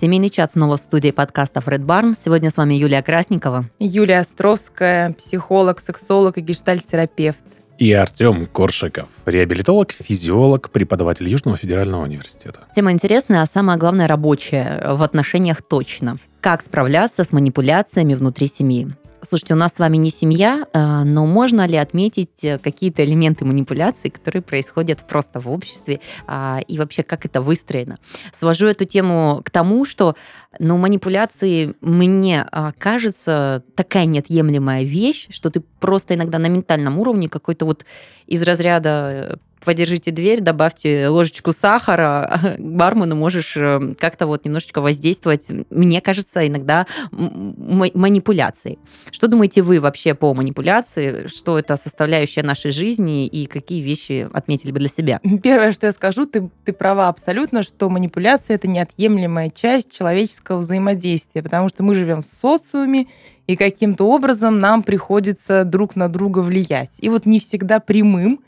Семейный 0.00 0.30
чат 0.30 0.52
снова 0.52 0.78
в 0.78 0.80
студии 0.80 1.10
подкастов 1.10 1.68
Red 1.68 1.84
Barn. 1.84 2.16
Сегодня 2.18 2.50
с 2.50 2.56
вами 2.56 2.72
Юлия 2.72 3.02
Красникова. 3.02 3.66
Юлия 3.78 4.20
Островская, 4.20 5.12
психолог, 5.12 5.78
сексолог 5.78 6.38
и 6.38 6.40
гештальтерапевт. 6.40 7.44
И 7.76 7.92
Артем 7.92 8.46
Коршиков, 8.46 9.10
реабилитолог, 9.26 9.92
физиолог, 9.92 10.70
преподаватель 10.70 11.28
Южного 11.28 11.58
федерального 11.58 12.04
университета. 12.04 12.60
Тема 12.74 12.92
интересная, 12.92 13.42
а 13.42 13.46
самое 13.46 13.78
главное 13.78 14.06
рабочая 14.06 14.94
в 14.94 15.02
отношениях 15.02 15.60
точно. 15.60 16.16
Как 16.40 16.62
справляться 16.62 17.22
с 17.22 17.32
манипуляциями 17.32 18.14
внутри 18.14 18.46
семьи. 18.46 18.88
Слушайте, 19.22 19.54
у 19.54 19.56
нас 19.56 19.74
с 19.74 19.78
вами 19.78 19.96
не 19.98 20.10
семья, 20.10 20.66
э, 20.72 21.02
но 21.04 21.26
можно 21.26 21.66
ли 21.66 21.76
отметить 21.76 22.42
э, 22.42 22.58
какие-то 22.58 23.04
элементы 23.04 23.44
манипуляции, 23.44 24.08
которые 24.08 24.42
происходят 24.42 25.06
просто 25.06 25.40
в 25.40 25.48
обществе, 25.48 26.00
а, 26.26 26.60
и 26.66 26.78
вообще 26.78 27.02
как 27.02 27.26
это 27.26 27.42
выстроено? 27.42 27.98
Свожу 28.32 28.66
эту 28.66 28.86
тему 28.86 29.42
к 29.44 29.50
тому, 29.50 29.84
что 29.84 30.16
ну, 30.58 30.78
манипуляции, 30.78 31.74
мне 31.80 32.46
а, 32.50 32.72
кажется, 32.72 33.62
такая 33.74 34.06
неотъемлемая 34.06 34.84
вещь, 34.84 35.28
что 35.30 35.50
ты 35.50 35.60
просто 35.60 36.14
иногда 36.14 36.38
на 36.38 36.46
ментальном 36.46 36.98
уровне 36.98 37.28
какой-то 37.28 37.66
вот 37.66 37.84
из 38.26 38.42
разряда 38.42 38.88
э, 38.90 39.36
подержите 39.64 40.10
дверь, 40.10 40.40
добавьте 40.40 41.08
ложечку 41.08 41.52
сахара, 41.52 42.56
бармену 42.58 43.16
можешь 43.16 43.56
э, 43.56 43.94
как-то 43.98 44.26
вот 44.26 44.44
немножечко 44.44 44.80
воздействовать, 44.80 45.46
мне 45.70 46.00
кажется, 46.00 46.46
иногда 46.46 46.86
манипуляцией. 47.10 48.78
Что 49.10 49.28
думаете 49.28 49.62
вы 49.62 49.80
вообще 49.80 50.14
по 50.14 50.34
манипуляции? 50.34 51.26
Что 51.28 51.58
это 51.58 51.76
составляющая 51.76 52.42
нашей 52.42 52.70
жизни 52.70 53.26
и 53.26 53.46
какие 53.46 53.82
вещи 53.82 54.28
отметили 54.32 54.72
бы 54.72 54.78
для 54.78 54.88
себя? 54.88 55.20
Первое, 55.42 55.72
что 55.72 55.86
я 55.86 55.92
скажу, 55.92 56.26
ты, 56.26 56.50
ты 56.64 56.72
права 56.72 57.08
абсолютно, 57.08 57.62
что 57.62 57.88
манипуляция— 57.88 58.54
это 58.56 58.68
неотъемлемая 58.68 59.50
часть 59.50 59.92
человеческого 59.92 60.58
взаимодействия, 60.58 61.42
потому 61.42 61.68
что 61.68 61.82
мы 61.82 61.94
живем 61.94 62.22
в 62.22 62.26
социуме, 62.26 63.06
и 63.46 63.56
каким-то 63.56 64.04
образом 64.04 64.60
нам 64.60 64.84
приходится 64.84 65.64
друг 65.64 65.96
на 65.96 66.08
друга 66.08 66.38
влиять. 66.38 66.92
И 66.98 67.08
вот 67.08 67.26
не 67.26 67.40
всегда 67.40 67.80
прямым, 67.80 68.40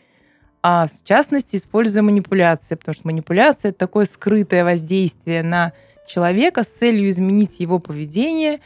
а 0.62 0.86
в 0.86 1.04
частности 1.06 1.56
используя 1.56 2.02
манипуляции, 2.02 2.76
потому 2.76 2.94
что 2.94 3.06
манипуляция 3.06 3.70
это 3.70 3.78
такое 3.78 4.06
скрытое 4.06 4.64
воздействие 4.64 5.42
на 5.42 5.72
человека 6.06 6.62
с 6.62 6.68
целью 6.68 7.10
изменить 7.10 7.58
его 7.58 7.78
поведение 7.78 8.60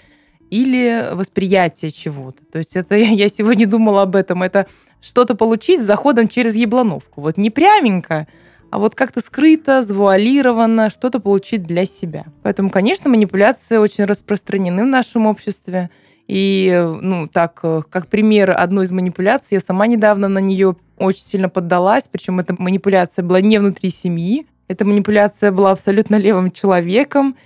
или 0.50 1.10
восприятие 1.12 1.90
чего-то. 1.90 2.44
То 2.44 2.58
есть 2.58 2.76
это 2.76 2.94
я 2.96 3.28
сегодня 3.28 3.66
думала 3.66 4.02
об 4.02 4.16
этом, 4.16 4.42
это 4.42 4.66
что-то 5.00 5.34
получить 5.34 5.80
с 5.80 5.84
заходом 5.84 6.28
через 6.28 6.54
еблановку. 6.54 7.20
Вот 7.20 7.36
не 7.36 7.50
пряменько, 7.50 8.26
а 8.70 8.78
вот 8.78 8.94
как-то 8.94 9.20
скрыто, 9.20 9.82
завуалированно 9.82 10.90
что-то 10.90 11.20
получить 11.20 11.62
для 11.62 11.86
себя. 11.86 12.24
Поэтому, 12.42 12.70
конечно, 12.70 13.08
манипуляции 13.08 13.76
очень 13.76 14.04
распространены 14.04 14.82
в 14.82 14.88
нашем 14.88 15.26
обществе. 15.26 15.90
И, 16.28 16.98
ну, 17.02 17.28
так, 17.28 17.60
как 17.60 18.08
пример 18.08 18.50
одной 18.56 18.84
из 18.84 18.90
манипуляций, 18.90 19.56
я 19.56 19.60
сама 19.60 19.86
недавно 19.86 20.28
на 20.28 20.38
нее 20.38 20.76
очень 20.98 21.22
сильно 21.22 21.48
поддалась, 21.48 22.08
причем 22.10 22.40
эта 22.40 22.54
манипуляция 22.58 23.22
была 23.22 23.40
не 23.40 23.58
внутри 23.58 23.90
семьи, 23.90 24.46
эта 24.66 24.84
манипуляция 24.84 25.52
была 25.52 25.70
абсолютно 25.70 26.16
левым 26.16 26.50
человеком, 26.50 27.36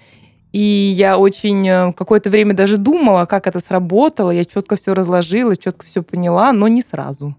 и 0.53 0.59
я 0.59 1.19
очень 1.19 1.69
э, 1.69 1.93
какое-то 1.93 2.31
время 2.31 2.55
даже 2.55 2.77
думала, 2.77 3.27
как 3.27 3.47
это 3.47 3.61
сработало, 3.61 4.31
я 4.31 4.45
четко 4.45 4.77
все 4.77 4.95
разложила, 4.95 5.57
четко 5.57 5.87
все 5.87 6.03
поняла, 6.03 6.53
но 6.53 6.67
не 6.67 6.83
сразу. 6.83 7.37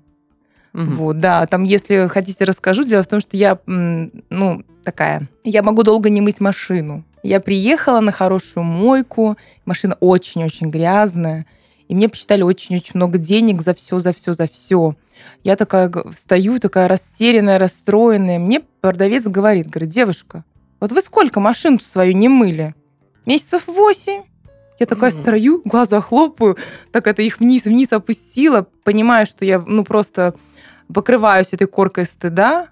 Угу. 0.74 0.84
Вот, 0.94 1.20
да, 1.20 1.46
там, 1.48 1.64
если 1.64 2.08
хотите, 2.08 2.46
расскажу. 2.46 2.86
Дело 2.86 3.04
в 3.04 3.08
том, 3.08 3.20
что 3.20 3.36
я, 3.36 3.60
ну, 3.66 4.64
такая, 4.86 5.28
я 5.44 5.64
могу 5.64 5.84
долго 5.84 6.10
не 6.10 6.22
мыть 6.22 6.40
машину. 6.40 7.04
Я 7.24 7.40
приехала 7.40 8.00
на 8.00 8.12
хорошую 8.12 8.64
мойку, 8.64 9.38
машина 9.66 9.96
очень-очень 10.00 10.70
грязная, 10.70 11.46
и 11.88 11.96
мне 11.96 12.10
посчитали 12.10 12.42
очень-очень 12.42 12.94
много 12.96 13.18
денег 13.18 13.62
за 13.62 13.74
все, 13.74 14.00
за 14.00 14.14
все, 14.14 14.34
за 14.34 14.48
все. 14.48 14.96
Я 15.44 15.56
такая 15.56 15.92
встаю, 16.12 16.58
такая 16.60 16.88
растерянная, 16.88 17.60
расстроенная. 17.60 18.40
Мне 18.40 18.62
продавец 18.82 19.26
говорит, 19.26 19.70
говорит, 19.70 19.90
девушка, 19.90 20.44
вот 20.80 20.92
вы 20.92 21.02
сколько 21.02 21.40
машину 21.40 21.80
свою 21.80 22.14
не 22.14 22.28
мыли? 22.28 22.74
Месяцев 23.26 23.68
восемь. 23.68 24.24
Я 24.80 24.88
такая 24.88 25.12
mm. 25.12 25.22
стою, 25.22 25.62
глаза 25.64 26.02
хлопаю, 26.02 26.58
так 26.92 27.06
это 27.06 27.22
их 27.22 27.40
вниз-вниз 27.40 27.94
опустила, 27.94 28.66
понимаю, 28.84 29.28
что 29.28 29.46
я 29.46 29.60
ну 29.60 29.84
просто 29.84 30.34
покрываюсь 30.92 31.54
этой 31.54 31.68
коркой 31.68 32.06
стыда. 32.06 32.70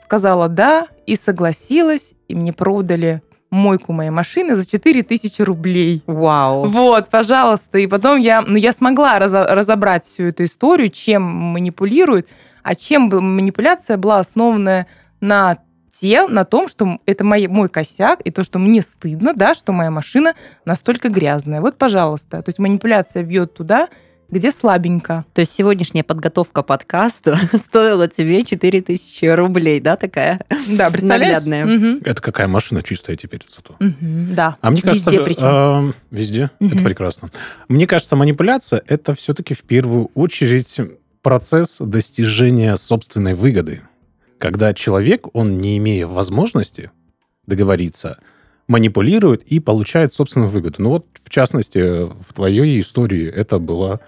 Сказала 0.00 0.48
да 0.48 0.86
и 1.06 1.16
согласилась, 1.16 2.14
и 2.28 2.36
мне 2.36 2.52
продали 2.52 3.22
мойку 3.50 3.92
моей 3.92 4.10
машины 4.10 4.54
за 4.54 4.66
4000 4.66 5.42
рублей. 5.42 6.02
Вау. 6.06 6.66
Вот, 6.66 7.08
пожалуйста. 7.08 7.78
И 7.78 7.86
потом 7.86 8.18
я, 8.18 8.42
ну, 8.42 8.56
я 8.56 8.72
смогла 8.72 9.18
разобрать 9.18 10.04
всю 10.04 10.24
эту 10.24 10.44
историю, 10.44 10.90
чем 10.90 11.22
манипулируют, 11.22 12.28
а 12.62 12.74
чем 12.74 13.08
манипуляция 13.08 13.96
была 13.96 14.20
основана 14.20 14.86
на 15.20 15.58
тем, 15.92 16.32
на 16.32 16.44
том, 16.44 16.68
что 16.68 16.98
это 17.04 17.24
мой, 17.24 17.46
мой 17.48 17.68
косяк, 17.68 18.20
и 18.24 18.30
то, 18.30 18.44
что 18.44 18.58
мне 18.58 18.80
стыдно, 18.80 19.34
да, 19.34 19.54
что 19.54 19.72
моя 19.72 19.90
машина 19.90 20.34
настолько 20.64 21.08
грязная. 21.08 21.60
Вот, 21.60 21.76
пожалуйста. 21.76 22.42
То 22.42 22.48
есть 22.48 22.58
манипуляция 22.58 23.22
бьет 23.22 23.54
туда, 23.54 23.88
где 24.30 24.50
слабенько. 24.52 25.24
То 25.32 25.40
есть 25.40 25.52
сегодняшняя 25.52 26.04
подготовка 26.04 26.62
подкаста 26.62 27.38
стоила 27.64 28.08
тебе 28.08 28.44
4000 28.44 29.24
рублей, 29.34 29.80
да, 29.80 29.96
такая? 29.96 30.40
Да, 30.68 30.90
представляешь? 30.90 31.44
Наглядная. 31.44 31.94
Угу. 31.94 32.02
Это 32.04 32.22
какая 32.22 32.48
машина 32.48 32.82
чистая 32.82 33.16
теперь 33.16 33.40
зато. 33.48 33.74
Угу, 33.80 34.34
да. 34.34 34.56
А 34.60 34.70
мне 34.70 34.82
кажется... 34.82 35.10
Везде 35.10 35.24
причем. 35.24 35.90
Э, 35.90 35.92
везде? 36.10 36.50
Угу. 36.60 36.74
Это 36.74 36.84
прекрасно. 36.84 37.30
Мне 37.68 37.86
кажется, 37.86 38.16
манипуляция— 38.16 38.82
это 38.86 39.14
все-таки 39.14 39.54
в 39.54 39.62
первую 39.62 40.10
очередь 40.14 40.80
процесс 41.22 41.78
достижения 41.78 42.76
собственной 42.76 43.34
выгоды. 43.34 43.82
Когда 44.38 44.72
человек, 44.72 45.26
он 45.34 45.58
не 45.58 45.76
имея 45.78 46.06
возможности 46.06 46.90
договориться, 47.46 48.18
манипулирует 48.68 49.42
и 49.42 49.58
получает 49.58 50.12
собственную 50.12 50.48
выгоду. 50.48 50.76
Ну 50.78 50.90
вот, 50.90 51.06
в 51.24 51.28
частности, 51.28 52.04
в 52.04 52.32
твоей 52.32 52.80
истории 52.80 53.28
это 53.28 53.58
была 53.58 54.00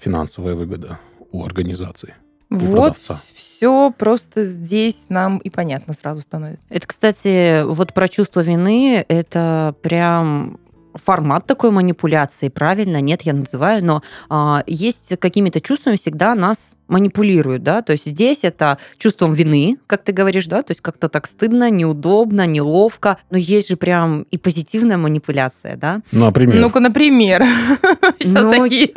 финансовая 0.00 0.54
выгода 0.54 0.98
у 1.32 1.44
организации. 1.44 2.14
Вот 2.48 2.96
все 3.34 3.90
просто 3.90 4.44
здесь 4.44 5.06
нам 5.08 5.38
и 5.38 5.50
понятно 5.50 5.94
сразу 5.94 6.20
становится. 6.20 6.74
Это, 6.74 6.86
кстати, 6.86 7.64
вот 7.64 7.92
про 7.92 8.08
чувство 8.08 8.40
вины, 8.40 9.04
это 9.08 9.74
прям 9.82 10.60
формат 10.94 11.46
такой 11.46 11.70
манипуляции, 11.70 12.48
правильно? 12.48 13.00
Нет, 13.00 13.22
я 13.22 13.32
называю, 13.32 13.84
но 13.84 14.02
а, 14.28 14.62
есть 14.66 15.18
какими-то 15.18 15.60
чувствами 15.60 15.96
всегда 15.96 16.34
нас 16.34 16.76
манипулируют, 16.88 17.62
да, 17.62 17.82
то 17.82 17.92
есть 17.92 18.06
здесь 18.06 18.40
это 18.42 18.78
чувством 18.98 19.32
вины, 19.32 19.76
как 19.86 20.04
ты 20.04 20.12
говоришь, 20.12 20.46
да, 20.46 20.62
то 20.62 20.70
есть 20.70 20.80
как-то 20.80 21.08
так 21.08 21.26
стыдно, 21.26 21.68
неудобно, 21.70 22.46
неловко, 22.46 23.18
но 23.30 23.36
есть 23.36 23.68
же 23.68 23.76
прям 23.76 24.22
и 24.30 24.38
позитивная 24.38 24.96
манипуляция, 24.96 25.76
да? 25.76 26.02
Ну, 26.12 26.26
например? 26.26 26.60
Ну-ка, 26.60 26.80
например. 26.80 27.44
Сейчас 28.18 28.44
ну, 28.44 28.50
такие... 28.50 28.92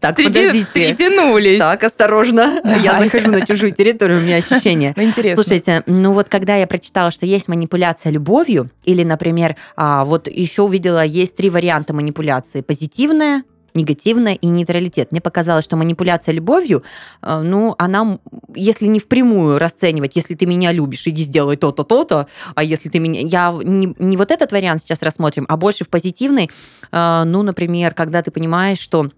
Так, 0.00 0.12
Стрепи... 0.12 0.28
подождите. 0.28 0.66
Стрепенулись. 0.66 1.58
Так, 1.58 1.82
осторожно. 1.84 2.60
Да. 2.62 2.76
Я 2.82 2.98
захожу 2.98 3.30
на 3.30 3.44
чужую 3.44 3.72
территорию, 3.72 4.18
у 4.18 4.22
меня 4.22 4.36
ощущение. 4.36 4.94
Ну, 4.96 5.02
интересно. 5.04 5.42
Слушайте, 5.42 5.82
ну 5.86 6.12
вот 6.12 6.28
когда 6.28 6.56
я 6.56 6.66
прочитала, 6.66 7.10
что 7.10 7.26
есть 7.26 7.48
манипуляция 7.48 8.12
любовью, 8.12 8.70
или, 8.84 9.02
например, 9.02 9.56
а, 9.76 10.04
вот 10.04 10.28
еще 10.28 10.62
увидела, 10.62 11.04
есть 11.04 11.36
три 11.36 11.50
варианта 11.50 11.92
манипуляции. 11.94 12.60
Позитивная, 12.60 13.42
негативная 13.76 14.34
и 14.34 14.46
нейтралитет. 14.46 15.12
Мне 15.12 15.20
показалось, 15.20 15.64
что 15.64 15.76
манипуляция 15.76 16.32
любовью, 16.32 16.82
а, 17.20 17.42
ну, 17.42 17.74
она, 17.78 18.18
если 18.54 18.86
не 18.86 18.98
впрямую 18.98 19.58
расценивать, 19.58 20.16
если 20.16 20.34
ты 20.34 20.46
меня 20.46 20.72
любишь, 20.72 21.06
иди 21.06 21.22
сделай 21.22 21.56
то-то, 21.56 21.84
то-то, 21.84 22.26
а 22.54 22.64
если 22.64 22.88
ты 22.88 22.98
меня... 22.98 23.20
Я 23.20 23.58
не, 23.62 23.94
не 23.98 24.16
вот 24.16 24.30
этот 24.30 24.52
вариант 24.52 24.80
сейчас 24.80 25.02
рассмотрим, 25.02 25.46
а 25.48 25.56
больше 25.56 25.84
в 25.84 25.88
позитивной, 25.88 26.50
а, 26.90 27.24
ну, 27.24 27.42
например, 27.42 27.94
когда 27.94 28.22
ты 28.22 28.30
понимаешь, 28.30 28.78
что 28.78 29.10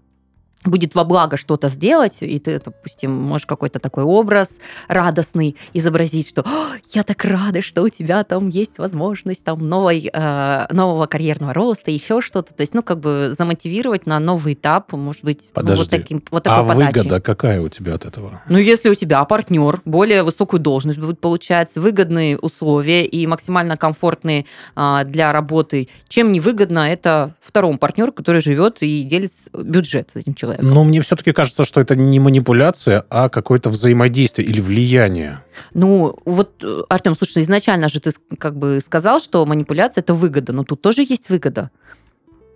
будет 0.65 0.93
во 0.93 1.05
благо 1.05 1.37
что-то 1.37 1.69
сделать, 1.69 2.17
и 2.19 2.37
ты, 2.37 2.59
допустим, 2.63 3.11
можешь 3.11 3.45
какой-то 3.45 3.79
такой 3.79 4.03
образ 4.03 4.59
радостный 4.87 5.55
изобразить, 5.73 6.29
что 6.29 6.45
я 6.93 7.03
так 7.03 7.23
рада, 7.23 7.61
что 7.61 7.81
у 7.83 7.89
тебя 7.89 8.23
там 8.23 8.49
есть 8.49 8.77
возможность 8.77 9.43
там 9.43 9.67
новой, 9.67 10.09
э, 10.11 10.65
нового 10.71 11.05
карьерного 11.05 11.53
роста, 11.53 11.91
еще 11.91 12.19
что-то. 12.19 12.53
То 12.53 12.61
есть, 12.61 12.73
ну, 12.73 12.83
как 12.83 12.99
бы 12.99 13.33
замотивировать 13.37 14.05
на 14.05 14.19
новый 14.19 14.53
этап, 14.53 14.91
может 14.91 15.23
быть, 15.23 15.49
Подожди. 15.53 15.83
вот 15.83 15.89
таким 15.89 16.23
вот 16.29 16.43
такой 16.43 16.65
а 16.65 16.67
подачей. 16.67 16.99
выгода 16.99 17.21
какая 17.21 17.61
у 17.61 17.69
тебя 17.69 17.95
от 17.95 18.05
этого? 18.05 18.41
Ну, 18.49 18.57
если 18.57 18.89
у 18.89 18.95
тебя 18.95 19.23
партнер, 19.23 19.81
более 19.85 20.23
высокую 20.23 20.59
должность 20.59 20.99
будет 20.99 21.21
получать, 21.21 21.73
выгодные 21.75 22.37
условия 22.37 23.05
и 23.05 23.25
максимально 23.27 23.77
комфортные 23.77 24.45
э, 24.75 25.01
для 25.05 25.31
работы, 25.31 25.87
чем 26.09 26.33
невыгодно 26.33 26.79
это 26.79 27.33
второму 27.41 27.77
партнеру, 27.77 28.11
который 28.11 28.41
живет 28.41 28.79
и 28.81 29.03
делит 29.03 29.31
бюджет 29.53 30.09
с 30.13 30.17
этим 30.17 30.33
человеком 30.33 30.48
человеком. 30.49 30.73
Но 30.73 30.83
мне 30.83 31.01
все-таки 31.01 31.31
кажется, 31.31 31.63
что 31.63 31.81
это 31.81 31.95
не 31.95 32.19
манипуляция, 32.19 33.05
а 33.09 33.29
какое-то 33.29 33.69
взаимодействие 33.69 34.47
или 34.47 34.61
влияние. 34.61 35.41
Ну, 35.73 36.15
вот, 36.25 36.63
э, 36.63 36.81
Артем, 36.89 37.15
слушай, 37.15 37.43
изначально 37.43 37.89
же 37.89 37.99
ты 37.99 38.11
как 38.37 38.57
бы 38.57 38.79
сказал, 38.83 39.19
что 39.19 39.45
манипуляция– 39.45 40.01
это 40.03 40.13
выгода, 40.13 40.53
но 40.53 40.63
тут 40.63 40.81
тоже 40.81 41.01
есть 41.01 41.29
выгода. 41.29 41.69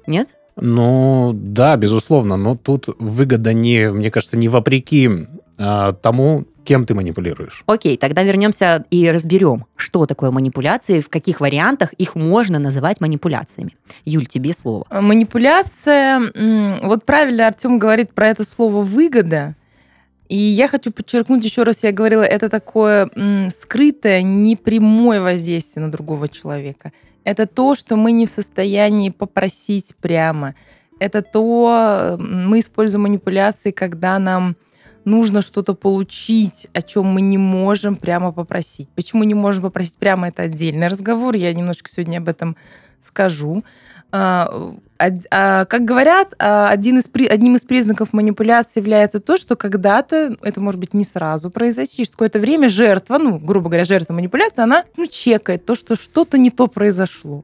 Нет? 0.08 0.30
Ну, 0.56 1.32
да, 1.34 1.76
безусловно, 1.78 2.38
но 2.38 2.56
тут 2.56 2.88
выгода 3.00 3.54
не, 3.54 3.92
мне 3.92 4.12
кажется, 4.12 4.38
не 4.38 4.50
вопреки 4.50 5.10
а, 5.58 5.94
тому, 5.94 6.46
кем 6.64 6.86
ты 6.86 6.94
манипулируешь. 6.94 7.64
Окей, 7.66 7.98
тогда 7.98 8.24
вернемся 8.24 8.86
и 8.90 9.10
разберем, 9.10 9.66
что 9.76 10.06
такое 10.06 10.32
манипуляции, 10.32 11.02
в 11.02 11.10
каких 11.10 11.42
вариантах 11.42 11.94
их 11.94 12.16
можно 12.16 12.60
называть 12.60 13.02
манипуляциями. 13.02 13.76
Юль, 14.06 14.26
тебе 14.26 14.54
слово. 14.54 14.86
А, 14.90 15.02
Манипуляция, 15.02 16.22
вот 16.82 17.06
правильно 17.06 17.48
Артем 17.48 17.80
говорит 17.80 18.14
про 18.14 18.30
это 18.30 18.44
слово 18.44 18.84
выгода. 18.84 19.56
И 20.30 20.38
я 20.38 20.68
хочу 20.68 20.92
подчеркнуть 20.92 21.44
еще 21.44 21.64
раз, 21.64 21.84
я 21.84 21.92
говорила, 21.92 22.24
это 22.24 22.50
такое 22.50 23.10
м, 23.16 23.50
скрытое, 23.52 24.22
непрямое 24.24 25.22
воздействие 25.22 25.86
на 25.86 25.92
другого 25.92 26.30
человека. 26.30 26.92
Это 27.24 27.46
то, 27.46 27.76
что 27.76 27.96
мы 27.96 28.12
не 28.12 28.26
в 28.26 28.30
состоянии 28.30 29.10
попросить 29.10 29.94
прямо. 30.02 30.56
Это 31.00 31.22
то, 31.22 32.16
мы 32.20 32.60
используем 32.60 33.04
манипуляции, 33.04 33.72
когда 33.72 34.18
нам 34.20 34.56
нужно 35.06 35.42
что-то 35.42 35.74
получить, 35.74 36.68
о 36.74 36.82
чем 36.82 37.06
мы 37.08 37.22
не 37.22 37.38
можем 37.38 37.96
прямо 37.96 38.32
попросить. 38.32 38.90
Почему 38.96 39.24
не 39.24 39.34
можем 39.34 39.64
попросить 39.64 39.98
прямо, 39.98 40.28
это 40.30 40.44
отдельный 40.44 40.88
разговор. 40.88 41.36
Я 41.36 41.54
немножко 41.54 41.90
сегодня 41.90 42.18
об 42.18 42.30
этом 42.30 42.56
скажу. 43.02 43.64
А, 44.12 44.76
а, 45.32 45.66
Как 45.66 45.86
говорят, 45.86 46.36
а, 46.38 46.70
один 46.70 47.00
из, 47.00 47.10
одним 47.30 47.56
из 47.56 47.66
признаков 47.66 48.14
манипуляции 48.14 48.80
является 48.80 49.20
то, 49.20 49.38
что 49.38 49.56
когда-то, 49.56 50.38
это 50.42 50.62
может 50.62 50.80
быть 50.80 50.94
не 50.94 51.04
сразу 51.04 51.50
произойти, 51.50 51.98
через 51.98 52.12
какое-то 52.12 52.40
время 52.40 52.70
жертва, 52.70 53.18
ну, 53.18 53.40
грубо 53.40 53.70
говоря, 53.70 53.86
жертва 53.86 54.14
манипуляции, 54.14 54.62
она 54.62 54.84
ну, 54.98 55.08
чекает 55.08 55.66
то, 55.66 55.74
что 55.74 55.96
что-то 55.96 56.38
не 56.38 56.52
то 56.52 56.68
произошло. 56.68 57.44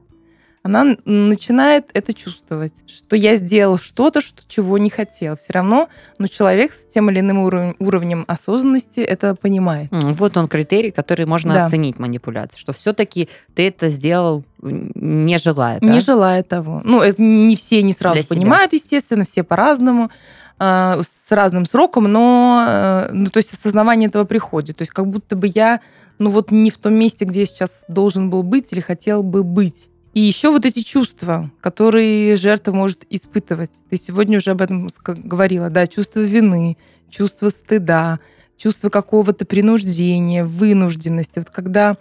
Она 0.62 0.94
начинает 1.06 1.86
это 1.94 2.12
чувствовать, 2.12 2.74
что 2.86 3.16
я 3.16 3.36
сделал 3.36 3.78
что-то, 3.78 4.20
что, 4.20 4.42
чего 4.46 4.76
не 4.76 4.90
хотел. 4.90 5.38
Все 5.38 5.54
равно, 5.54 5.88
но 6.18 6.26
человек 6.26 6.74
с 6.74 6.84
тем 6.84 7.08
или 7.10 7.20
иным 7.20 7.38
уров- 7.38 7.76
уровнем 7.78 8.26
осознанности 8.28 9.00
это 9.00 9.34
понимает. 9.34 9.88
Вот 9.90 10.36
он 10.36 10.48
критерий, 10.48 10.90
который 10.90 11.24
можно 11.24 11.54
Да. 11.54 11.66
оценить 11.66 11.98
манипуляцию, 11.98 12.58
что 12.58 12.74
все-таки 12.74 13.30
ты 13.54 13.68
это 13.68 13.88
сделал 13.88 14.44
не 14.62 15.38
желая. 15.38 15.80
да? 15.80 15.86
Не 15.86 16.00
желая 16.00 16.42
того. 16.42 16.82
Ну, 16.84 17.00
это 17.00 17.22
не 17.22 17.56
все 17.56 17.82
не 17.82 17.94
сразу 17.94 18.16
Для 18.16 18.22
себя. 18.24 18.36
понимают, 18.36 18.74
естественно, 18.74 19.24
все 19.24 19.42
по-разному, 19.42 20.10
э, 20.58 21.00
с 21.02 21.30
разным 21.32 21.64
сроком, 21.64 22.04
но, 22.04 22.66
э, 22.68 23.12
ну, 23.12 23.30
то 23.30 23.38
есть 23.38 23.54
осознавание 23.54 24.10
этого 24.10 24.24
приходит. 24.24 24.76
То 24.76 24.82
есть 24.82 24.92
как 24.92 25.06
будто 25.06 25.36
бы 25.36 25.46
я, 25.46 25.80
ну, 26.18 26.30
вот 26.30 26.50
не 26.50 26.70
в 26.70 26.76
том 26.76 26.92
месте, 26.92 27.24
где 27.24 27.40
я 27.40 27.46
сейчас 27.46 27.84
должен 27.88 28.28
был 28.28 28.42
быть 28.42 28.70
или 28.74 28.80
хотел 28.80 29.22
бы 29.22 29.42
быть. 29.42 29.88
И 30.12 30.20
еще 30.20 30.50
вот 30.50 30.64
эти 30.66 30.82
чувства, 30.82 31.50
которые 31.60 32.36
жертва 32.36 32.72
может 32.72 33.04
испытывать. 33.10 33.70
Ты 33.88 33.96
сегодня 33.96 34.38
уже 34.38 34.50
об 34.50 34.60
этом 34.60 34.88
говорила, 35.04 35.70
да, 35.70 35.86
чувство 35.86 36.20
вины, 36.20 36.76
чувство 37.08 37.48
стыда, 37.50 38.18
чувство 38.56 38.88
какого-то 38.88 39.44
принуждения, 39.44 40.44
вынужденности. 40.44 41.38
Вот 41.38 41.50
когда 41.50 41.96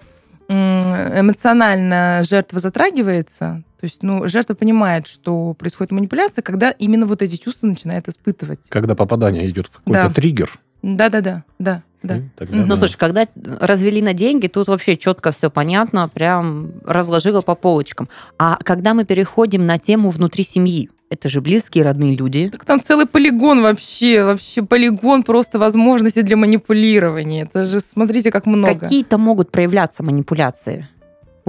эмоционально 0.47 2.21
жертва 2.27 2.59
затрагивается, 2.59 3.63
то 3.79 3.85
есть, 3.85 4.01
ну, 4.01 4.27
жертва 4.27 4.55
понимает, 4.55 5.05
что 5.05 5.53
происходит 5.53 5.91
манипуляция, 5.91 6.41
когда 6.41 6.71
именно 6.71 7.05
вот 7.05 7.21
эти 7.21 7.35
чувства 7.35 7.67
начинает 7.67 8.09
испытывать. 8.09 8.59
Когда 8.69 8.95
попадание 8.95 9.47
идет 9.49 9.67
в 9.67 9.73
какой-то 9.77 10.07
Да. 10.07 10.13
триггер, 10.13 10.59
Да-да-да, 10.81 11.43
да, 11.59 11.73
да. 11.75 11.83
М, 12.03 12.31
тогда. 12.35 12.55
Ну, 12.55 12.67
да. 12.67 12.75
слушай, 12.75 12.97
когда 12.97 13.27
развели 13.59 14.01
на 14.01 14.13
деньги, 14.13 14.47
тут 14.47 14.67
вообще 14.67 14.95
четко 14.95 15.31
все 15.31 15.49
понятно, 15.49 16.07
прям 16.07 16.71
разложила 16.85 17.41
по 17.41 17.55
полочкам. 17.55 18.09
А 18.37 18.57
когда 18.63 18.93
мы 18.93 19.05
переходим 19.05 19.65
на 19.65 19.77
тему 19.77 20.09
внутри 20.09 20.43
семьи, 20.43 20.89
это 21.09 21.27
же 21.27 21.41
близкие, 21.41 21.83
родные 21.83 22.15
люди. 22.15 22.49
Так 22.51 22.65
там 22.65 22.81
целый 22.81 23.07
полигон 23.07 23.61
вообще, 23.61 24.23
вообще 24.23 24.61
полигон 24.61 25.23
просто 25.23 25.57
возможностей 25.57 26.21
для 26.21 26.37
манипулирования. 26.37 27.43
Это 27.43 27.65
же, 27.65 27.79
смотрите, 27.79 28.31
как 28.31 28.45
много. 28.45 28.79
Какие-то 28.79 29.17
могут 29.17 29.51
проявляться 29.51 30.03
манипуляции. 30.03 30.87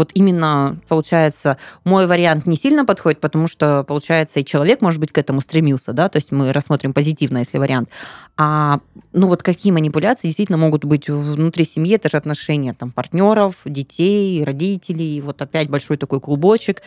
Вот 0.01 0.13
именно, 0.15 0.79
получается, 0.89 1.59
мой 1.85 2.07
вариант 2.07 2.47
не 2.47 2.57
сильно 2.57 2.87
подходит, 2.87 3.21
потому 3.21 3.49
что, 3.49 3.85
получается, 3.85 4.41
и 4.41 4.45
человек, 4.47 4.81
может 4.81 4.99
быть, 4.99 5.13
к 5.13 5.19
этому 5.19 5.43
стремился, 5.43 5.93
да, 5.93 6.09
то 6.09 6.17
есть 6.17 6.33
мы 6.33 6.55
рассмотрим 6.55 6.95
позитивно, 6.95 7.37
если 7.37 7.59
вариант. 7.59 7.91
А, 8.39 8.81
ну 9.13 9.27
вот 9.27 9.43
какие 9.43 9.75
манипуляции 9.75 10.29
действительно 10.29 10.57
могут 10.57 10.87
быть 10.87 11.11
внутри 11.11 11.67
семьи, 11.67 11.97
это 11.97 12.09
же 12.09 12.17
отношения 12.17 12.73
там 12.73 12.93
партнеров, 12.93 13.57
детей, 13.67 14.43
родителей, 14.43 15.21
вот 15.21 15.43
опять 15.43 15.69
большой 15.69 15.99
такой 15.99 16.19
клубочек, 16.19 16.81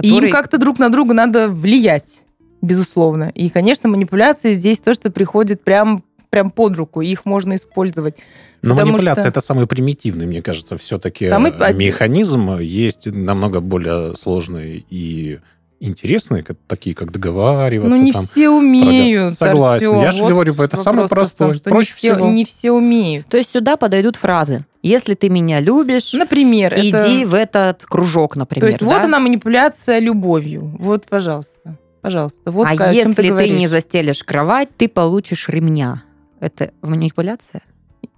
И 0.00 0.08
который... 0.08 0.28
им 0.28 0.32
как-то 0.32 0.56
друг 0.56 0.78
на 0.78 0.88
друга 0.88 1.12
надо 1.12 1.50
влиять, 1.50 2.22
безусловно. 2.62 3.30
И, 3.34 3.50
конечно, 3.50 3.90
манипуляции 3.90 4.54
здесь 4.54 4.78
то, 4.78 4.94
что 4.94 5.10
приходит 5.10 5.62
прям, 5.62 6.04
прям 6.36 6.50
под 6.50 6.76
руку, 6.76 7.00
и 7.00 7.06
их 7.06 7.24
можно 7.24 7.56
использовать. 7.56 8.16
Но 8.60 8.74
Потому 8.74 8.92
манипуляция 8.92 9.22
что- 9.22 9.28
это 9.30 9.40
самый 9.40 9.66
примитивный, 9.66 10.26
мне 10.26 10.42
кажется, 10.42 10.76
все-таки 10.76 11.30
Самый 11.30 11.52
механизм. 11.72 12.58
Есть 12.58 13.06
намного 13.06 13.60
более 13.60 14.14
сложные 14.16 14.84
и 14.90 15.38
интересные, 15.80 16.44
такие 16.66 16.94
как 16.94 17.10
договариваться. 17.10 17.96
Ну, 17.96 18.02
не 18.02 18.12
там, 18.12 18.24
все 18.24 18.50
умеют. 18.50 19.32
Согласен. 19.32 19.86
Артём. 19.88 20.02
Я 20.02 20.10
же 20.10 20.22
Вот 20.22 20.28
говорю, 20.28 20.54
это 20.62 20.76
самый 20.76 21.02
вопрос-то 21.02 21.48
в 21.52 21.60
том, 21.60 21.72
Проще 21.72 21.92
не 21.92 21.96
все, 21.96 22.14
всего. 22.14 22.28
не 22.28 22.44
все 22.44 22.72
умеют. 22.72 23.26
То 23.28 23.38
есть 23.38 23.52
сюда 23.52 23.78
подойдут 23.78 24.16
фразы. 24.16 24.66
Если 24.82 25.14
ты 25.14 25.30
меня 25.30 25.60
любишь, 25.60 26.12
Например, 26.12 26.74
иди 26.74 26.88
это... 27.22 27.28
в 27.28 27.34
этот 27.34 27.84
кружок, 27.84 28.36
например. 28.36 28.60
То 28.60 28.66
есть 28.66 28.82
вот 28.82 28.98
да? 28.98 29.04
она 29.04 29.20
манипуляция 29.20 30.00
любовью. 30.00 30.76
Вот, 30.78 31.06
пожалуйста. 31.06 31.76
Пожалуйста. 32.02 32.50
Вот 32.50 32.68
а 32.68 32.92
если 32.92 33.14
ты, 33.14 33.36
ты, 33.36 33.50
не 33.50 33.68
застелишь 33.68 34.22
кровать, 34.22 34.68
ты 34.76 34.86
получишь 34.88 35.48
ремня. 35.48 36.02
Это 36.40 36.72
манипуляция? 36.82 37.62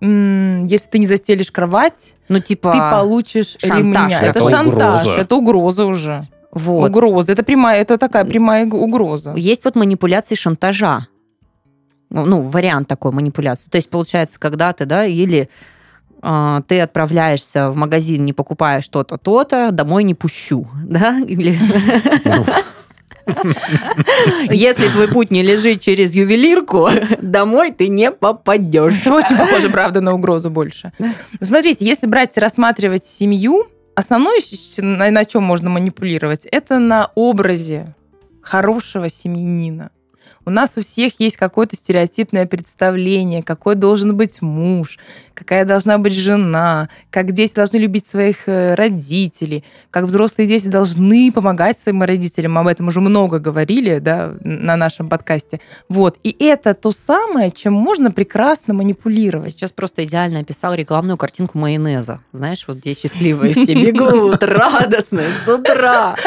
Если 0.01 0.89
ты 0.89 0.99
не 0.99 1.07
застелишь 1.07 1.51
кровать, 1.51 2.15
Ну, 2.29 2.41
типа... 2.41 2.73
ты 2.73 2.79
получишь 2.79 3.57
шантаж 3.59 3.79
ремня. 3.79 4.21
Это 4.21 4.39
Это 4.39 4.51
шантаж, 4.51 5.01
угроза. 5.03 5.21
это 5.21 5.37
угроза 5.37 5.85
уже. 5.87 6.25
Вот. 6.53 6.91
Угроза. 6.91 7.33
Это 7.33 7.43
прямая, 7.43 7.81
это 7.81 7.99
такая 7.99 8.25
прямая 8.25 8.67
угроза. 8.67 9.35
Есть 9.37 9.65
вот 9.65 9.75
манипуляции 9.77 10.35
шантажа. 10.35 11.09
Ну, 12.11 12.25
ну, 12.25 12.43
вариант 12.43 12.89
такой 12.89 13.13
манипуляции. 13.13 13.69
То 13.71 13.77
есть, 13.77 13.91
получается, 13.91 14.39
когда 14.39 14.73
ты, 14.73 14.87
да, 14.87 15.05
или 15.05 15.51
а, 16.23 16.63
ты 16.63 16.81
отправляешься 16.81 17.71
в 17.71 17.77
магазин, 17.77 18.25
не 18.25 18.33
покупая 18.33 18.81
что-то, 18.81 19.19
то-то, 19.19 19.71
домой 19.73 20.05
не 20.05 20.15
пущу, 20.15 20.67
да? 20.85 21.19
Или... 21.21 21.59
Ну, 23.29 24.53
Если 24.53 24.89
твой 24.89 25.09
путь 25.09 25.31
не 25.31 25.43
лежит 25.43 25.81
через 25.81 26.15
ювелирку, 26.15 26.89
домой 27.21 27.73
ты 27.73 27.89
не 27.89 28.11
попадешь. 28.11 29.07
Очень 29.07 29.37
похоже, 29.37 29.71
правда, 29.71 30.01
на 30.01 30.13
угрозу 30.13 30.51
больше. 30.51 30.93
Но 30.99 31.13
Смотрите, 31.41 31.85
если 31.85 32.07
брать 32.07 32.37
рассматривать 32.39 33.07
семью, 33.07 33.67
основное, 33.95 34.41
на 34.79 35.25
чем 35.25 35.43
можно 35.43 35.71
манипулировать, 35.71 36.47
это 36.47 36.79
на 36.79 37.11
образе 37.15 37.95
хорошего 38.43 39.09
семьянина. 39.09 39.91
У 40.45 40.51
нас 40.51 40.77
у 40.77 40.81
всех 40.81 41.21
есть 41.21 41.37
какое-то 41.37 41.77
стереотипное 41.77 42.47
представление, 42.47 43.43
какой 43.43 43.75
должен 43.75 44.17
быть 44.17 44.41
муж, 44.41 44.99
какая 45.35 45.65
должна 45.65 45.99
быть 45.99 46.15
жена, 46.15 46.89
как 47.11 47.33
дети 47.33 47.55
должны 47.55 47.77
любить 47.77 48.07
своих 48.07 48.49
э, 48.49 48.75
родителей, 48.75 49.65
как 49.91 50.05
взрослые 50.05 50.49
дети 50.49 50.69
должны 50.69 51.31
помогать 51.33 51.79
своим 51.79 52.03
родителям. 52.03 52.59
Об 52.59 52.67
этом 52.67 52.89
уже 52.89 53.01
много 53.01 53.39
говорили 53.39 53.99
да, 53.99 54.33
на 54.41 54.77
нашем 54.77 55.09
подкасте. 55.09 55.61
Вот. 55.89 56.19
И 56.25 56.35
это 56.41 56.75
то 56.75 56.93
самое, 56.93 57.51
чем 57.51 57.73
можно 57.73 58.11
прекрасно 58.11 58.75
манипулировать. 58.75 59.53
сейчас 59.53 59.71
просто 59.71 60.05
идеально 60.05 60.41
описал 60.41 60.75
рекламную 60.75 61.17
картинку 61.17 61.59
майонеза. 61.59 62.21
Знаешь, 62.33 62.65
вот 62.67 62.79
где 62.79 62.95
счастливые 62.95 63.53
все 63.53 63.75
бегут, 63.75 64.43
радостные, 64.43 65.29
с 65.45 65.49
утра. 65.49 66.17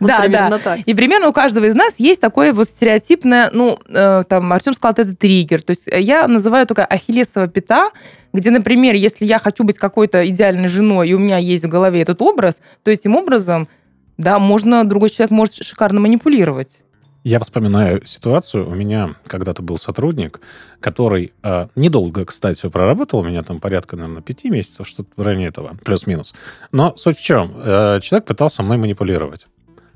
Да, 0.00 0.28
да. 0.28 0.76
И 0.86 0.94
примерно 0.94 1.28
у 1.28 1.32
каждого 1.32 1.64
из 1.64 1.74
нас 1.74 1.94
есть 1.98 2.20
такое 2.20 2.52
вот 2.52 2.68
стереотипное, 2.88 3.50
ну, 3.52 3.78
э, 3.88 4.24
там, 4.28 4.52
Артем 4.52 4.72
сказал, 4.72 4.94
это 4.96 5.14
триггер. 5.14 5.62
То 5.62 5.70
есть 5.72 5.82
я 5.86 6.26
называю 6.26 6.66
только 6.66 6.84
ахиллесова 6.86 7.46
пята, 7.46 7.90
где, 8.32 8.50
например, 8.50 8.94
если 8.94 9.26
я 9.26 9.38
хочу 9.38 9.64
быть 9.64 9.78
какой-то 9.78 10.26
идеальной 10.28 10.68
женой, 10.68 11.10
и 11.10 11.14
у 11.14 11.18
меня 11.18 11.36
есть 11.38 11.64
в 11.64 11.68
голове 11.68 12.00
этот 12.00 12.22
образ, 12.22 12.60
то 12.82 12.90
этим 12.90 13.16
образом, 13.16 13.68
да, 14.16 14.38
можно, 14.38 14.84
другой 14.84 15.10
человек 15.10 15.30
может 15.30 15.54
шикарно 15.54 16.00
манипулировать. 16.00 16.80
Я 17.24 17.40
вспоминаю 17.40 18.06
ситуацию. 18.06 18.66
У 18.66 18.74
меня 18.74 19.16
когда-то 19.26 19.62
был 19.62 19.76
сотрудник, 19.76 20.40
который 20.80 21.32
э, 21.42 21.68
недолго, 21.76 22.24
кстати, 22.24 22.66
проработал. 22.68 23.18
У 23.18 23.24
меня 23.24 23.42
там 23.42 23.60
порядка, 23.60 23.96
наверное, 23.96 24.22
пяти 24.22 24.48
месяцев, 24.48 24.88
что-то 24.88 25.10
в 25.16 25.22
районе 25.22 25.46
этого, 25.46 25.76
плюс-минус. 25.84 26.34
Но 26.72 26.96
суть 26.96 27.18
в 27.18 27.22
чем? 27.22 27.54
Э, 27.56 28.00
человек 28.00 28.26
пытался 28.26 28.62
мной 28.62 28.78
манипулировать. 28.78 29.46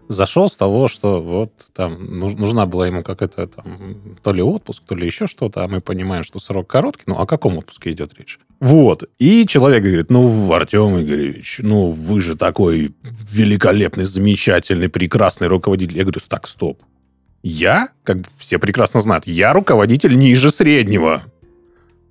Зашел 0.09 0.49
с 0.49 0.57
того, 0.57 0.89
что 0.89 1.23
вот 1.23 1.53
там 1.73 2.19
нужна 2.19 2.67
была 2.67 2.87
ему 2.87 3.03
какая-то 3.03 3.47
там 3.47 4.19
то 4.23 4.33
ли 4.33 4.43
отпуск, 4.43 4.83
то 4.87 4.95
ли 4.95 5.07
еще 5.07 5.27
что-то, 5.27 5.65
а 5.65 5.69
мы 5.69 5.81
понимаем, 5.81 6.23
что 6.25 6.39
срок 6.39 6.69
короткий. 6.69 7.05
Ну, 7.07 7.19
о 7.19 7.27
каком 7.27 7.57
отпуске 7.59 7.93
идет 7.93 8.13
речь? 8.19 8.39
Вот. 8.61 9.05
И 9.19 9.47
человек 9.47 9.83
говорит, 9.83 10.11
ну, 10.11 10.53
Артем 10.53 11.01
Игоревич, 11.01 11.61
ну, 11.63 11.89
вы 11.91 12.21
же 12.21 12.37
такой 12.37 12.95
великолепный, 13.03 14.05
замечательный, 14.05 14.89
прекрасный 14.89 15.49
руководитель. 15.49 15.97
Я 15.97 16.05
говорю, 16.05 16.21
так, 16.29 16.47
стоп. 16.47 16.83
Я, 17.43 17.89
как 18.05 18.19
все 18.39 18.59
прекрасно 18.59 19.01
знают, 19.01 19.27
я 19.27 19.53
руководитель 19.53 20.17
ниже 20.17 20.51
среднего. 20.51 21.25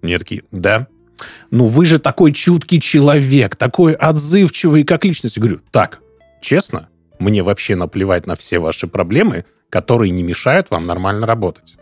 Мне 0.01 0.17
такие, 0.17 0.43
да. 0.51 0.87
Ну, 1.51 1.67
вы 1.67 1.85
же 1.85 1.99
такой 1.99 2.33
чуткий 2.33 2.79
человек, 2.81 3.55
такой 3.55 3.93
отзывчивый 3.93 4.83
как 4.83 5.05
личность. 5.05 5.37
Я 5.37 5.41
говорю, 5.41 5.61
так, 5.71 6.01
честно, 6.41 6.89
мне 7.21 7.43
вообще 7.43 7.75
наплевать 7.75 8.25
на 8.25 8.35
все 8.35 8.59
ваши 8.59 8.87
проблемы, 8.87 9.45
которые 9.69 10.09
не 10.09 10.23
мешают 10.23 10.71
вам 10.71 10.85
нормально 10.85 11.27
работать. 11.27 11.75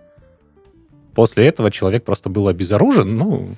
После 1.15 1.47
этого 1.47 1.71
человек 1.71 2.03
просто 2.03 2.29
был 2.29 2.47
обезоружен, 2.47 3.17
ну, 3.17 3.55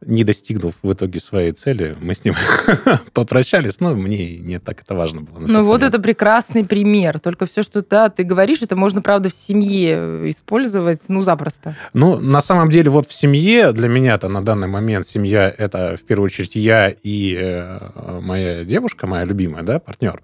не 0.00 0.24
достигнув 0.24 0.74
в 0.82 0.92
итоге 0.92 1.20
своей 1.20 1.52
цели, 1.52 1.96
мы 2.00 2.14
с 2.14 2.24
ним 2.24 2.34
попрощались, 3.12 3.80
но 3.80 3.94
мне 3.94 4.38
не 4.38 4.58
так 4.58 4.82
это 4.82 4.94
важно 4.94 5.22
было. 5.22 5.38
Ну 5.38 5.64
вот 5.64 5.82
это 5.82 6.00
прекрасный 6.00 6.64
пример. 6.64 7.18
Только 7.20 7.46
все, 7.46 7.62
что 7.62 7.82
да, 7.82 8.08
ты 8.08 8.22
говоришь, 8.22 8.62
это 8.62 8.76
можно, 8.76 9.02
правда, 9.02 9.28
в 9.28 9.34
семье 9.34 10.30
использовать, 10.30 11.08
ну, 11.08 11.20
запросто. 11.22 11.76
Ну, 11.92 12.18
на 12.18 12.40
самом 12.40 12.70
деле, 12.70 12.90
вот 12.90 13.08
в 13.08 13.12
семье, 13.12 13.72
для 13.72 13.88
меня-то 13.88 14.28
на 14.28 14.44
данный 14.44 14.68
момент 14.68 15.06
семья— 15.06 15.52
это, 15.58 15.96
в 15.96 16.02
первую 16.02 16.26
очередь, 16.26 16.54
я 16.54 16.88
и 16.88 17.36
э, 17.38 18.20
моя 18.20 18.64
девушка, 18.64 19.06
моя 19.06 19.24
любимая, 19.24 19.62
да, 19.62 19.78
партнер. 19.78 20.22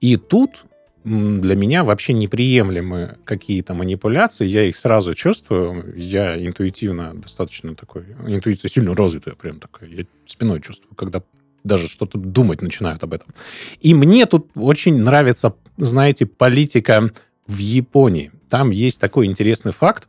И 0.00 0.16
тут 0.16 0.64
для 1.04 1.56
меня 1.56 1.84
вообще 1.84 2.12
неприемлемы 2.12 3.16
какие-то 3.24 3.74
манипуляции, 3.74 4.46
я 4.46 4.64
их 4.64 4.76
сразу 4.76 5.14
чувствую, 5.14 5.94
я 5.96 6.36
интуитивно 6.44 7.14
достаточно 7.14 7.74
такой, 7.74 8.04
интуиция 8.26 8.68
сильно 8.68 8.94
развитая, 8.94 9.34
прям 9.34 9.58
такая, 9.58 9.88
я 9.88 10.04
спиной 10.26 10.60
чувствую, 10.60 10.94
когда 10.94 11.22
даже 11.64 11.88
что-то 11.88 12.18
думать 12.18 12.62
начинают 12.62 13.02
об 13.02 13.14
этом. 13.14 13.34
И 13.80 13.94
мне 13.94 14.26
тут 14.26 14.50
очень 14.54 14.98
нравится, 14.98 15.54
знаете, 15.76 16.26
политика 16.26 17.10
в 17.46 17.58
Японии. 17.58 18.32
Там 18.48 18.70
есть 18.70 19.00
такой 19.00 19.26
интересный 19.26 19.72
факт, 19.72 20.08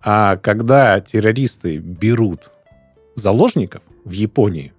а 0.00 0.36
когда 0.36 1.00
террористы 1.00 1.78
берут 1.78 2.50
заложников 3.14 3.82
в 4.04 4.12
Японии, 4.12 4.72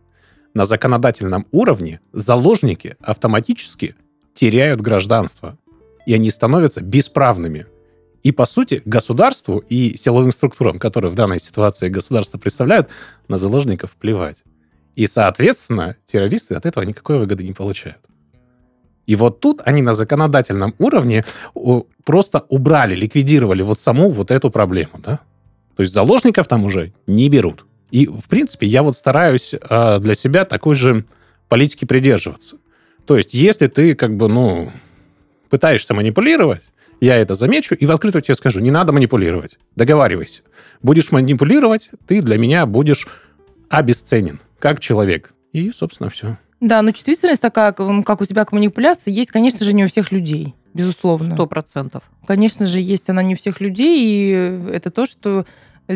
на 0.53 0.65
законодательном 0.65 1.45
уровне 1.51 1.99
заложники 2.11 2.97
автоматически 2.99 3.95
теряют 4.39 4.79
гражданство, 4.79 5.57
и 6.05 6.13
они 6.13 6.31
становятся 6.31 6.79
бесправными. 6.81 7.65
И, 8.23 8.31
по 8.31 8.45
сути, 8.45 8.81
государству 8.85 9.57
и 9.57 9.97
силовым 9.97 10.31
структурам, 10.31 10.79
которые 10.79 11.11
в 11.11 11.15
данной 11.15 11.41
ситуации 11.41 11.89
государство 11.89 12.37
представляют, 12.37 12.87
на 13.27 13.37
заложников 13.37 13.97
плевать. 13.97 14.43
И, 14.95 15.07
соответственно, 15.07 15.97
террористы 16.05 16.55
от 16.55 16.65
этого 16.65 16.85
никакой 16.85 17.19
выгоды 17.19 17.43
не 17.43 17.51
получают. 17.51 17.99
И 19.07 19.15
вот 19.17 19.41
тут 19.41 19.61
они 19.65 19.81
на 19.81 19.93
законодательном 19.93 20.73
уровне 20.79 21.25
просто 22.05 22.45
убрали, 22.47 22.95
ликвидировали 22.95 23.61
вот 23.61 23.77
саму 23.77 24.09
вот 24.09 24.31
эту 24.31 24.51
проблему, 24.51 24.99
да? 24.99 25.19
То 25.75 25.81
есть 25.81 25.93
заложников 25.93 26.47
там 26.47 26.63
уже 26.63 26.93
не 27.07 27.27
берут. 27.27 27.65
И, 27.91 28.05
в 28.05 28.29
принципе, 28.29 28.67
я 28.67 28.83
вот 28.83 28.95
стараюсь 28.95 29.53
э, 29.53 29.99
для 29.99 30.15
себя 30.15 30.45
такой 30.45 30.75
же 30.75 31.03
политики 31.49 31.83
придерживаться. 31.83 32.55
То 33.09 33.17
есть, 33.17 33.33
если 33.33 33.65
ты 33.65 33.95
как 33.95 34.15
бы, 34.15 34.27
ну, 34.27 34.71
пытаешься 35.49 35.95
манипулировать, 35.95 36.61
я 37.01 37.15
это 37.15 37.33
замечу 37.33 37.73
и 37.73 37.87
в 37.87 37.91
открытую 37.91 38.21
тебе 38.21 38.35
скажу, 38.35 38.59
не 38.59 38.69
надо 38.69 38.91
манипулировать, 38.91 39.57
договаривайся. 39.75 40.43
Будешь 40.83 41.11
манипулировать, 41.11 41.89
ты 42.05 42.21
для 42.21 42.37
меня 42.37 42.67
будешь 42.67 43.07
обесценен 43.67 44.39
как 44.59 44.79
человек. 44.79 45.33
И, 45.53 45.71
собственно, 45.71 46.11
все. 46.11 46.37
Да, 46.59 46.83
но 46.83 46.91
чувствительность 46.91 47.41
такая, 47.41 47.71
как 47.71 48.21
у 48.21 48.25
тебя 48.25 48.45
к 48.45 48.51
манипуляции, 48.51 49.09
есть, 49.09 49.31
конечно 49.31 49.65
же, 49.65 49.73
не 49.73 49.85
у 49.85 49.87
всех 49.87 50.11
людей. 50.11 50.53
Безусловно. 50.75 51.33
Сто 51.33 51.47
процентов. 51.47 52.03
Конечно 52.27 52.67
же, 52.67 52.79
есть 52.79 53.09
она 53.09 53.23
не 53.23 53.33
у 53.33 53.37
всех 53.37 53.59
людей, 53.59 54.03
и 54.03 54.69
это 54.71 54.91
то, 54.91 55.07
что 55.07 55.47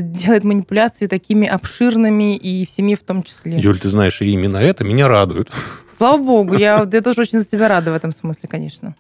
делает 0.02 0.44
манипуляции 0.44 1.08
такими 1.08 1.48
обширными 1.48 2.36
и 2.36 2.66
в 2.66 2.70
семье 2.70 2.96
в 2.96 3.04
том 3.04 3.24
числе. 3.24 3.60
Юль, 3.60 3.80
ты 3.80 3.90
знаешь, 3.90 4.22
именно 4.22 4.58
это 4.58 4.84
меня 4.84 5.08
радует. 5.08 5.52
Слава 5.92 6.18
богу, 6.18 6.56
я, 6.56 6.88
я 6.92 7.02
тоже 7.02 7.22
очень 7.22 7.40
за 7.40 7.46
тебя 7.46 7.68
рада 7.68 7.92
в 7.92 7.96
этом 7.96 8.12
смысле, 8.12 8.50
конечно. 8.50 8.96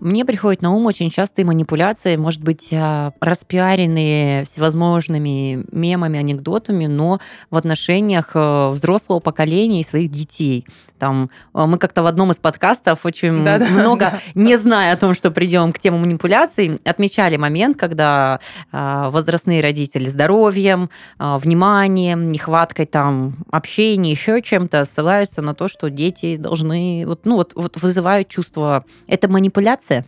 Мне 0.00 0.24
приходит 0.24 0.62
на 0.62 0.72
ум 0.72 0.86
очень 0.86 1.10
частые 1.10 1.44
манипуляции, 1.44 2.16
может 2.16 2.42
быть, 2.42 2.68
а, 2.72 3.12
распиаренные 3.20 4.44
всевозможными 4.46 5.64
мемами, 5.72 6.18
анекдотами, 6.18 6.86
но 6.86 7.18
в 7.50 7.56
отношениях 7.56 8.30
э, 8.34 8.70
взрослого 8.70 9.20
поколения 9.20 9.80
и 9.80 9.84
своих 9.84 10.10
детей. 10.10 10.66
Там 11.02 11.30
э, 11.52 11.66
мы 11.66 11.78
как-то 11.78 12.04
в 12.04 12.06
одном 12.06 12.30
из 12.30 12.36
подкастов 12.36 13.04
очень 13.04 13.44
да, 13.44 13.58
много, 13.58 14.12
да. 14.12 14.18
не 14.34 14.56
зная 14.56 14.92
о 14.92 14.96
том, 14.96 15.14
что 15.14 15.32
придем 15.32 15.72
к 15.72 15.80
теме 15.80 15.98
манипуляций, 15.98 16.80
отмечали 16.84 17.36
момент, 17.36 17.76
когда 17.76 18.38
а, 18.70 19.10
возрастные 19.10 19.60
родители 19.62 20.08
здоровьем, 20.08 20.90
а, 21.18 21.38
вниманием, 21.38 22.30
нехваткой 22.30 22.86
там 22.86 23.44
общения, 23.50 24.12
еще 24.12 24.40
чем-то 24.42 24.84
ссылаются 24.84 25.42
на 25.42 25.54
то, 25.54 25.66
что 25.66 25.90
дети 25.90 26.36
должны 26.36 27.04
вот 27.06 27.24
ну 27.24 27.34
вот, 27.34 27.52
вот 27.56 27.82
вызывают 27.82 28.28
чувство 28.28 28.84
это 29.08 29.28
манипуляция. 29.28 29.51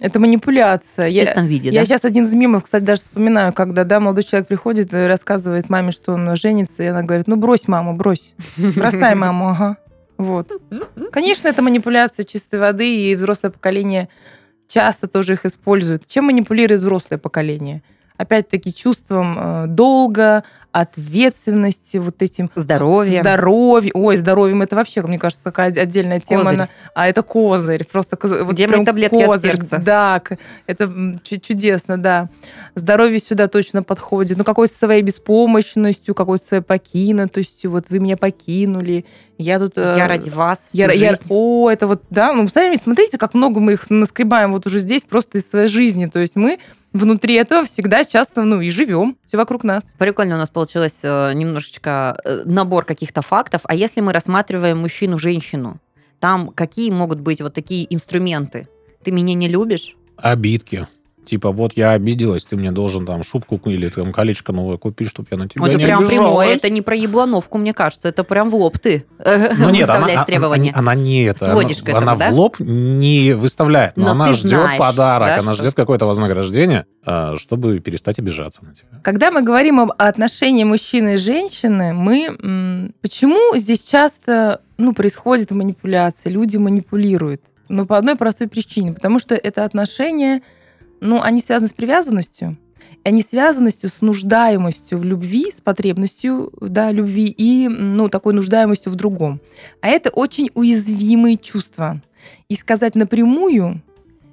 Это 0.01 0.19
манипуляция. 0.19 1.09
В 1.09 1.13
чистом 1.13 1.45
я, 1.45 1.49
виде, 1.49 1.71
Я 1.71 1.85
сейчас 1.85 2.05
один 2.05 2.25
из 2.25 2.35
мимов, 2.35 2.65
кстати, 2.65 2.83
даже 2.83 3.03
вспоминаю, 3.03 3.53
когда 3.53 3.85
да 3.85 4.01
молодой 4.01 4.25
человек 4.25 4.49
приходит 4.49 4.93
и 4.93 5.07
рассказывает 5.07 5.69
маме, 5.71 5.93
что 5.93 6.13
он 6.13 6.37
женится, 6.37 6.83
и 6.83 6.87
она 6.87 7.03
говорит, 7.03 7.29
ну 7.29 7.37
брось 7.37 7.69
маму, 7.69 7.95
брось, 7.95 8.35
бросай 8.57 9.15
маму, 9.15 9.49
ага. 9.49 9.77
Вот. 10.17 10.51
Конечно, 11.13 11.49
это 11.49 11.63
манипуляция 11.63 12.25
чистой 12.25 12.61
воды, 12.61 13.11
и 13.11 13.15
взрослое 13.15 13.51
поколение 13.51 14.09
часто 14.69 15.09
тоже 15.09 15.35
их 15.35 15.45
использует. 15.45 16.07
Чем 16.07 16.27
манипулирует 16.27 16.81
взрослое 16.81 17.19
поколение? 17.19 17.83
Опять-таки 18.17 18.73
чувством 18.73 19.37
э, 19.39 19.67
долга, 19.67 20.45
ответственности, 20.75 21.99
вот 21.99 22.21
этим... 22.21 22.51
Здоровьем. 22.57 23.23
Здоровье. 23.23 23.93
Ой, 23.95 24.17
здоровьем 24.17 24.61
это 24.63 24.75
вообще, 24.75 25.03
мне 25.03 25.21
кажется, 25.21 25.45
такая 25.45 25.69
отдельная 25.69 26.19
тема. 26.19 26.45
Козырь. 26.45 26.69
А 26.95 27.09
это 27.09 27.23
козырь. 27.23 27.85
Просто 27.85 28.17
коз... 28.17 28.33
вот 28.33 28.55
Где 28.55 28.67
мои 28.67 28.85
таблетки 28.85 29.25
козырь. 29.25 29.53
от 29.53 29.59
сердца? 29.59 29.79
Да, 29.79 30.21
это 30.67 31.21
чудесно, 31.23 31.97
да. 31.97 32.29
Здоровье 32.75 33.21
сюда 33.21 33.47
точно 33.47 33.85
подходит. 33.85 34.37
Ну, 34.37 34.43
какой-то 34.43 34.77
своей 34.77 35.03
беспомощностью, 35.03 36.13
какой-то 36.13 36.45
своей 36.45 36.63
покинутостью. 36.63 37.71
Вот 37.71 37.87
вы 37.91 38.01
меня 38.01 38.17
покинули. 38.17 39.05
Я 39.39 39.61
тут... 39.61 39.77
Э, 39.77 39.95
я 39.97 40.09
ради 40.09 40.31
вас 40.31 40.71
я, 40.73 40.91
я, 40.91 41.15
О, 41.29 41.71
это 41.71 41.87
вот, 41.87 42.03
да. 42.11 42.33
Ну, 42.33 42.49
сами 42.49 42.75
смотрите, 42.75 43.17
как 43.17 43.35
много 43.35 43.61
мы 43.61 43.75
их 43.75 43.91
наскребаем 43.91 44.51
вот 44.53 44.67
уже 44.67 44.81
здесь 44.81 45.03
просто 45.03 45.39
из 45.39 45.49
своей 45.49 45.69
жизни. 45.69 46.07
То 46.07 46.19
есть 46.19 46.35
мы 46.35 46.59
внутри 46.95 47.35
этого 47.35 47.67
всегда 47.67 48.05
часто, 48.05 48.45
ну, 48.45 48.63
и 48.63 48.71
живем. 48.71 49.19
Все 49.27 49.37
вокруг 49.37 49.65
нас. 49.65 49.93
Прикольно 49.99 50.37
у 50.37 50.39
нас 50.39 50.49
получилось 50.49 51.01
э, 51.03 51.33
немножечко 51.35 52.19
э, 52.25 52.43
набор 52.47 52.87
каких-то 52.87 53.21
фактов. 53.21 53.61
А 53.65 53.75
если 53.75 54.01
мы 54.01 54.13
рассматриваем 54.13 54.79
мужчину-женщину, 54.79 55.79
там 56.21 56.49
какие 56.49 56.91
могут 56.91 57.21
быть 57.21 57.43
вот 57.43 57.53
такие 57.53 57.93
инструменты? 57.93 58.69
Ты 59.03 59.11
меня 59.11 59.35
не 59.35 59.49
любишь? 59.49 59.97
Обидки. 60.17 60.89
Типа, 61.25 61.51
вот 61.53 61.73
я 61.75 61.93
обиделась, 61.93 62.45
ты 62.45 62.57
мне 62.57 62.71
должен 62.71 63.07
там 63.07 63.23
шубку 63.23 63.61
или 63.65 63.89
там 63.89 64.13
колечко 64.13 64.53
новое 64.53 64.77
купить, 64.77 65.09
чтобы 65.09 65.29
я 65.31 65.39
на 65.39 65.49
тебя 65.49 65.65
это 65.65 65.79
не 65.79 65.85
прям 65.85 66.01
обижалась. 66.01 66.17
прямое, 66.17 66.49
это 66.49 66.71
не 66.71 66.83
про 66.83 66.95
еблановку, 66.95 67.59
мне 67.59 67.73
кажется, 67.73 68.09
это 68.09 68.25
прям 68.25 68.51
в 68.51 68.55
лоб 68.55 68.79
ты 68.79 69.07
ну, 69.19 69.71
нет, 69.71 69.87
выставляешь 69.87 70.19
она, 70.19 70.25
требования. 70.25 70.71
Она, 70.71 70.93
она 70.93 70.95
не 70.95 71.25
это, 71.25 71.51
Сводишь 71.51 71.79
она, 71.79 71.87
к 71.87 71.89
этому, 71.89 72.03
она 72.03 72.17
да? 72.17 72.31
в 72.31 72.35
лоб 72.35 72.57
не 72.61 73.33
выставляет, 73.33 73.97
но, 73.97 74.07
но 74.07 74.11
она 74.13 74.33
ждет 74.33 74.51
знаешь, 74.51 74.79
подарок, 74.79 75.29
да, 75.29 75.35
она 75.39 75.55
что? 75.55 75.63
ждет 75.63 75.75
какое-то 75.75 76.07
вознаграждение, 76.07 76.87
а, 77.05 77.37
чтобы 77.37 77.81
перестать 77.81 78.19
обижаться 78.19 78.65
на 78.65 78.75
тебя. 78.75 78.89
Когда 79.03 79.31
мы 79.31 79.43
говорим 79.43 79.81
об 79.81 79.93
отношении 79.97 80.65
мужчины 80.65 81.15
и 81.15 81.17
женщины, 81.17 81.93
мы 81.95 82.93
почему 83.01 83.57
здесь 83.57 83.83
часто 83.83 84.61
ну, 84.77 84.93
происходит 84.93 85.51
манипуляция, 85.51 86.31
люди 86.33 86.57
манипулируют? 86.57 87.43
Ну, 87.69 87.87
по 87.87 87.97
одной 87.97 88.17
простой 88.17 88.49
причине, 88.49 88.93
потому 88.93 89.19
что 89.19 89.35
это 89.35 89.65
отношения 89.65 90.43
ну, 91.01 91.21
они 91.21 91.41
связаны 91.41 91.69
с 91.69 91.73
привязанностью, 91.73 92.57
они 93.05 93.23
связанностью 93.23 93.91
с 93.91 94.01
нуждаемостью 94.01 94.99
в 94.99 95.05
любви, 95.05 95.51
с 95.53 95.61
потребностью 95.61 96.53
да, 96.61 96.91
любви 96.91 97.27
и 97.27 97.69
ну, 97.69 98.09
такой 98.09 98.35
нуждаемостью 98.35 98.91
в 98.91 98.95
другом. 98.95 99.41
А 99.81 99.89
это 99.89 100.11
очень 100.11 100.51
уязвимые 100.55 101.37
чувства. 101.37 102.01
И 102.49 102.57
сказать 102.57 102.95
напрямую 102.95 103.83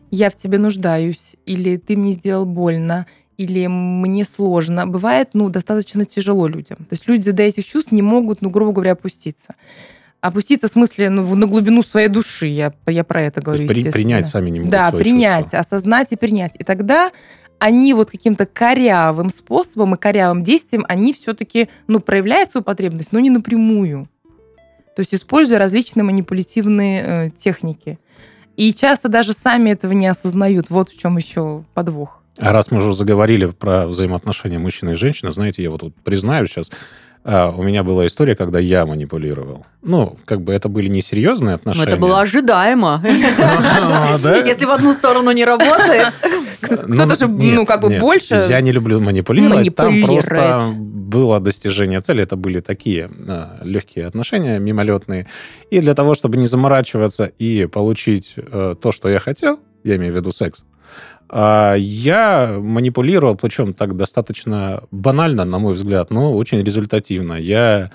«я 0.09 0.29
в 0.29 0.37
тебе 0.37 0.57
нуждаюсь» 0.57 1.35
или 1.45 1.77
«ты 1.77 1.97
мне 1.97 2.13
сделал 2.13 2.45
больно», 2.45 3.05
или 3.37 3.65
мне 3.65 4.23
сложно, 4.23 4.85
бывает 4.85 5.29
ну, 5.33 5.49
достаточно 5.49 6.05
тяжело 6.05 6.47
людям. 6.47 6.77
То 6.77 6.91
есть 6.91 7.07
люди 7.07 7.31
до 7.31 7.41
этих 7.41 7.65
чувств 7.65 7.91
не 7.91 8.03
могут, 8.03 8.41
ну, 8.41 8.51
грубо 8.51 8.71
говоря, 8.71 8.91
опуститься. 8.91 9.55
Опуститься 10.21 10.67
в 10.67 10.71
смысле 10.71 11.09
ну, 11.09 11.35
на 11.35 11.47
глубину 11.47 11.83
своей 11.83 12.07
души. 12.07 12.47
Я, 12.47 12.73
я 12.87 13.03
про 13.03 13.23
это 13.23 13.41
То 13.41 13.45
говорю. 13.47 13.63
есть 13.63 13.73
при- 13.73 13.91
принять 13.91 14.27
сами 14.27 14.49
не 14.49 14.59
могут 14.59 14.71
Да, 14.71 14.91
принять, 14.91 15.45
чувства. 15.45 15.59
осознать 15.59 16.11
и 16.11 16.15
принять. 16.15 16.53
И 16.59 16.63
тогда 16.63 17.11
они 17.59 17.93
вот 17.93 18.09
каким-то 18.11 18.45
корявым 18.45 19.29
способом 19.29 19.95
и 19.95 19.97
корявым 19.97 20.43
действием, 20.43 20.85
они 20.87 21.13
все-таки, 21.13 21.69
ну, 21.87 21.99
проявляют 21.99 22.51
свою 22.51 22.63
потребность, 22.63 23.11
но 23.11 23.19
не 23.19 23.29
напрямую. 23.29 24.07
То 24.95 25.01
есть 25.01 25.13
используя 25.13 25.57
различные 25.59 26.03
манипулятивные 26.03 27.03
э, 27.05 27.29
техники. 27.37 27.99
И 28.57 28.73
часто 28.73 29.09
даже 29.09 29.33
сами 29.33 29.71
этого 29.71 29.93
не 29.93 30.07
осознают. 30.07 30.69
Вот 30.69 30.89
в 30.89 30.97
чем 30.99 31.17
еще 31.17 31.63
подвох. 31.73 32.21
А 32.39 32.51
раз 32.51 32.71
мы 32.71 32.77
уже 32.77 32.93
заговорили 32.93 33.45
про 33.45 33.87
взаимоотношения 33.87 34.57
мужчины 34.59 34.91
и 34.91 34.95
женщины, 34.95 35.31
знаете, 35.31 35.61
я 35.63 35.69
вот 35.69 35.81
тут 35.81 35.95
признаю 36.03 36.47
сейчас, 36.47 36.71
а, 37.23 37.51
у 37.51 37.61
меня 37.61 37.83
была 37.83 38.07
история, 38.07 38.35
когда 38.35 38.59
я 38.59 38.85
манипулировал. 38.85 39.65
Ну, 39.83 40.17
как 40.25 40.41
бы 40.41 40.53
это 40.53 40.69
были 40.69 40.87
несерьезные 40.87 41.51
Ну, 41.51 41.55
отношения. 41.55 41.87
это 41.89 41.97
было 41.97 42.21
ожидаемо. 42.21 43.03
А? 43.43 44.17
Если 44.45 44.65
в 44.65 44.71
одну 44.71 44.93
сторону 44.93 45.31
не 45.31 45.45
работает. 45.45 46.13
Кто-то 46.61 47.15
же, 47.15 47.27
ну, 47.27 47.65
как 47.65 47.81
бы 47.81 47.97
больше 47.99 48.45
Я 48.49 48.61
не 48.61 48.71
люблю 48.71 48.99
манипулировать. 48.99 49.75
Там 49.75 50.01
просто 50.01 50.73
было 50.75 51.39
достижение 51.39 52.01
цели. 52.01 52.23
Это 52.23 52.35
были 52.35 52.61
такие 52.61 53.09
а, 53.27 53.59
легкие 53.63 54.07
отношения, 54.07 54.59
мимолетные. 54.59 55.27
И 55.69 55.79
для 55.79 55.93
того, 55.93 56.15
чтобы 56.15 56.37
не 56.37 56.45
заморачиваться 56.45 57.25
и 57.25 57.67
получить 57.67 58.33
э, 58.37 58.75
то, 58.81 58.91
что 58.91 59.09
я 59.09 59.19
хотел, 59.19 59.59
я 59.83 59.95
имею 59.97 60.13
в 60.13 60.15
виду 60.15 60.31
секс, 60.31 60.63
я 61.33 62.57
манипулировал, 62.59 63.35
причем 63.35 63.73
так 63.73 63.95
достаточно 63.95 64.83
банально, 64.91 65.45
на 65.45 65.59
мой 65.59 65.75
взгляд, 65.75 66.11
но 66.11 66.33
очень 66.35 66.61
результативно. 66.63 67.33
Я 67.33 67.91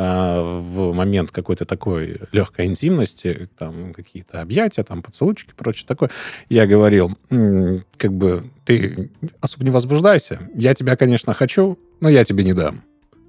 а, 0.00 0.60
в 0.60 0.92
момент 0.92 1.32
какой-то 1.32 1.64
такой 1.64 2.20
легкой 2.30 2.66
интимности, 2.66 3.48
там 3.58 3.92
какие-то 3.92 4.40
объятия, 4.40 4.84
там 4.84 5.02
поцелуйчики, 5.02 5.52
прочее 5.56 5.86
такое, 5.88 6.10
я 6.48 6.68
говорил, 6.68 7.18
«М, 7.30 7.84
как 7.96 8.12
бы 8.12 8.44
ты 8.64 9.10
особо 9.40 9.64
не 9.64 9.72
возбуждайся, 9.72 10.40
я 10.54 10.74
тебя, 10.74 10.94
конечно, 10.94 11.34
хочу, 11.34 11.80
но 11.98 12.08
я 12.08 12.24
тебе 12.24 12.44
не 12.44 12.52
дам. 12.52 12.82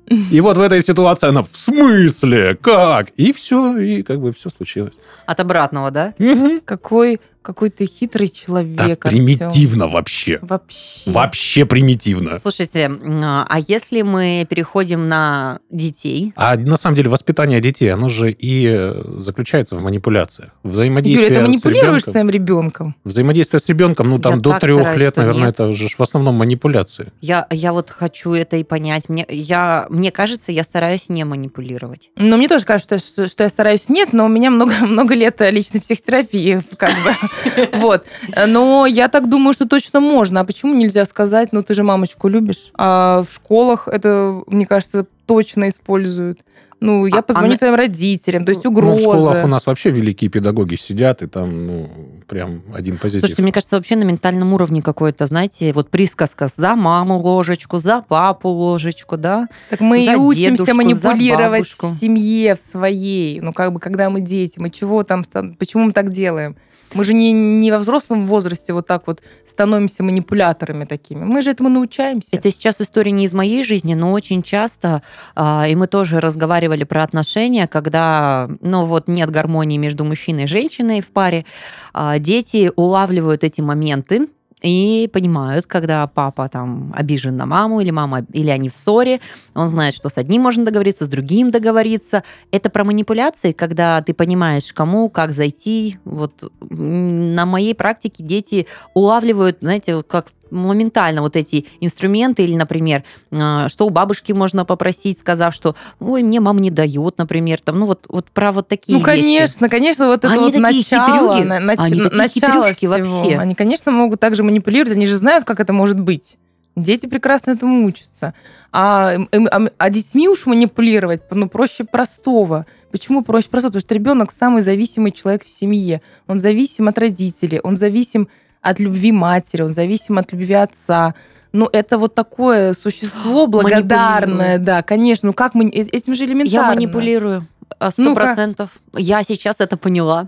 И 0.31 0.41
вот 0.41 0.57
в 0.57 0.61
этой 0.61 0.81
ситуации 0.81 1.29
она 1.29 1.41
в 1.41 1.49
смысле? 1.53 2.55
Как? 2.55 3.09
И 3.17 3.33
все, 3.33 3.75
и 3.77 4.03
как 4.03 4.19
бы 4.21 4.31
все 4.31 4.51
случилось. 4.51 4.93
От 5.25 5.39
обратного, 5.39 5.89
да? 5.89 6.13
Мгм. 6.19 6.61
какой, 6.65 7.19
какой 7.41 7.69
ты 7.69 7.85
хитрый 7.85 8.27
человек. 8.27 9.05
Артём. 9.05 9.11
примитивно 9.11 9.87
вообще. 9.87 10.39
Вообще. 10.41 11.09
Вообще 11.09 11.65
примитивно. 11.65 12.39
Слушайте, 12.39 12.89
а 12.89 13.57
если 13.67 14.01
мы 14.01 14.45
переходим 14.49 15.07
на 15.07 15.59
детей? 15.69 16.33
А 16.35 16.55
на 16.55 16.77
самом 16.77 16.95
деле 16.95 17.09
воспитание 17.09 17.59
детей, 17.61 17.91
оно 17.91 18.09
же 18.09 18.31
и 18.31 18.67
э, 18.67 19.03
заключается 19.17 19.75
в 19.75 19.81
манипуляциях. 19.81 20.51
Взаимодействие 20.63 21.29
Юля, 21.29 21.39
ты 21.39 21.45
с 21.45 21.47
манипулируешь 21.47 22.01
ребенком. 22.01 22.11
своим 22.11 22.29
ребенком? 22.29 22.95
Взаимодействие 23.03 23.59
с 23.59 23.67
ребенком, 23.67 24.09
ну 24.09 24.17
там 24.19 24.35
Я 24.35 24.39
до 24.39 24.49
так 24.51 24.61
трех 24.61 24.79
стараюсь, 24.79 24.99
лет, 24.99 25.15
наверное, 25.17 25.45
нет. 25.47 25.55
это 25.55 25.67
уже 25.67 25.87
в 25.87 26.01
основном 26.01 26.35
манипуляции. 26.35 27.11
Я, 27.21 27.47
я 27.51 27.73
вот 27.73 27.89
хочу 27.89 28.33
это 28.33 28.57
и 28.57 28.63
понять. 28.63 29.09
Мне, 29.09 29.25
я, 29.29 29.87
мне 29.89 30.11
кажется, 30.11 30.51
я 30.51 30.63
стараюсь 30.63 31.09
не 31.09 31.23
манипулировать. 31.23 32.09
Ну, 32.17 32.37
мне 32.37 32.47
тоже 32.47 32.65
кажется, 32.65 32.99
что, 32.99 33.27
что 33.27 33.43
я 33.43 33.49
стараюсь 33.49 33.89
нет, 33.89 34.13
но 34.13 34.25
у 34.25 34.29
меня 34.29 34.51
много, 34.51 34.73
много 34.81 35.15
лет 35.15 35.39
личной 35.39 35.81
психотерапии, 35.81 36.61
как 36.77 36.91
бы. 37.03 37.28
Вот. 37.73 38.05
Но 38.47 38.85
я 38.85 39.07
так 39.07 39.29
думаю, 39.29 39.53
что 39.53 39.67
точно 39.67 39.99
можно. 39.99 40.39
А 40.39 40.43
почему 40.43 40.73
нельзя 40.73 41.05
сказать, 41.05 41.49
ну, 41.51 41.63
ты 41.63 41.73
же 41.73 41.83
мамочку 41.83 42.27
любишь? 42.27 42.71
А 42.75 43.23
в 43.23 43.33
школах 43.33 43.87
это, 43.87 44.41
мне 44.47 44.65
кажется, 44.65 45.05
точно 45.25 45.69
используют. 45.69 46.39
Ну, 46.81 47.05
я 47.05 47.19
А- 47.19 47.21
позвоню 47.21 47.55
а 47.55 47.57
твоим 47.57 47.75
родителям, 47.75 48.45
то 48.45 48.51
есть 48.51 48.63
Ну, 48.63 48.71
угрозы. 48.71 48.99
в 48.99 49.01
школах 49.01 49.43
у 49.43 49.47
нас 49.47 49.65
вообще 49.65 49.89
великие 49.89 50.29
педагоги 50.29 50.75
сидят, 50.75 51.21
и 51.21 51.27
там, 51.27 51.67
ну, 51.67 51.89
прям 52.25 52.63
один 52.73 52.97
позитив. 52.97 53.21
Слушайте, 53.21 53.43
мне 53.43 53.51
кажется, 53.51 53.75
вообще 53.75 53.97
на 53.97 54.03
ментальном 54.03 54.53
уровне 54.53 54.81
какой-то, 54.81 55.27
знаете, 55.27 55.73
вот 55.73 55.89
присказка 55.89 56.47
за 56.47 56.75
маму 56.75 57.19
ложечку, 57.19 57.79
за 57.79 58.01
папу 58.01 58.47
ложечку, 58.47 59.17
да? 59.17 59.49
Так 59.69 59.81
мы 59.81 60.05
за 60.05 60.13
и 60.13 60.15
учимся 60.15 60.51
дедушку, 60.51 60.75
манипулировать 60.77 61.67
в 61.67 61.93
семье, 61.95 62.55
в 62.55 62.61
своей. 62.61 63.41
Ну, 63.41 63.51
как 63.51 63.73
бы, 63.73 63.81
когда 63.81 64.09
мы 64.09 64.21
дети, 64.21 64.57
мы 64.57 64.69
чего 64.69 65.03
там, 65.03 65.25
почему 65.57 65.85
мы 65.85 65.91
так 65.91 66.11
делаем? 66.11 66.55
Мы 66.93 67.03
же 67.03 67.13
не, 67.13 67.31
не 67.31 67.71
во 67.71 67.79
взрослом 67.79 68.27
возрасте 68.27 68.73
вот 68.73 68.87
так 68.87 69.07
вот 69.07 69.21
становимся 69.45 70.03
манипуляторами 70.03 70.85
такими. 70.85 71.23
Мы 71.23 71.41
же 71.41 71.51
этому 71.51 71.69
научаемся. 71.69 72.29
Это 72.31 72.51
сейчас 72.51 72.81
история 72.81 73.11
не 73.11 73.25
из 73.25 73.33
моей 73.33 73.63
жизни, 73.63 73.93
но 73.93 74.11
очень 74.11 74.43
часто, 74.43 75.01
а, 75.35 75.67
и 75.67 75.75
мы 75.75 75.87
тоже 75.87 76.19
разговаривали 76.19 76.83
про 76.83 77.03
отношения, 77.03 77.67
когда, 77.67 78.49
ну 78.61 78.85
вот, 78.85 79.07
нет 79.07 79.29
гармонии 79.29 79.77
между 79.77 80.05
мужчиной 80.05 80.43
и 80.43 80.47
женщиной 80.47 81.01
в 81.01 81.11
паре, 81.11 81.45
а, 81.93 82.19
дети 82.19 82.71
улавливают 82.75 83.43
эти 83.43 83.61
моменты, 83.61 84.27
и 84.61 85.09
понимают, 85.11 85.65
когда 85.65 86.05
папа 86.07 86.49
там 86.49 86.93
обижен 86.95 87.37
на 87.37 87.45
маму 87.45 87.79
или 87.79 87.91
мама, 87.91 88.25
или 88.33 88.49
они 88.49 88.69
в 88.69 88.73
ссоре, 88.73 89.21
он 89.55 89.67
знает, 89.67 89.95
что 89.95 90.09
с 90.09 90.17
одним 90.17 90.41
можно 90.41 90.65
договориться, 90.65 91.05
с 91.05 91.09
другим 91.09 91.51
договориться. 91.51 92.23
Это 92.51 92.69
про 92.69 92.83
манипуляции, 92.83 93.51
когда 93.51 94.01
ты 94.01 94.13
понимаешь, 94.13 94.73
кому, 94.73 95.09
как 95.09 95.31
зайти. 95.31 95.97
Вот 96.03 96.51
на 96.59 97.45
моей 97.45 97.73
практике 97.73 98.23
дети 98.23 98.67
улавливают, 98.93 99.59
знаете, 99.61 100.03
как 100.03 100.27
моментально 100.51 101.21
вот 101.21 101.35
эти 101.35 101.65
инструменты, 101.79 102.43
или, 102.43 102.55
например, 102.55 103.03
а, 103.31 103.69
что 103.69 103.85
у 103.85 103.89
бабушки 103.89 104.31
можно 104.31 104.65
попросить, 104.65 105.19
сказав, 105.19 105.53
что, 105.53 105.75
ой, 105.99 106.23
мне 106.23 106.39
мама 106.39 106.59
не 106.59 106.71
дает, 106.71 107.17
например, 107.17 107.59
там, 107.63 107.79
ну 107.79 107.85
вот, 107.85 108.05
вот 108.09 108.29
про 108.31 108.51
вот 108.51 108.67
такие 108.67 108.97
Ну, 108.97 109.03
вещи. 109.05 109.19
конечно, 109.21 109.69
конечно, 109.69 110.07
вот 110.07 110.19
это 110.25 110.29
Они 110.33 110.41
вот 110.43 110.53
такие 110.53 110.61
начало, 110.61 111.33
хитрюги. 111.35 111.47
на- 111.47 111.59
нач- 111.59 111.75
Они 111.77 112.01
такие 112.01 112.17
начало 112.17 112.63
хитрюшки 112.73 112.85
всего. 112.97 113.19
вообще. 113.21 113.37
Они, 113.37 113.55
конечно, 113.55 113.91
могут 113.91 114.19
также 114.19 114.43
манипулировать, 114.43 114.95
они 114.95 115.05
же 115.05 115.15
знают, 115.15 115.45
как 115.45 115.59
это 115.59 115.73
может 115.73 115.99
быть. 115.99 116.37
Дети 116.75 117.07
прекрасно 117.07 117.51
этому 117.51 117.85
учатся. 117.85 118.33
А, 118.71 119.13
эм, 119.13 119.27
эм, 119.31 119.47
а, 119.51 119.69
а 119.77 119.89
детьми 119.89 120.29
уж 120.29 120.45
манипулировать, 120.45 121.21
ну, 121.31 121.49
проще 121.49 121.83
простого. 121.83 122.65
Почему 122.91 123.23
проще 123.23 123.49
простого? 123.49 123.71
Потому 123.71 123.81
что 123.81 123.95
ребенок 123.95 124.31
самый 124.31 124.61
зависимый 124.61 125.11
человек 125.11 125.43
в 125.43 125.49
семье. 125.49 126.01
Он 126.27 126.39
зависим 126.39 126.87
от 126.87 126.97
родителей, 126.97 127.59
он 127.63 127.75
зависим 127.75 128.29
от 128.61 128.79
любви 128.79 129.11
матери, 129.11 129.61
он 129.63 129.69
зависим 129.73 130.17
от 130.17 130.31
любви 130.33 130.53
отца. 130.53 131.13
Ну, 131.51 131.67
это 131.71 131.97
вот 131.97 132.13
такое 132.15 132.73
существо 132.73 133.47
благодарное, 133.63 134.57
да, 134.57 134.81
конечно. 134.83 135.27
Ну, 135.27 135.33
как 135.33 135.55
мы... 135.55 135.65
э- 135.69 135.87
Этим 135.91 136.13
же 136.13 136.25
элементарно. 136.25 136.67
Я 136.69 136.75
манипулирую. 136.75 137.47
а, 137.79 137.91
Сто 137.91 138.13
процентов. 138.13 138.69
Я 138.95 139.23
сейчас 139.23 139.59
это 139.59 139.77
поняла. 139.77 140.27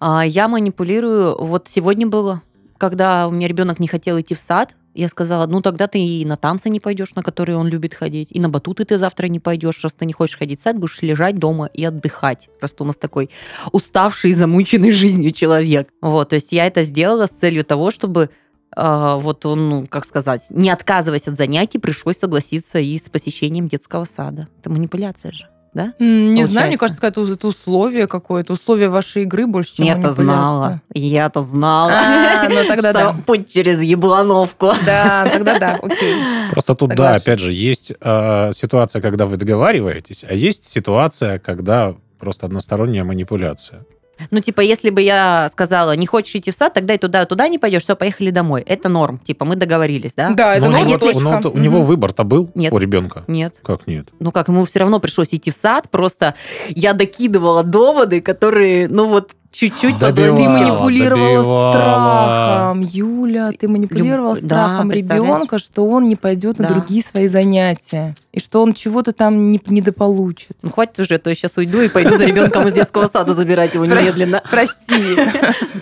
А, 0.00 0.24
Я 0.26 0.48
манипулирую. 0.48 1.36
Вот 1.44 1.68
сегодня 1.68 2.06
было, 2.06 2.42
когда 2.78 3.28
у 3.28 3.30
меня 3.30 3.46
ребенок 3.48 3.78
не 3.78 3.86
хотел 3.88 4.18
идти 4.20 4.34
в 4.34 4.40
сад, 4.40 4.74
я 5.00 5.08
сказала, 5.08 5.46
ну 5.46 5.60
тогда 5.60 5.86
ты 5.86 5.98
и 5.98 6.24
на 6.24 6.36
танцы 6.36 6.70
не 6.70 6.80
пойдешь, 6.80 7.14
на 7.14 7.22
которые 7.22 7.56
он 7.56 7.68
любит 7.68 7.94
ходить, 7.94 8.28
и 8.30 8.40
на 8.40 8.48
батуты 8.48 8.84
ты 8.84 8.98
завтра 8.98 9.28
не 9.28 9.40
пойдешь, 9.40 9.82
раз 9.82 9.94
ты 9.94 10.06
не 10.06 10.12
хочешь 10.12 10.38
ходить 10.38 10.60
в 10.60 10.62
сад, 10.62 10.78
будешь 10.78 11.02
лежать 11.02 11.38
дома 11.38 11.66
и 11.66 11.84
отдыхать. 11.84 12.48
Просто 12.58 12.84
у 12.84 12.86
нас 12.86 12.96
такой 12.96 13.30
уставший, 13.72 14.32
замученный 14.32 14.92
жизнью 15.02 15.32
человек. 15.32 15.88
Вот, 16.00 16.30
то 16.30 16.34
есть 16.34 16.52
я 16.52 16.66
это 16.66 16.82
сделала 16.82 17.26
с 17.26 17.30
целью 17.30 17.64
того, 17.64 17.90
чтобы 17.90 18.30
а, 18.76 19.16
вот 19.16 19.46
он, 19.46 19.68
ну, 19.68 19.86
как 19.86 20.04
сказать, 20.04 20.46
не 20.50 20.70
отказываясь 20.70 21.26
от 21.26 21.36
занятий, 21.36 21.78
пришлось 21.78 22.18
согласиться 22.18 22.78
и 22.78 22.96
с 22.98 23.08
посещением 23.08 23.68
детского 23.68 24.04
сада. 24.04 24.48
Это 24.60 24.70
манипуляция 24.70 25.32
же, 25.32 25.48
да? 25.74 25.94
Не 25.98 26.44
знаю, 26.44 26.46
Получается. 26.46 26.66
мне 26.66 26.78
кажется, 26.78 27.06
это, 27.06 27.32
это 27.32 27.48
условие 27.48 28.06
какое-то, 28.06 28.52
условие 28.52 28.88
вашей 28.88 29.22
игры 29.22 29.46
больше, 29.46 29.76
чем 29.76 29.86
Я-то 29.86 30.12
знала. 30.12 30.80
Я-то 30.94 31.42
знала. 31.42 31.92
А, 31.92 32.48
ну 32.48 32.64
тогда 32.68 32.90
что 32.90 33.12
да. 33.12 33.16
путь 33.26 33.50
через 33.52 33.82
еблановку. 33.82 34.70
Да, 34.84 35.28
тогда 35.32 35.58
да, 35.58 35.78
окей. 35.82 36.14
Просто 36.50 36.74
тут, 36.74 36.94
да, 36.94 37.12
опять 37.12 37.40
же, 37.40 37.52
есть 37.52 37.92
э, 38.00 38.52
ситуация, 38.54 39.02
когда 39.02 39.26
вы 39.26 39.36
договариваетесь, 39.36 40.24
а 40.28 40.34
есть 40.34 40.64
ситуация, 40.64 41.38
когда 41.38 41.94
просто 42.18 42.46
односторонняя 42.46 43.04
манипуляция. 43.04 43.84
Ну, 44.30 44.40
типа, 44.40 44.60
если 44.60 44.90
бы 44.90 45.00
я 45.00 45.48
сказала, 45.50 45.94
не 45.96 46.06
хочешь 46.06 46.34
идти 46.34 46.50
в 46.50 46.54
сад, 46.54 46.74
тогда 46.74 46.94
и 46.94 46.98
туда, 46.98 47.22
и 47.22 47.26
туда 47.26 47.48
не 47.48 47.58
пойдешь, 47.58 47.82
все, 47.82 47.96
поехали 47.96 48.30
домой. 48.30 48.62
Это 48.66 48.88
норм. 48.88 49.18
Типа, 49.20 49.44
мы 49.44 49.56
договорились, 49.56 50.14
да? 50.16 50.30
Да, 50.30 50.54
это 50.54 50.64
Но 50.64 50.68
у 50.70 50.72
норма 50.72 50.88
него- 50.88 50.98
точка. 50.98 51.20
но 51.20 51.38
это- 51.38 51.48
у 51.50 51.58
него 51.58 51.82
выбор-то 51.82 52.24
был 52.24 52.50
Нет. 52.54 52.72
у 52.72 52.78
ребенка. 52.78 53.24
Нет. 53.26 53.60
Как 53.62 53.86
нет? 53.86 54.08
Ну 54.20 54.32
как, 54.32 54.48
ему 54.48 54.64
все 54.64 54.80
равно 54.80 55.00
пришлось 55.00 55.32
идти 55.34 55.50
в 55.50 55.54
сад, 55.54 55.88
просто 55.90 56.34
я 56.68 56.92
докидывала 56.92 57.62
доводы, 57.62 58.20
которые, 58.20 58.88
ну 58.88 59.06
вот, 59.06 59.32
чуть-чуть 59.50 59.98
Добивала. 59.98 60.36
Ты 60.36 60.42
манипулировала 60.48 61.72
добивала. 61.72 61.72
страхом, 61.72 62.80
Юля, 62.82 63.50
ты 63.58 63.66
манипулировала 63.68 64.34
Люб- 64.34 64.44
да, 64.44 64.66
страхом 64.66 64.88
представляешь? 64.90 65.34
ребенка, 65.36 65.58
что 65.58 65.86
он 65.88 66.06
не 66.06 66.16
пойдет 66.16 66.58
на 66.58 66.68
Да. 66.68 66.74
другие 66.74 67.02
свои 67.02 67.28
занятия. 67.28 68.14
И 68.38 68.40
что 68.40 68.62
он 68.62 68.72
чего-то 68.72 69.12
там 69.12 69.50
не, 69.50 69.60
недополучит. 69.66 70.56
Ну, 70.62 70.70
хватит 70.70 71.00
уже, 71.00 71.16
а 71.16 71.18
то 71.18 71.28
я 71.28 71.34
сейчас 71.34 71.56
уйду 71.56 71.80
и 71.80 71.88
пойду 71.88 72.16
за 72.16 72.24
ребенком 72.24 72.68
из 72.68 72.72
детского 72.72 73.08
сада 73.08 73.34
забирать 73.34 73.74
его 73.74 73.84
немедленно. 73.84 74.42
Прости. 74.48 75.16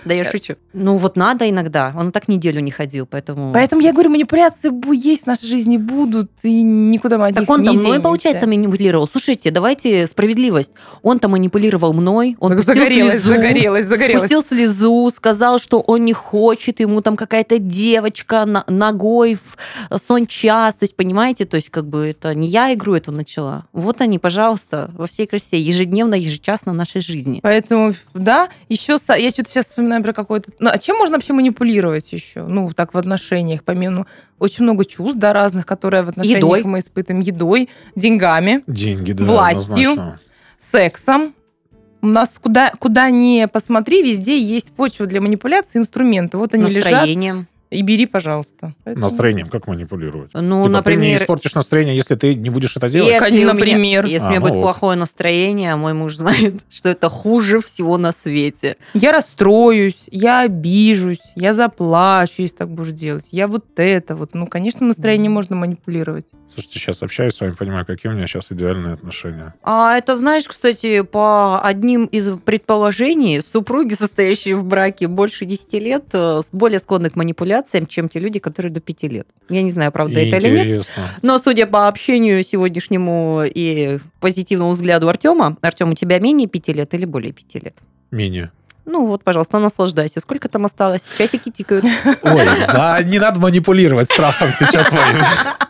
Да 0.05 0.13
я 0.13 0.23
шучу. 0.23 0.55
Ну, 0.71 0.95
вот 0.95 1.17
надо 1.17 1.49
иногда. 1.49 1.93
Он 1.97 2.13
так 2.13 2.29
неделю 2.29 2.61
не 2.61 2.71
ходил, 2.71 3.05
поэтому... 3.05 3.51
Поэтому 3.51 3.81
я 3.81 3.91
говорю, 3.91 4.09
манипуляции 4.09 4.71
есть 4.95 5.23
в 5.23 5.27
нашей 5.27 5.47
жизни, 5.47 5.75
будут, 5.75 6.31
и 6.43 6.61
никуда 6.61 7.17
мы 7.17 7.27
от 7.27 7.35
Так 7.35 7.41
них 7.41 7.49
он-то 7.49 7.71
не 7.71 7.77
мной, 7.77 7.99
получается, 7.99 8.47
манипулировал. 8.47 9.07
Слушайте, 9.07 9.51
давайте 9.51 10.07
справедливость. 10.07 10.71
Он-то 11.01 11.27
манипулировал 11.27 11.91
мной, 11.93 12.37
он 12.39 12.55
пустил 12.55 12.75
загорелась, 12.75 13.21
слезу, 13.21 13.35
загорелась, 13.35 13.85
загорелась. 13.85 14.21
пустил 14.21 14.43
слезу, 14.43 15.11
сказал, 15.13 15.59
что 15.59 15.81
он 15.81 16.05
не 16.05 16.13
хочет, 16.13 16.79
ему 16.79 17.01
там 17.01 17.17
какая-то 17.17 17.59
девочка 17.59 18.45
ногой 18.67 19.35
в 19.35 19.97
сон-час. 19.97 20.77
То 20.77 20.83
есть, 20.83 20.95
понимаете, 20.95 21.45
то 21.45 21.55
есть, 21.55 21.69
как 21.69 21.85
бы 21.85 22.07
это 22.07 22.33
не 22.33 22.46
я 22.47 22.73
игру 22.73 22.95
эту 22.95 23.11
начала. 23.11 23.65
Вот 23.73 24.01
они, 24.01 24.19
пожалуйста, 24.19 24.89
во 24.93 25.07
всей 25.07 25.27
красе, 25.27 25.59
ежедневно, 25.59 26.15
ежечасно 26.15 26.71
в 26.71 26.75
нашей 26.75 27.01
жизни. 27.01 27.39
Поэтому, 27.43 27.93
да, 28.13 28.49
еще 28.69 28.97
я 29.17 29.29
что-то 29.29 29.49
сейчас 29.49 29.65
вспоминаю 29.67 30.03
про 30.03 30.13
какой-то... 30.13 30.51
Ну, 30.59 30.69
а 30.71 30.77
чем 30.77 30.97
можно 30.97 31.17
вообще 31.17 31.33
манипулировать 31.33 32.11
еще? 32.13 32.43
Ну, 32.43 32.69
так 32.75 32.93
в 32.93 32.97
отношениях, 32.97 33.63
помимо... 33.63 34.05
Очень 34.39 34.65
много 34.65 34.85
чувств, 34.85 35.17
да, 35.17 35.33
разных, 35.33 35.65
которые 35.65 36.03
в 36.03 36.09
отношениях 36.09 36.37
Едой. 36.37 36.63
мы 36.63 36.79
испытываем. 36.79 37.23
Едой, 37.23 37.69
деньгами, 37.95 38.63
Деньги, 38.67 39.13
да, 39.13 39.25
Властью. 39.25 39.91
однозначно. 39.93 40.19
сексом. 40.59 41.33
У 42.03 42.07
нас 42.07 42.29
куда, 42.39 42.71
куда 42.77 43.09
ни 43.09 43.45
посмотри, 43.51 44.03
везде 44.03 44.39
есть 44.39 44.71
почва 44.73 45.07
для 45.07 45.21
манипуляции, 45.21 45.79
инструменты. 45.79 46.37
Вот 46.37 46.53
они 46.53 46.65
лежат. 46.71 47.07
И 47.69 47.81
бери, 47.81 48.05
пожалуйста. 48.05 48.73
Поэтому- 48.83 49.05
Настроением 49.07 49.47
как 49.49 49.67
манипулировать? 49.67 50.31
Ну, 50.33 50.39
Типа, 50.39 50.63
ты 50.63 50.69
мне 50.69 50.77
например, 50.77 51.21
испортишь 51.23 51.53
настроение, 51.55 51.95
если 51.95 52.15
ты 52.15 52.33
не 52.35 52.49
будешь 52.49 52.75
это 52.77 52.89
делать? 52.89 53.11
Если 53.13 53.29
у 53.31 53.33
меня- 53.43 53.53
например? 53.53 54.05
если 54.05 54.25
А, 54.25 54.27
у 54.27 54.29
меня 54.31 54.39
ну 54.39 54.45
будет 54.47 54.55
ок. 54.57 54.61
плохое 54.63 54.97
настроение, 54.97 55.73
а 55.73 55.77
мой 55.77 55.93
муж 55.93 56.15
знает, 56.17 56.61
что 56.69 56.89
это 56.89 57.09
хуже 57.09 57.59
всего 57.59 57.97
на 57.97 58.11
свете. 58.11 58.77
Я 58.93 59.11
расстроюсь, 59.11 60.03
я 60.11 60.41
обижусь, 60.41 61.19
я 61.35 61.53
заплачу, 61.53 62.41
если 62.43 62.55
так 62.55 62.69
будешь 62.69 62.91
делать. 62.93 63.25
Я 63.31 63.47
вот 63.47 63.65
это 63.77 64.15
вот. 64.15 64.33
Ну, 64.33 64.47
конечно, 64.47 64.85
настроение 64.87 65.29
можно 65.29 65.55
манипулировать. 65.55 66.27
Слушайте, 66.53 66.79
сейчас 66.79 67.03
общаюсь 67.03 67.33
с 67.35 67.41
вами, 67.41 67.51
понимаю, 67.51 67.85
какие 67.85 68.11
у 68.11 68.15
меня 68.15 68.27
сейчас 68.27 68.51
идеальные 68.51 68.93
отношения. 68.93 69.53
А 69.63 69.97
это, 69.97 70.15
знаешь, 70.15 70.45
кстати, 70.47 71.01
по 71.01 71.61
одним 71.61 72.05
из 72.05 72.29
предположений, 72.45 73.41
супруги, 73.41 73.93
состоящие 73.99 74.55
в 74.55 74.65
браке 74.65 75.07
больше 75.07 75.45
10 75.45 75.79
лет, 75.79 76.05
э, 76.13 76.41
с- 76.43 76.49
более 76.51 76.79
склонны 76.79 77.09
к 77.09 77.15
манипуляциям, 77.57 77.87
чем 77.87 78.09
те 78.09 78.19
люди, 78.19 78.39
которые 78.39 78.71
до 78.71 78.79
5 78.79 79.03
лет. 79.03 79.27
Я 79.49 79.61
не 79.61 79.71
знаю, 79.71 79.91
правда 79.91 80.19
это 80.19 80.37
или 80.37 80.49
нет. 80.49 80.87
Но 81.21 81.39
судя 81.39 81.67
по 81.67 81.87
общению 81.87 82.43
сегодняшнему 82.43 83.43
и 83.45 83.99
позитивному 84.19 84.71
взгляду 84.71 85.09
Артема, 85.09 85.57
Артем, 85.61 85.91
у 85.91 85.93
тебя 85.93 86.19
менее 86.19 86.47
5 86.47 86.67
лет 86.69 86.93
или 86.93 87.05
более 87.05 87.33
5 87.33 87.63
лет? 87.63 87.75
Менее. 88.11 88.51
Ну 88.85 89.05
вот, 89.05 89.23
пожалуйста, 89.23 89.59
наслаждайся. 89.59 90.21
Сколько 90.21 90.47
там 90.47 90.63
осталось? 90.63 91.01
Часики 91.17 91.51
тикают. 91.51 91.83
Ой, 92.23 92.45
да, 92.67 93.01
не 93.03 93.19
надо 93.19 93.39
манипулировать 93.39 94.09
страхом 94.09 94.51
сейчас 94.51 94.91
моим. 94.93 95.23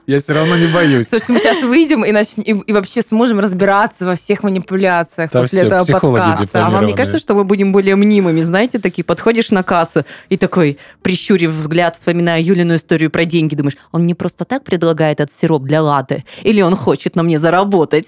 Я 0.07 0.19
все 0.19 0.31
равно 0.31 0.55
не 0.55 0.67
боюсь. 0.67 1.05
Слушайте, 1.05 1.33
мы 1.33 1.39
сейчас 1.39 1.61
выйдем 1.61 2.05
и, 2.05 2.11
нач- 2.11 2.41
и, 2.41 2.51
и 2.51 2.71
вообще 2.71 3.01
сможем 3.01 3.41
разбираться 3.41 4.05
во 4.05 4.15
всех 4.15 4.41
манипуляциях 4.41 5.29
Да 5.31 5.41
после 5.41 5.59
все, 5.59 5.67
этого 5.67 5.99
подкаста. 5.99 6.65
А 6.65 6.69
вам 6.69 6.85
не 6.85 6.93
кажется, 6.93 7.19
что 7.19 7.33
мы 7.35 7.43
будем 7.43 7.73
более 7.73 7.97
мнимыми, 7.97 8.39
знаете, 8.39 8.79
такие, 8.79 9.03
подходишь 9.03 9.51
на 9.51 9.63
кассу 9.63 10.05
и 10.29 10.37
такой, 10.37 10.77
прищурив 11.01 11.51
взгляд, 11.51 11.97
вспоминая 11.97 12.41
Юлину 12.41 12.77
историю 12.77 13.11
про 13.11 13.25
деньги, 13.25 13.55
думаешь, 13.55 13.75
он 13.91 14.03
мне 14.03 14.15
просто 14.15 14.45
так 14.45 14.63
предлагает 14.63 15.19
этот 15.19 15.35
сироп 15.35 15.63
для 15.63 15.81
латы? 15.81 16.23
Или 16.43 16.61
он 16.61 16.77
хочет 16.77 17.17
на 17.17 17.23
мне 17.23 17.37
заработать? 17.37 18.07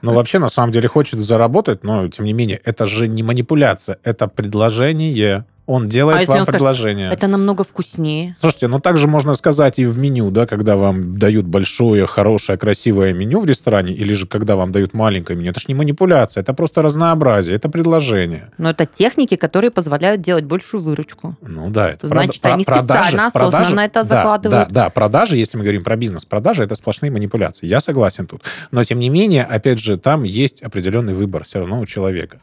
Ну, 0.00 0.12
вообще, 0.12 0.38
на 0.38 0.48
самом 0.48 0.72
деле, 0.72 0.88
хочет 0.88 1.20
заработать, 1.20 1.84
но, 1.84 2.08
тем 2.08 2.24
не 2.24 2.32
менее, 2.32 2.60
это 2.64 2.86
же 2.86 3.08
не 3.08 3.22
манипуляция, 3.22 3.98
это 4.04 4.26
предложение. 4.26 5.44
Он 5.66 5.84
А 5.84 5.86
делает 5.86 6.20
если 6.20 6.30
вам 6.30 6.38
он 6.38 6.44
скажет, 6.44 6.60
предложение. 6.60 7.10
Это 7.12 7.26
намного 7.26 7.64
вкуснее. 7.64 8.34
Слушайте, 8.38 8.68
ну 8.68 8.78
также 8.78 9.08
можно 9.08 9.34
сказать 9.34 9.78
и 9.80 9.84
в 9.84 9.98
меню, 9.98 10.30
да, 10.30 10.46
когда 10.46 10.76
вам 10.76 11.18
дают 11.18 11.44
большое, 11.46 12.06
хорошее, 12.06 12.56
красивое 12.56 13.12
меню 13.12 13.40
в 13.40 13.46
ресторане, 13.46 13.92
или 13.92 14.12
же 14.12 14.26
когда 14.26 14.54
вам 14.54 14.70
дают 14.70 14.94
маленькое 14.94 15.36
меню. 15.36 15.50
Это 15.50 15.58
же 15.60 15.66
не 15.68 15.74
манипуляция, 15.74 16.42
это 16.42 16.54
просто 16.54 16.82
разнообразие, 16.82 17.56
это 17.56 17.68
предложение. 17.68 18.50
Но 18.58 18.70
это 18.70 18.86
техники, 18.86 19.34
которые 19.34 19.72
позволяют 19.72 20.20
делать 20.20 20.44
большую 20.44 20.84
выручку. 20.84 21.36
Ну 21.42 21.68
да, 21.70 21.90
это 21.90 22.06
Значит, 22.06 22.42
прода- 22.42 22.54
они 22.54 22.64
про- 22.64 22.76
специально, 22.76 23.26
осознанно 23.26 23.80
это 23.80 23.94
да, 23.94 24.04
закладывают. 24.04 24.68
Да, 24.68 24.84
да, 24.84 24.90
продажи, 24.90 25.36
если 25.36 25.58
мы 25.58 25.64
говорим 25.64 25.82
про 25.82 25.96
бизнес, 25.96 26.24
продажи 26.24 26.62
это 26.62 26.76
сплошные 26.76 27.10
манипуляции. 27.10 27.66
Я 27.66 27.80
согласен 27.80 28.26
тут. 28.26 28.42
Но 28.70 28.84
тем 28.84 29.00
не 29.00 29.08
менее, 29.08 29.42
опять 29.44 29.80
же, 29.80 29.98
там 29.98 30.22
есть 30.22 30.62
определенный 30.62 31.14
выбор 31.14 31.42
все 31.44 31.58
равно 31.58 31.80
у 31.80 31.86
человека. 31.86 32.40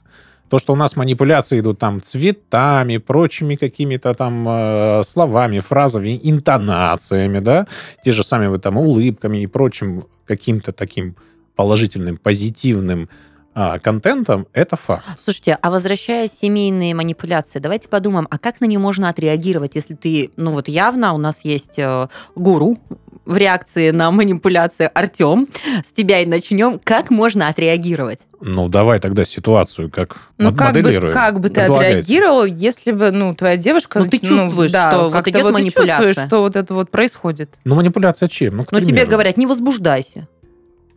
То, 0.50 0.60
что 0.60 0.74
у 0.74 0.76
нас 0.76 0.96
манипуляции 0.96 1.60
идут 1.60 1.80
там 1.80 2.02
цветами, 2.02 2.98
прочими 2.98 3.56
какими-то 3.56 4.14
там 4.14 4.48
э, 4.48 5.04
словами, 5.04 5.60
фразами, 5.60 6.20
интонациями, 6.22 7.40
да, 7.40 7.68
те 8.04 8.12
же 8.12 8.24
самыми 8.24 8.58
там 8.58 8.78
улыбками 8.78 9.42
и 9.42 9.48
прочим 9.48 10.06
каким-то 10.26 10.72
таким 10.72 11.16
положительным, 11.56 12.18
позитивным 12.18 13.10
а, 13.56 13.78
контентом, 13.78 14.48
это 14.52 14.76
факт. 14.76 15.06
Слушайте, 15.20 15.58
а 15.62 15.70
возвращаясь 15.70 16.32
к 16.32 16.34
семейные 16.34 16.96
манипуляции, 16.96 17.60
давайте 17.60 17.88
подумаем, 17.88 18.28
а 18.32 18.40
как 18.40 18.62
на 18.62 18.66
нее 18.66 18.80
можно 18.80 19.10
отреагировать, 19.10 19.76
если 19.76 19.94
ты, 19.94 20.32
ну 20.38 20.54
вот 20.54 20.68
явно 20.68 21.14
у 21.14 21.20
нас 21.20 21.46
есть 21.46 21.78
э, 21.78 22.08
гуру 22.36 22.80
в 23.26 23.38
реакции 23.38 23.92
на 23.92 24.12
манипуляции 24.12 24.90
Артем, 24.94 25.48
с 25.86 25.92
тебя 25.92 26.20
и 26.22 26.26
начнем, 26.26 26.80
как 26.84 27.10
можно 27.10 27.48
отреагировать? 27.48 28.20
Ну, 28.42 28.68
давай 28.68 29.00
тогда 29.00 29.24
ситуацию 29.24 29.90
как 29.90 30.18
Ну, 30.38 30.50
мод- 30.50 30.58
как 30.58 30.74
бы, 30.74 30.82
моделируем. 30.82 31.14
как 31.14 31.40
бы 31.40 31.50
ты 31.50 31.62
отреагировал, 31.62 32.44
если 32.46 32.92
бы, 32.92 33.12
ну, 33.12 33.34
твоя 33.34 33.56
девушка... 33.56 34.00
Ну, 34.00 34.08
ты 34.10 34.20
чувствуешь, 34.20 34.72
что 34.72 35.10
вот 35.14 35.28
идет 35.28 35.46
ты 35.46 35.52
манипуляция. 35.52 36.08
чувствуешь, 36.08 36.28
что 36.28 36.40
вот 36.42 36.56
это 36.58 36.74
вот 36.74 36.92
происходит. 36.92 37.56
Ну, 37.64 37.76
манипуляция 37.76 38.28
чем? 38.28 38.58
Ну, 38.58 38.66
к 38.66 38.72
Но 38.74 38.82
тебе 38.82 39.06
говорят, 39.06 39.38
не 39.38 39.46
возбуждайся. 39.46 40.28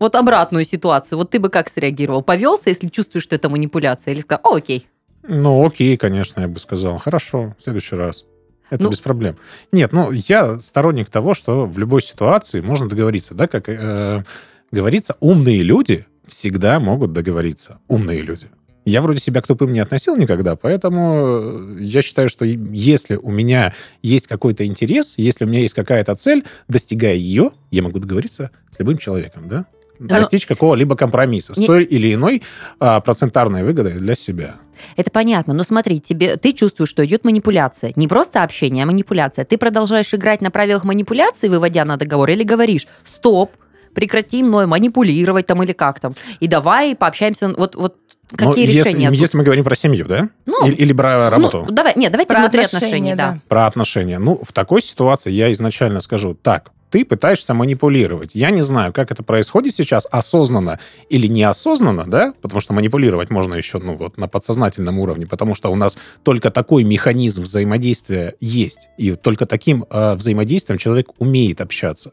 Вот 0.00 0.14
обратную 0.16 0.64
ситуацию. 0.64 1.18
Вот 1.18 1.30
ты 1.30 1.38
бы 1.38 1.48
как 1.48 1.68
среагировал? 1.70 2.22
Повелся, 2.22 2.68
если 2.70 2.88
чувствуешь, 2.88 3.24
что 3.24 3.36
это 3.36 3.48
манипуляция? 3.48 4.12
Или 4.12 4.20
сказал, 4.20 4.40
«О, 4.44 4.56
окей. 4.56 4.86
Ну, 5.28 5.64
окей, 5.64 5.96
конечно, 5.96 6.40
я 6.40 6.48
бы 6.48 6.58
сказал. 6.58 6.98
Хорошо, 6.98 7.54
в 7.58 7.62
следующий 7.62 7.96
раз. 7.96 8.24
Это 8.70 8.84
Ну- 8.84 8.90
без 8.90 9.00
проблем. 9.00 9.36
Нет, 9.72 9.92
ну, 9.92 10.10
я 10.10 10.58
сторонник 10.60 11.08
того, 11.08 11.34
что 11.34 11.66
в 11.66 11.78
любой 11.78 12.02
ситуации 12.02 12.60
можно 12.60 12.88
договориться, 12.88 13.34
да, 13.34 13.46
как 13.46 13.68
э, 13.68 14.24
говорится, 14.72 15.16
умные 15.20 15.62
люди 15.62 16.06
всегда 16.26 16.80
могут 16.80 17.12
договориться. 17.12 17.78
Умные 17.88 18.22
люди. 18.22 18.48
Я 18.84 19.02
вроде 19.02 19.18
себя 19.18 19.42
к 19.42 19.46
тупым 19.48 19.72
не 19.72 19.80
относил 19.80 20.16
никогда, 20.16 20.54
поэтому 20.54 21.76
э, 21.78 21.82
я 21.82 22.02
считаю, 22.02 22.28
что 22.28 22.44
если 22.44 23.16
у 23.16 23.30
меня 23.30 23.72
есть 24.02 24.26
какой-то 24.28 24.64
интерес, 24.64 25.14
если 25.16 25.44
у 25.44 25.48
меня 25.48 25.60
есть 25.60 25.74
какая-то 25.74 26.14
цель, 26.14 26.44
достигая 26.68 27.14
ее, 27.14 27.50
я 27.72 27.82
могу 27.82 27.98
договориться 27.98 28.50
с 28.74 28.78
любым 28.78 28.98
человеком, 28.98 29.48
да? 29.48 29.66
Но- 29.98 30.08
Достичь 30.08 30.46
какого-либо 30.46 30.94
компромисса 30.94 31.54
с 31.54 31.56
Не- 31.58 31.66
той 31.66 31.84
или 31.84 32.12
иной 32.12 32.42
а, 32.78 33.00
процентарной 33.00 33.64
выгодой 33.64 33.94
для 33.94 34.14
себя. 34.14 34.56
Это 34.96 35.10
понятно, 35.10 35.54
но 35.54 35.62
смотри, 35.62 36.00
тебе, 36.00 36.36
ты 36.36 36.52
чувствуешь, 36.52 36.90
что 36.90 37.04
идет 37.04 37.24
манипуляция. 37.24 37.92
Не 37.96 38.08
просто 38.08 38.42
общение, 38.42 38.84
а 38.84 38.86
манипуляция. 38.86 39.44
Ты 39.44 39.58
продолжаешь 39.58 40.12
играть 40.12 40.40
на 40.40 40.50
правилах 40.50 40.84
манипуляции, 40.84 41.48
выводя 41.48 41.84
на 41.84 41.96
договор, 41.96 42.30
или 42.30 42.42
говоришь, 42.42 42.86
стоп, 43.12 43.52
прекрати 43.94 44.42
мной 44.42 44.66
манипулировать 44.66 45.46
там 45.46 45.62
или 45.62 45.72
как 45.72 46.00
там. 46.00 46.14
И 46.40 46.46
давай 46.48 46.94
пообщаемся. 46.94 47.48
Вот, 47.48 47.74
вот 47.76 47.96
Ну, 48.32 48.36
какие 48.36 48.66
если, 48.66 48.78
решения? 48.90 49.08
тут? 49.08 49.18
если 49.18 49.38
мы 49.38 49.44
говорим 49.44 49.64
про 49.64 49.74
семью, 49.74 50.06
да? 50.06 50.28
Ну, 50.44 50.66
или, 50.66 50.74
или 50.74 50.92
про 50.92 51.30
работу? 51.30 51.64
Ну, 51.68 51.74
давай, 51.74 51.94
нет, 51.96 52.12
давайте 52.12 52.28
Про 52.32 52.40
внутри 52.40 52.60
отношения, 52.60 52.86
отношений, 52.88 53.14
да. 53.14 53.32
да. 53.32 53.40
Про 53.48 53.66
отношения. 53.66 54.18
Ну, 54.18 54.40
в 54.42 54.52
такой 54.52 54.82
ситуации 54.82 55.30
я 55.30 55.50
изначально 55.52 56.00
скажу, 56.00 56.34
так, 56.34 56.72
ты 56.96 57.04
пытаешься 57.04 57.52
манипулировать. 57.52 58.34
Я 58.34 58.50
не 58.50 58.62
знаю, 58.62 58.90
как 58.90 59.10
это 59.10 59.22
происходит 59.22 59.74
сейчас, 59.74 60.08
осознанно 60.10 60.80
или 61.10 61.26
неосознанно, 61.26 62.06
да, 62.06 62.32
потому 62.40 62.62
что 62.62 62.72
манипулировать 62.72 63.28
можно 63.28 63.52
еще, 63.52 63.78
ну, 63.78 63.96
вот 63.96 64.16
на 64.16 64.28
подсознательном 64.28 64.98
уровне, 64.98 65.26
потому 65.26 65.54
что 65.54 65.68
у 65.68 65.76
нас 65.76 65.98
только 66.22 66.50
такой 66.50 66.84
механизм 66.84 67.42
взаимодействия 67.42 68.34
есть, 68.40 68.88
и 68.96 69.10
только 69.10 69.44
таким 69.44 69.84
э, 69.90 70.14
взаимодействием 70.14 70.78
человек 70.78 71.08
умеет 71.18 71.60
общаться. 71.60 72.12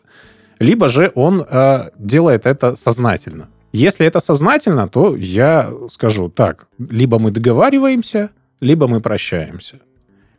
Либо 0.59 0.89
же 0.89 1.13
он 1.15 1.41
э, 1.41 1.91
делает 1.97 2.45
это 2.45 2.75
сознательно. 2.75 3.47
Если 3.71 4.05
это 4.05 4.19
сознательно, 4.19 4.89
то 4.89 5.15
я 5.15 5.71
скажу 5.87 6.27
так, 6.27 6.67
либо 6.77 7.19
мы 7.19 7.31
договариваемся, 7.31 8.31
либо 8.59 8.89
мы 8.89 8.99
прощаемся. 8.99 9.79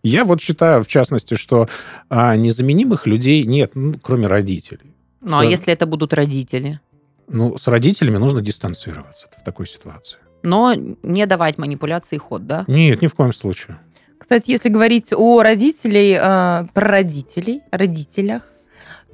Я 0.04 0.24
вот 0.24 0.40
считаю, 0.40 0.84
в 0.84 0.86
частности, 0.86 1.34
что 1.34 1.68
а, 2.10 2.36
незаменимых 2.36 3.06
людей 3.06 3.44
нет, 3.44 3.72
ну, 3.74 3.94
кроме 4.00 4.26
родителей. 4.26 4.94
Ну, 5.22 5.38
а 5.38 5.40
Что- 5.40 5.50
если 5.50 5.72
это 5.72 5.86
будут 5.86 6.12
родители? 6.12 6.78
Ну, 7.26 7.56
с 7.56 7.66
родителями 7.68 8.18
нужно 8.18 8.42
дистанцироваться 8.42 9.28
в 9.40 9.42
такой 9.42 9.66
ситуации. 9.66 10.18
Но 10.42 10.74
не 10.74 11.24
давать 11.24 11.56
манипуляции 11.56 12.18
ход, 12.18 12.46
да? 12.46 12.64
Нет, 12.68 13.00
ни 13.00 13.06
в 13.06 13.14
коем 13.14 13.32
случае. 13.32 13.78
Кстати, 14.18 14.50
если 14.50 14.68
говорить 14.68 15.12
о 15.14 15.42
родителей, 15.42 16.18
э, 16.20 16.66
про 16.74 16.86
родителей, 16.86 17.62
родителях, 17.70 18.42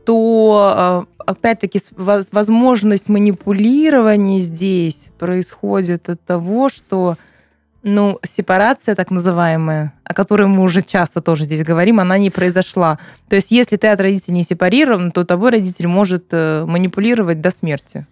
то, 0.05 1.07
э, 1.19 1.23
опять-таки, 1.25 1.81
возможность 1.97 3.09
манипулирования 3.09 4.41
здесь 4.41 5.11
происходит 5.21 6.09
от 6.09 6.21
того, 6.25 6.69
что 6.69 7.17
ну, 7.83 8.19
сепарация 8.23 8.95
так 8.95 9.11
называемая, 9.11 9.95
о 10.05 10.15
которой 10.15 10.47
мы 10.47 10.63
уже 10.63 10.83
часто 10.83 11.21
тоже 11.21 11.45
здесь 11.45 11.63
говорим, 11.63 12.01
она 12.01 12.19
не 12.19 12.31
произошла. 12.31 12.99
То 13.29 13.37
есть, 13.37 13.51
если 13.51 13.77
ты 13.77 13.89
от 13.89 14.01
родителей 14.01 14.35
не 14.35 14.43
сепарирован, 14.43 15.13
то 15.13 15.25
тобой 15.25 15.51
родитель 15.51 15.87
может 15.87 16.27
э, 16.33 16.65
манипулировать 16.67 17.41
до 17.41 17.51
смерти. 17.51 18.07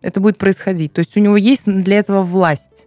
Это 0.00 0.20
будет 0.20 0.36
происходить. 0.36 0.92
То 0.92 0.98
есть 0.98 1.16
у 1.16 1.20
него 1.20 1.36
есть 1.36 1.62
для 1.64 1.98
этого 1.98 2.22
власть. 2.22 2.86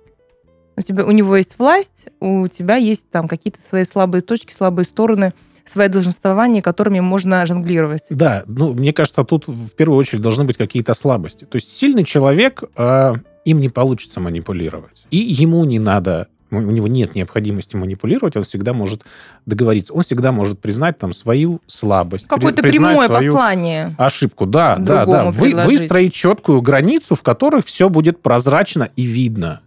У, 0.76 0.82
тебя, 0.82 1.06
у 1.06 1.12
него 1.12 1.38
есть 1.38 1.58
власть, 1.58 2.10
у 2.20 2.48
тебя 2.50 2.76
есть 2.76 3.10
там 3.10 3.30
какие-то 3.30 3.62
свои 3.62 3.86
слабые 3.86 4.22
точки, 4.22 4.52
слабые 4.52 4.86
стороны, 4.86 5.34
свои 5.64 5.88
долженствования, 5.88 6.62
которыми 6.62 7.00
можно 7.00 7.46
жонглировать. 7.46 8.04
Да, 8.10 8.44
ну, 8.48 8.74
мне 8.74 8.92
кажется, 8.92 9.24
тут 9.24 9.48
в 9.48 9.70
первую 9.72 9.98
очередь 9.98 10.22
должны 10.22 10.44
быть 10.44 10.58
какие-то 10.58 10.94
слабости. 10.94 11.46
То 11.46 11.56
есть 11.56 11.70
сильный 11.70 12.04
человек, 12.04 12.64
э, 12.76 13.14
им 13.46 13.60
не 13.60 13.70
получится 13.70 14.20
манипулировать. 14.20 15.06
И 15.12 15.18
ему 15.18 15.64
не 15.64 15.80
надо, 15.80 16.28
у 16.52 16.60
него 16.60 16.88
нет 16.88 17.16
необходимости 17.16 17.76
манипулировать, 17.76 18.36
он 18.36 18.44
всегда 18.44 18.74
может 18.74 19.04
договориться, 19.46 19.94
он 19.94 20.04
всегда 20.04 20.32
может 20.32 20.60
признать 20.60 20.98
там 20.98 21.14
свою 21.14 21.62
слабость. 21.68 22.28
Какое-то 22.28 22.62
прямое 22.62 23.08
свою 23.08 23.34
послание. 23.34 23.96
ошибку. 23.98 24.46
Да, 24.46 24.76
да, 24.78 25.06
да. 25.06 25.32
Вы, 25.32 25.50
предложить. 25.50 25.80
выстроить 25.80 26.14
четкую 26.14 26.62
границу, 26.62 27.16
в 27.16 27.22
которой 27.22 27.62
все 27.64 27.90
будет 27.90 28.22
прозрачно 28.22 28.90
и 28.96 29.04
видно. 29.04 29.62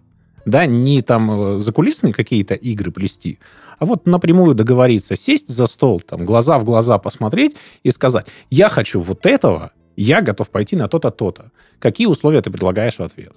Да, 0.45 0.67
не 0.67 1.03
там 1.03 1.57
э, 1.57 1.61
закулисные 1.61 2.15
какие-то 2.15 2.55
игры 2.55 2.91
плести, 2.91 3.39
а 3.79 3.85
вот 3.85 4.07
напрямую 4.07 4.55
договориться, 4.55 5.15
сесть 5.15 5.49
за 5.49 5.67
стол, 5.67 6.01
там, 6.01 6.25
глаза 6.25 6.59
в 6.59 6.65
глаза 6.65 6.99
посмотреть 6.99 7.57
и 7.83 7.91
сказать, 7.91 8.27
я 8.51 8.69
хочу 8.69 9.01
вот 9.01 9.27
этого, 9.27 9.73
я 9.97 10.21
готов 10.21 10.49
пойти 10.51 10.75
на 10.75 10.89
то-то, 10.89 11.11
то-то. 11.11 11.51
Какие 11.79 12.07
условия 12.07 12.41
ты 12.41 12.51
предлагаешь 12.51 12.97
в 12.97 13.03
ответ? 13.03 13.33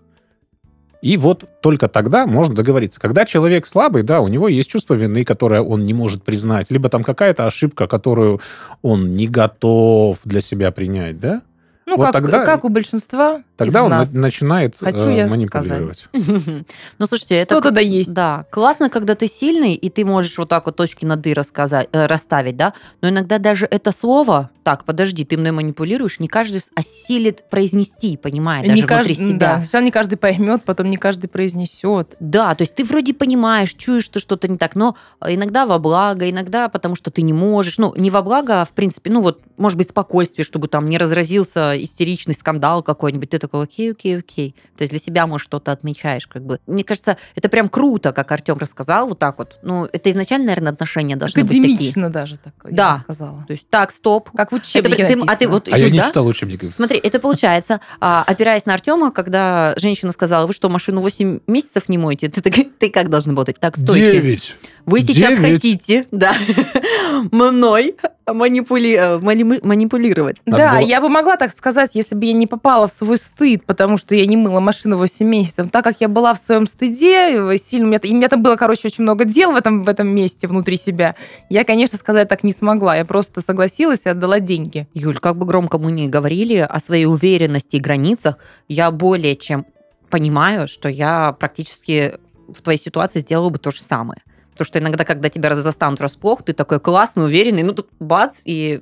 И 1.01 1.17
вот 1.17 1.45
только 1.61 1.87
тогда 1.87 2.27
можно 2.27 2.55
договориться. 2.55 2.99
Когда 2.99 3.25
человек 3.25 3.65
слабый, 3.65 4.03
да, 4.03 4.21
у 4.21 4.27
него 4.27 4.47
есть 4.47 4.69
чувство 4.69 4.93
вины, 4.93 5.25
которое 5.25 5.61
он 5.61 5.83
не 5.83 5.93
может 5.93 6.23
признать, 6.23 6.69
либо 6.69 6.89
там 6.89 7.03
какая-то 7.03 7.47
ошибка, 7.47 7.87
которую 7.87 8.39
он 8.81 9.13
не 9.13 9.27
готов 9.27 10.19
для 10.23 10.41
себя 10.41 10.71
принять, 10.71 11.19
да? 11.19 11.41
Ну, 11.91 11.97
Вот 11.97 12.05
как, 12.05 12.13
тогда- 12.13 12.45
как 12.45 12.63
у 12.63 12.69
большинства 12.69 13.41
Тогда 13.57 13.79
из 13.79 13.83
он 13.83 13.89
на- 13.89 13.97
нас. 13.99 14.13
начинает 14.13 14.75
Хочу 14.79 15.09
э, 15.09 15.17
я 15.17 15.27
манипулировать. 15.27 16.05
Ну, 16.13 17.05
слушайте, 17.05 17.35
это... 17.35 17.55
Что 17.55 17.61
тогда 17.63 17.81
есть? 17.81 18.13
Да, 18.13 18.45
классно, 18.49 18.89
когда 18.89 19.13
ты 19.15 19.27
сильный, 19.27 19.73
и 19.73 19.89
ты 19.89 20.05
можешь 20.05 20.37
вот 20.37 20.47
так 20.49 20.65
вот 20.67 20.75
точки 20.77 21.03
над 21.05 21.25
«и» 21.27 21.33
рассказать, 21.33 21.89
э, 21.91 22.05
расставить, 22.05 22.55
да, 22.55 22.73
но 23.01 23.09
иногда 23.09 23.37
даже 23.39 23.65
это 23.69 23.91
слово, 23.91 24.49
так, 24.63 24.85
подожди, 24.85 25.25
ты 25.25 25.37
мной 25.37 25.51
манипулируешь, 25.51 26.19
не 26.19 26.27
каждый 26.27 26.61
осилит 26.75 27.49
произнести, 27.49 28.15
понимаешь, 28.15 28.67
даже 28.67 28.75
не 28.75 28.81
внутри 28.81 28.95
каждый, 28.97 29.15
себя. 29.15 29.37
да, 29.55 29.59
сначала 29.59 29.83
не 29.83 29.91
каждый 29.91 30.15
поймет, 30.17 30.63
потом 30.63 30.89
не 30.89 30.97
каждый 30.97 31.27
произнесет. 31.27 32.15
Да, 32.19 32.55
то 32.55 32.61
есть 32.61 32.75
ты 32.75 32.83
вроде 32.85 33.13
понимаешь, 33.13 33.73
чуешь, 33.73 34.03
что 34.05 34.19
что-то 34.19 34.47
не 34.47 34.57
так, 34.57 34.75
но 34.75 34.95
иногда 35.27 35.65
во 35.65 35.77
благо, 35.79 36.29
иногда 36.29 36.69
потому 36.69 36.95
что 36.95 37.11
ты 37.11 37.21
не 37.21 37.33
можешь. 37.33 37.77
Ну, 37.77 37.93
не 37.97 38.09
во 38.11 38.21
благо, 38.21 38.61
а 38.61 38.65
в 38.65 38.71
принципе, 38.71 39.09
ну 39.11 39.21
вот, 39.21 39.41
может 39.61 39.77
быть, 39.77 39.89
спокойствие, 39.89 40.43
чтобы 40.43 40.67
там 40.67 40.85
не 40.85 40.97
разразился 40.97 41.73
истеричный 41.81 42.33
скандал 42.33 42.83
какой-нибудь. 42.83 43.29
Ты 43.29 43.39
такой, 43.39 43.63
окей, 43.63 43.91
окей, 43.91 44.17
окей. 44.19 44.55
То 44.77 44.81
есть 44.83 44.91
для 44.91 44.99
себя, 44.99 45.27
может, 45.27 45.45
что-то 45.45 45.71
отмечаешь, 45.71 46.27
как 46.27 46.43
бы. 46.43 46.59
Мне 46.67 46.83
кажется, 46.83 47.17
это 47.35 47.47
прям 47.49 47.69
круто, 47.69 48.11
как 48.11 48.31
Артем 48.31 48.57
рассказал, 48.57 49.07
вот 49.07 49.19
так 49.19 49.37
вот. 49.37 49.59
Ну, 49.63 49.85
это 49.91 50.09
изначально, 50.09 50.47
наверное, 50.47 50.73
отношения 50.73 51.15
должны 51.15 51.41
быть 51.43 51.49
такие. 51.51 51.63
Академично 51.75 52.09
даже 52.09 52.37
так, 52.37 52.53
я 52.69 52.75
Да. 52.75 52.93
бы 52.97 52.99
сказала. 53.03 53.43
То 53.47 53.53
есть, 53.53 53.69
так, 53.69 53.91
стоп. 53.91 54.29
Как 54.35 54.51
в 54.51 54.55
Это 54.55 54.63
учебнике 54.65 55.05
при- 55.05 55.13
ты- 55.15 55.21
а 55.27 55.35
ты 55.35 55.47
вот, 55.47 55.67
А 55.67 55.77
я 55.77 55.85
Юль, 55.85 55.91
не 55.93 55.99
да? 55.99 56.07
читал 56.07 56.25
учебников. 56.27 56.75
Смотри, 56.75 56.97
это 56.97 57.19
получается, 57.19 57.79
а, 57.99 58.23
опираясь 58.25 58.65
на 58.65 58.73
Артема, 58.73 59.11
когда 59.11 59.73
женщина 59.77 60.11
сказала, 60.11 60.47
вы 60.47 60.53
что, 60.53 60.69
машину 60.69 61.01
8 61.01 61.39
месяцев 61.47 61.87
не 61.89 61.97
моете? 61.97 62.29
Ты, 62.29 62.41
так- 62.41 62.53
ты 62.79 62.89
как 62.89 63.09
должен 63.09 63.31
работать? 63.31 63.59
Так, 63.59 63.77
стойте. 63.77 64.13
Девять. 64.13 64.55
Вы 64.85 65.01
сейчас 65.01 65.37
Девять. 65.37 65.61
хотите, 65.61 66.07
да, 66.11 66.33
мной 67.31 67.95
манипули- 68.27 68.95
э, 68.95 69.17
манипулировать. 69.63 70.37
Надо 70.45 70.63
Да, 70.63 70.71
было- 70.77 70.87
я 70.87 71.01
бы 71.01 71.09
могла 71.09 71.35
так 71.37 71.51
сказать, 71.51 71.91
если 71.93 72.15
бы 72.15 72.25
я 72.25 72.33
не 72.33 72.47
попала 72.47 72.87
в 72.87 72.93
свой 72.93 73.17
стыд, 73.17 73.65
потому 73.65 73.97
что 73.97 74.15
я 74.15 74.25
не 74.25 74.37
мыла 74.37 74.59
машину 74.59 74.97
8 74.97 75.27
месяцев. 75.27 75.69
Так 75.71 75.83
как 75.83 75.97
я 75.99 76.07
была 76.07 76.33
в 76.33 76.37
своем 76.37 76.67
стыде, 76.67 77.31
э, 77.31 77.57
сильно, 77.57 77.85
у 77.85 77.89
меня, 77.89 77.99
и 78.01 78.11
у 78.13 78.15
меня 78.15 78.29
там 78.29 78.41
было, 78.41 78.55
короче, 78.55 78.87
очень 78.87 79.03
много 79.03 79.25
дел 79.25 79.51
в 79.51 79.55
этом, 79.55 79.83
в 79.83 79.89
этом 79.89 80.07
месте 80.07 80.47
внутри 80.47 80.77
себя, 80.77 81.15
я, 81.49 81.63
конечно, 81.63 81.97
сказать 81.97 82.29
так 82.29 82.43
не 82.43 82.51
смогла. 82.51 82.95
Я 82.95 83.05
просто 83.05 83.41
согласилась 83.41 84.01
и 84.05 84.09
отдала 84.09 84.39
деньги. 84.39 84.87
Юль, 84.93 85.17
как 85.19 85.35
бы 85.37 85.45
громко 85.45 85.77
мы 85.77 85.91
ни 85.91 86.07
говорили 86.07 86.57
о 86.57 86.79
своей 86.79 87.05
уверенности 87.05 87.75
и 87.75 87.79
границах, 87.79 88.37
я 88.67 88.91
более 88.91 89.35
чем 89.35 89.65
понимаю, 90.09 90.67
что 90.67 90.89
я 90.89 91.31
практически 91.39 92.15
в 92.47 92.61
твоей 92.61 92.79
ситуации 92.79 93.19
сделала 93.19 93.49
бы 93.49 93.57
то 93.59 93.71
же 93.71 93.81
самое. 93.81 94.21
Потому 94.51 94.65
что 94.65 94.79
иногда, 94.79 95.05
когда 95.05 95.29
тебя 95.29 95.55
застанут 95.55 95.99
врасплох, 95.99 96.43
ты 96.43 96.53
такой 96.53 96.79
классный, 96.79 97.23
уверенный, 97.23 97.63
ну 97.63 97.73
тут 97.73 97.87
бац, 97.99 98.41
и 98.43 98.81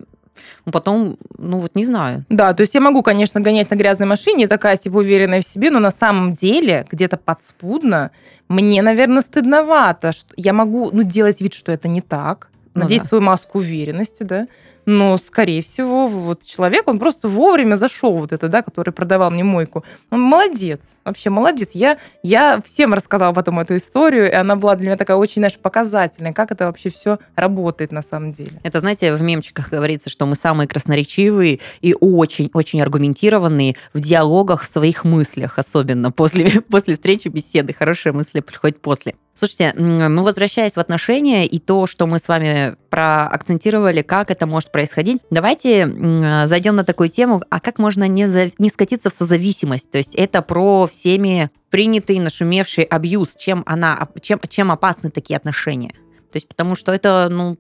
потом, 0.72 1.18
ну 1.38 1.60
вот 1.60 1.76
не 1.76 1.86
знаю. 1.86 2.26
Да, 2.30 2.54
то 2.54 2.62
есть 2.62 2.74
я 2.74 2.82
могу, 2.82 3.04
конечно, 3.04 3.42
гонять 3.42 3.70
на 3.70 3.76
грязной 3.76 4.08
машине, 4.08 4.48
такая 4.48 4.78
типа 4.78 4.98
уверенная 4.98 5.42
в 5.42 5.46
себе, 5.46 5.72
но 5.72 5.80
на 5.80 5.92
самом 5.92 6.34
деле 6.34 6.86
где-то 6.92 7.18
подспудно 7.18 8.12
мне, 8.48 8.82
наверное, 8.82 9.22
стыдновато. 9.22 10.12
Что 10.12 10.34
я 10.38 10.54
могу, 10.54 10.90
ну, 10.92 11.04
делать 11.04 11.42
вид, 11.42 11.54
что 11.54 11.72
это 11.72 11.88
не 11.88 12.02
так, 12.02 12.50
Ну 12.74 12.82
надеть 12.82 13.04
да. 13.04 13.08
свою 13.08 13.24
маску 13.24 13.60
уверенности, 13.60 14.24
да, 14.24 14.48
но, 14.86 15.18
скорее 15.18 15.62
всего, 15.62 16.08
вот 16.08 16.44
человек, 16.44 16.88
он 16.88 17.00
просто 17.00 17.28
вовремя 17.28 17.76
зашел, 17.76 18.18
вот 18.18 18.32
это, 18.32 18.48
да, 18.48 18.62
который 18.62 18.92
продавал 18.92 19.32
мне 19.32 19.44
мойку. 19.44 19.84
Он 20.10 20.22
молодец, 20.22 20.80
вообще 21.06 21.30
молодец. 21.30 21.72
Я, 21.74 21.98
я 22.24 22.62
всем 22.66 22.94
рассказала 22.94 23.34
потом 23.34 23.60
эту 23.60 23.76
историю, 23.76 24.30
и 24.30 24.34
она 24.34 24.56
была 24.56 24.76
для 24.76 24.88
меня 24.88 24.98
такая 24.98 25.18
очень, 25.18 25.42
знаешь, 25.42 25.58
показательная, 25.58 26.34
как 26.34 26.52
это 26.52 26.66
вообще 26.66 26.90
все 26.90 27.20
работает 27.36 27.92
на 27.92 28.02
самом 28.02 28.34
деле. 28.34 28.60
Это, 28.64 28.80
знаете, 28.80 29.14
в 29.14 29.22
мемчиках 29.22 29.70
говорится, 29.70 30.10
что 30.10 30.26
мы 30.26 30.36
самые 30.36 30.68
красноречивые 30.68 31.60
и 31.82 31.96
очень-очень 32.00 32.82
аргументированные 32.82 33.76
в 33.94 34.00
диалогах, 34.00 34.64
в 34.64 34.70
своих 34.70 35.04
мыслях, 35.04 35.60
особенно 35.60 36.12
после, 36.12 36.62
после 36.70 36.96
встречи, 36.96 37.28
беседы. 37.28 37.74
Хорошие 37.74 38.14
мысли 38.14 38.40
приходят 38.40 38.82
после. 38.82 39.16
Слушайте, 39.34 39.74
ну, 39.78 40.24
возвращаясь 40.24 40.74
в 40.74 40.80
отношения 40.80 41.48
и 41.48 41.60
то, 41.60 41.88
что 41.88 42.08
мы 42.08 42.20
с 42.20 42.28
вами 42.28 42.76
проакцентировали, 42.90 44.02
как 44.02 44.32
это 44.32 44.48
может 44.48 44.72
происходить, 44.72 45.22
давайте 45.30 45.82
м, 45.82 46.48
зайдем 46.48 46.76
на 46.76 46.84
такую 46.84 47.10
тему, 47.10 47.42
а 47.50 47.60
как 47.60 47.80
можно 47.80 48.08
не, 48.08 48.28
за- 48.28 48.52
не 48.58 48.70
скатиться 48.70 49.10
в 49.10 49.14
созависимость? 49.14 49.90
То 49.92 49.98
есть 49.98 50.16
это 50.16 50.42
про 50.42 50.88
всеми 50.88 51.50
принятый, 51.70 52.20
нашумевший 52.20 52.84
абьюз, 52.84 53.36
чем, 53.38 53.64
она, 53.66 54.08
чем, 54.22 54.40
чем 54.48 54.72
опасны 54.72 55.12
такие 55.12 55.38
отношения? 55.38 55.92
То 56.32 56.36
есть 56.36 56.48
потому 56.48 56.76
что 56.76 56.92
это, 56.92 57.28
ну, 57.30 57.58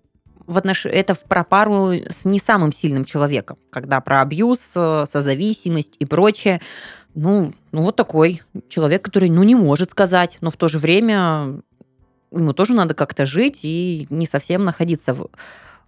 в 0.48 0.58
отнош... 0.58 0.86
это 0.86 1.14
в 1.14 1.24
про 1.24 1.44
пару 1.44 1.92
с 1.92 2.26
не 2.26 2.40
самым 2.40 2.72
сильным 2.72 3.06
человеком, 3.06 3.58
когда 3.72 4.02
про 4.02 4.22
абьюз, 4.22 4.72
э, 4.76 5.06
созависимость 5.08 5.96
и 6.00 6.06
прочее. 6.06 6.60
Ну, 7.14 7.54
ну, 7.72 7.84
вот 7.84 7.96
такой 7.96 8.42
человек, 8.68 9.04
который, 9.04 9.30
ну, 9.30 9.44
не 9.44 9.56
может 9.56 9.92
сказать, 9.92 10.38
но 10.42 10.50
в 10.50 10.58
то 10.58 10.68
же 10.68 10.80
время 10.80 11.62
ему 12.32 12.54
тоже 12.54 12.74
надо 12.74 12.94
как-то 12.94 13.26
жить 13.26 13.60
и 13.64 14.08
не 14.10 14.26
совсем 14.26 14.66
находиться 14.66 15.14
в, 15.14 15.30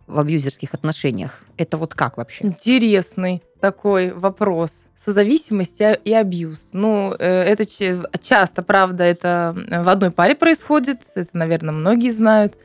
в 0.08 0.20
абьюзерских 0.20 0.74
отношениях. 0.74 1.42
Это 1.58 1.78
вот 1.78 1.94
как 1.94 2.18
вообще? 2.18 2.46
Интересный 2.46 3.42
такой 3.62 4.12
вопрос. 4.12 4.88
Созависимость 4.98 5.82
и 5.82 6.14
абьюз. 6.14 6.70
Ну, 6.74 7.16
э, 7.18 7.44
это 7.44 7.64
часто, 8.20 8.64
правда, 8.64 9.04
это 9.04 9.56
в 9.56 9.88
одной 9.88 10.12
паре 10.12 10.36
происходит. 10.36 11.00
Это, 11.16 11.30
наверное, 11.38 11.74
многие 11.74 12.10
знают. 12.10 12.56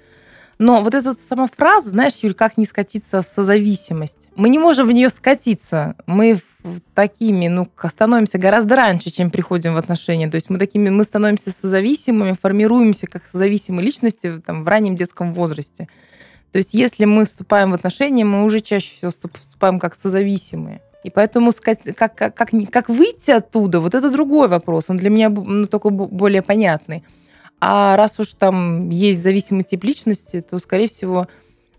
Но 0.58 0.82
вот 0.82 0.94
эта 0.94 1.12
сама 1.12 1.46
фраза, 1.46 1.90
знаешь, 1.90 2.14
Юль, 2.22 2.32
как 2.32 2.56
не 2.56 2.64
скатиться 2.64 3.22
в 3.22 3.28
созависимость? 3.28 4.30
Мы 4.36 4.48
не 4.48 4.58
можем 4.58 4.86
в 4.86 4.92
нее 4.92 5.10
скатиться. 5.10 5.96
Мы 6.06 6.40
такими, 6.94 7.48
ну, 7.48 7.68
становимся 7.88 8.38
гораздо 8.38 8.76
раньше, 8.76 9.10
чем 9.10 9.30
приходим 9.30 9.74
в 9.74 9.76
отношения. 9.76 10.30
То 10.30 10.36
есть 10.36 10.48
мы 10.48 10.58
такими, 10.58 10.88
мы 10.88 11.04
становимся 11.04 11.50
созависимыми, 11.50 12.34
формируемся 12.40 13.06
как 13.06 13.26
созависимые 13.26 13.84
личности 13.84 14.40
там, 14.44 14.64
в 14.64 14.68
раннем 14.68 14.96
детском 14.96 15.32
возрасте. 15.32 15.88
То 16.52 16.58
есть 16.58 16.72
если 16.72 17.04
мы 17.04 17.26
вступаем 17.26 17.72
в 17.72 17.74
отношения, 17.74 18.24
мы 18.24 18.44
уже 18.44 18.60
чаще 18.60 18.94
всего 18.94 19.10
вступ- 19.10 19.38
вступаем 19.38 19.78
как 19.78 19.94
созависимые. 19.94 20.80
И 21.04 21.10
поэтому 21.10 21.52
как, 21.52 21.82
как, 21.94 22.14
как, 22.14 22.50
как 22.70 22.88
выйти 22.88 23.30
оттуда, 23.30 23.80
вот 23.80 23.94
это 23.94 24.10
другой 24.10 24.48
вопрос. 24.48 24.86
Он 24.88 24.96
для 24.96 25.10
меня 25.10 25.28
ну, 25.28 25.66
только 25.66 25.90
более 25.90 26.42
понятный. 26.42 27.04
А 27.60 27.96
раз 27.96 28.18
уж 28.20 28.34
там 28.34 28.90
есть 28.90 29.22
зависимый 29.22 29.64
тип 29.64 29.84
личности, 29.84 30.40
то, 30.40 30.58
скорее 30.58 30.88
всего, 30.88 31.26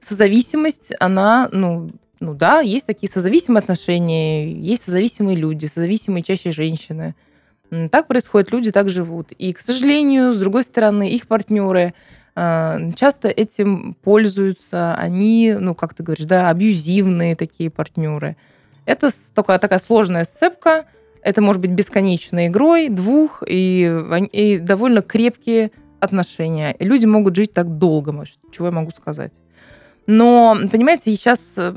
созависимость, 0.01 0.93
она, 0.99 1.49
ну, 1.51 1.89
ну 2.19 2.33
да, 2.33 2.61
есть 2.61 2.85
такие 2.85 3.11
созависимые 3.11 3.59
отношения, 3.59 4.51
есть 4.51 4.83
созависимые 4.83 5.37
люди, 5.37 5.67
созависимые 5.67 6.23
чаще 6.23 6.51
женщины. 6.51 7.15
Так 7.91 8.07
происходит, 8.07 8.51
люди 8.51 8.71
так 8.71 8.89
живут. 8.89 9.31
И, 9.33 9.53
к 9.53 9.59
сожалению, 9.59 10.33
с 10.33 10.37
другой 10.37 10.63
стороны, 10.63 11.09
их 11.09 11.27
партнеры 11.27 11.93
э, 12.35 12.91
часто 12.95 13.27
этим 13.27 13.95
пользуются. 14.01 14.95
Они, 14.95 15.53
ну, 15.59 15.75
как 15.75 15.93
ты 15.93 16.01
говоришь, 16.01 16.25
да, 16.25 16.49
абьюзивные 16.49 17.35
такие 17.35 17.69
партнеры. 17.69 18.37
Это 18.85 19.09
такая, 19.33 19.59
такая 19.59 19.79
сложная 19.79 20.23
сцепка. 20.23 20.85
Это 21.27 21.41
может 21.41 21.61
быть 21.61 21.71
бесконечной 21.71 22.47
игрой 22.47 22.87
двух 22.87 23.43
и, 23.45 24.01
и 24.31 24.59
довольно 24.59 25.01
крепкие 25.01 25.71
отношения. 25.99 26.71
И 26.79 26.85
люди 26.85 27.05
могут 27.05 27.35
жить 27.35 27.51
так 27.51 27.77
долго, 27.77 28.23
чего 28.49 28.67
я 28.67 28.71
могу 28.71 28.91
сказать. 28.91 29.33
Но, 30.05 30.57
понимаете, 30.71 31.13
сейчас 31.13 31.55
э, 31.57 31.75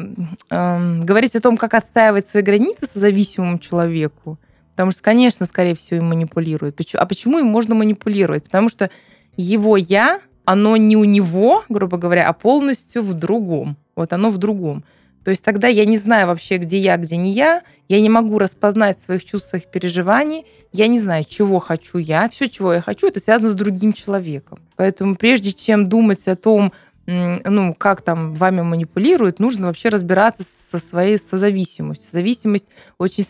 э, 0.51 1.01
говорить 1.03 1.35
о 1.35 1.41
том, 1.41 1.57
как 1.57 1.75
отстаивать 1.75 2.29
свои 2.29 2.45
границы 2.45 2.87
с 2.87 2.95
зависимым 2.95 3.59
человеку, 3.59 4.39
потому 4.71 4.93
что, 4.93 5.03
конечно, 5.03 5.47
скорее 5.47 5.75
всего, 5.75 5.99
им 5.99 6.07
манипулируют. 6.11 6.81
А 6.95 7.05
почему 7.07 7.41
им 7.41 7.47
можно 7.47 7.75
манипулировать? 7.75 8.45
Потому 8.45 8.69
что 8.69 8.89
его 9.37 9.77
«я», 9.77 10.21
оно 10.45 10.77
не 10.77 10.97
у 10.97 11.03
него, 11.03 11.65
грубо 11.69 11.99
говоря, 11.99 12.29
а 12.29 12.33
полностью 12.35 13.03
в 13.03 13.15
другом. 13.15 13.77
Вот 13.97 14.13
оно 14.13 14.31
в 14.31 14.39
другом. 14.39 14.85
То 15.25 15.31
есть 15.31 15.45
тогда 15.45 15.69
я 15.69 15.85
не 15.85 15.97
знаю 15.97 16.29
вообще, 16.29 16.57
где 16.57 16.79
я, 16.79 16.97
где 16.97 17.17
не 17.17 17.33
я, 17.33 17.63
я 17.89 18.01
не 18.01 18.09
могу 18.09 18.39
распознать 18.39 19.01
своих 19.01 19.25
чувств, 19.25 19.51
своих 19.51 19.67
переживаний, 19.67 20.47
я 20.73 20.87
не 20.87 20.99
знаю, 20.99 21.25
чего 21.29 21.59
хочу 21.59 21.99
я. 21.99 22.29
Все, 22.31 22.49
чего 22.49 22.73
я 22.73 22.81
хочу, 22.81 23.09
это 23.09 23.21
связано 23.21 23.51
с 23.51 23.55
другим 23.55 23.93
человеком. 23.93 24.61
Поэтому 24.77 25.17
прежде 25.17 25.53
чем 25.53 25.89
думать 25.89 26.27
о 26.29 26.37
том, 26.37 26.73
ну, 27.07 27.75
как 27.75 28.03
там 28.03 28.35
вами 28.35 28.63
манипулируют, 28.63 29.41
нужно 29.41 29.67
вообще 29.67 29.89
разбираться 29.89 30.45
со 30.45 30.79
своей 30.79 31.19
созависимостью. 31.19 32.09
Зависимость 32.13 32.67
очень 32.99 33.25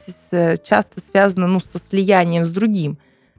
часто 0.63 1.01
связана 1.01 1.47
ну, 1.47 1.61
со 1.61 1.79
слиянием 1.79 2.45
с 2.45 2.53
другим. 2.53 2.99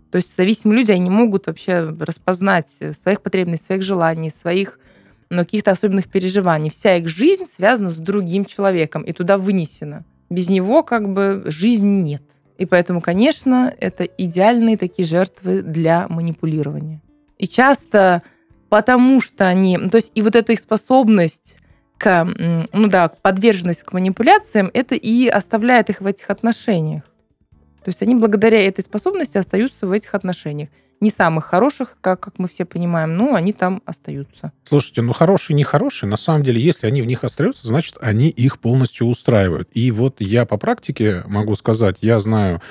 То 0.09 0.17
есть 0.17 0.35
зависимые 0.35 0.79
люди, 0.79 0.91
они 0.91 1.09
могут 1.09 1.47
вообще 1.47 1.95
распознать 1.99 2.67
своих 3.01 3.21
потребностей, 3.21 3.67
своих 3.67 3.83
желаний, 3.83 4.29
своих 4.29 4.79
ну, 5.31 5.39
каких-то 5.39 5.71
особенных 5.71 6.07
переживаний. 6.09 6.69
Вся 6.69 6.97
их 6.97 7.07
жизнь 7.07 7.45
связана 7.45 7.89
с 7.89 7.97
другим 7.97 8.45
человеком 8.45 9.01
и 9.03 9.13
туда 9.13 9.37
вынесена. 9.37 10.03
Без 10.29 10.49
него 10.49 10.83
как 10.83 11.11
бы 11.11 11.43
жизни 11.45 12.01
нет. 12.01 12.21
И 12.57 12.65
поэтому, 12.65 13.01
конечно, 13.01 13.73
это 13.79 14.03
идеальные 14.03 14.77
такие 14.77 15.07
жертвы 15.07 15.61
для 15.61 16.07
манипулирования. 16.09 17.01
И 17.37 17.47
часто 17.47 18.21
потому 18.69 19.19
что 19.19 19.47
они... 19.47 19.77
То 19.77 19.95
есть 19.95 20.11
и 20.15 20.21
вот 20.21 20.35
эта 20.35 20.53
их 20.53 20.59
способность 20.59 21.57
к, 21.97 22.25
ну 22.71 22.87
да, 22.87 23.09
подверженность 23.09 23.83
к 23.83 23.93
манипуляциям, 23.93 24.69
это 24.73 24.95
и 24.95 25.27
оставляет 25.27 25.89
их 25.89 26.01
в 26.01 26.05
этих 26.05 26.29
отношениях. 26.29 27.03
То 27.83 27.89
есть 27.89 28.01
они 28.01 28.15
благодаря 28.15 28.65
этой 28.65 28.81
способности 28.81 29.37
остаются 29.37 29.87
в 29.87 29.91
этих 29.91 30.13
отношениях. 30.13 30.69
Не 31.01 31.09
самых 31.09 31.45
хороших, 31.45 31.97
как, 31.99 32.19
как 32.19 32.39
мы 32.39 32.47
все 32.47 32.63
понимаем, 32.63 33.17
но 33.17 33.35
они 33.35 33.51
там 33.51 33.81
остаются. 33.85 34.53
Слушайте, 34.63 35.01
ну 35.01 35.13
хорошие, 35.13 35.55
не 35.55 35.63
хорошие, 35.63 36.09
на 36.09 36.17
самом 36.17 36.43
деле, 36.43 36.61
если 36.61 36.87
они 36.87 37.01
в 37.01 37.05
них 37.05 37.23
остаются, 37.23 37.67
значит, 37.67 37.97
они 37.99 38.29
их 38.29 38.59
полностью 38.59 39.07
устраивают. 39.07 39.67
И 39.73 39.91
вот 39.91 40.17
я 40.19 40.45
по 40.45 40.57
практике 40.57 41.23
могу 41.25 41.55
сказать, 41.55 41.97
я 42.01 42.19
знаю 42.19 42.61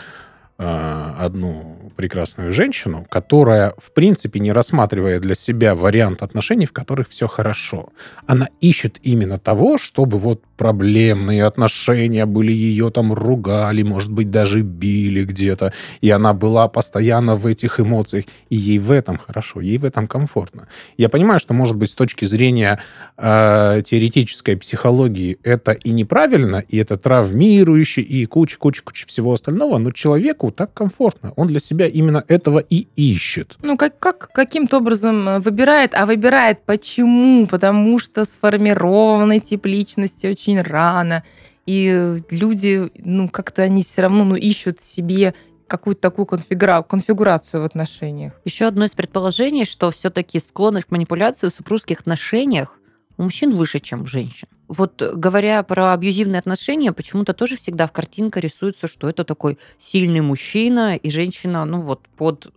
Э, 0.63 1.15
одну 1.17 1.91
прекрасную 1.97 2.53
женщину, 2.53 3.07
которая, 3.09 3.73
в 3.79 3.93
принципе, 3.93 4.41
не 4.41 4.53
рассматривая 4.53 5.19
для 5.19 5.35
себя 5.35 5.75
вариант 5.75 6.23
отношений, 6.23 6.67
в 6.67 6.73
которых 6.75 7.09
все 7.09 7.29
хорошо. 7.29 7.89
Она 8.27 8.51
ищет 8.61 8.99
именно 9.01 9.39
того, 9.39 9.79
чтобы 9.79 10.19
вот 10.19 10.43
проблемные 10.61 11.47
отношения 11.47 12.27
были, 12.27 12.53
ее 12.53 12.91
там 12.91 13.15
ругали, 13.15 13.83
может 13.83 14.13
быть, 14.13 14.31
даже 14.31 14.61
били 14.61 15.25
где-то, 15.25 15.73
и 16.03 16.11
она 16.11 16.35
была 16.35 16.69
постоянно 16.69 17.37
в 17.37 17.47
этих 17.47 17.81
эмоциях, 17.81 18.27
и 18.51 18.57
ей 18.57 18.79
в 18.79 18.91
этом 18.91 19.17
хорошо, 19.17 19.63
ей 19.63 19.79
в 19.79 19.87
этом 19.87 20.07
комфортно. 20.07 20.69
Я 20.99 21.09
понимаю, 21.09 21.41
что, 21.41 21.55
может 21.55 21.77
быть, 21.77 21.93
с 21.93 21.95
точки 21.95 22.27
зрения 22.27 22.79
э, 23.17 23.83
теоретической 23.87 24.59
психологии 24.59 25.39
это 25.45 25.73
и 25.73 25.93
неправильно, 25.93 26.63
и 26.69 26.77
это 26.77 26.99
травмирующе, 26.99 28.03
и 28.03 28.27
куча-куча-куча 28.27 29.07
всего 29.07 29.33
остального, 29.33 29.79
но 29.79 29.93
человеку 29.93 30.51
так 30.51 30.75
комфортно. 30.75 31.33
Он 31.37 31.47
для 31.47 31.61
себя 31.61 31.87
именно 31.87 32.23
этого 32.29 32.59
и 32.59 32.87
ищет. 32.97 33.57
Ну, 33.63 33.79
как, 33.79 33.99
как 33.99 34.31
каким-то 34.35 34.77
образом 34.77 35.27
э, 35.27 35.39
выбирает, 35.39 35.95
а 35.95 36.05
выбирает 36.05 36.59
почему? 36.67 37.47
Потому 37.47 37.99
что 37.99 38.27
сформированный 38.27 39.41
тип 39.41 39.65
личности 39.65 40.27
очень 40.27 40.50
очень 40.51 40.61
рано, 40.61 41.23
и 41.67 42.19
люди, 42.31 42.91
ну, 42.97 43.29
как-то 43.29 43.63
они 43.63 43.83
все 43.83 44.03
равно, 44.03 44.25
ну, 44.25 44.35
ищут 44.35 44.81
себе 44.81 45.35
какую-то 45.67 46.01
такую 46.01 46.27
конфигура... 46.27 46.83
конфигурацию 46.83 47.63
в 47.63 47.65
отношениях. 47.65 48.33
Еще 48.45 48.67
одно 48.67 48.85
из 48.85 48.91
предположений, 48.91 49.65
что 49.65 49.91
все-таки 49.91 50.41
склонность 50.41 50.87
к 50.87 50.91
манипуляции 50.91 51.49
в 51.49 51.53
супружеских 51.53 52.01
отношениях 52.01 52.79
у 53.17 53.23
мужчин 53.23 53.57
выше, 53.57 53.79
чем 53.79 54.03
у 54.03 54.07
женщин. 54.07 54.49
Вот 54.67 55.01
говоря 55.01 55.63
про 55.63 55.93
абьюзивные 55.93 56.41
отношения, 56.41 56.93
почему-то 56.93 57.35
тоже 57.35 57.57
всегда 57.57 57.87
в 57.87 57.93
картинка 57.93 58.41
рисуется, 58.41 58.89
что 58.89 59.09
это 59.09 59.25
такой 59.25 59.59
сильный 59.79 60.23
мужчина 60.23 60.97
и 60.97 61.11
женщина, 61.11 61.65
ну 61.65 61.83
вот 61.83 62.01
под 62.17 62.53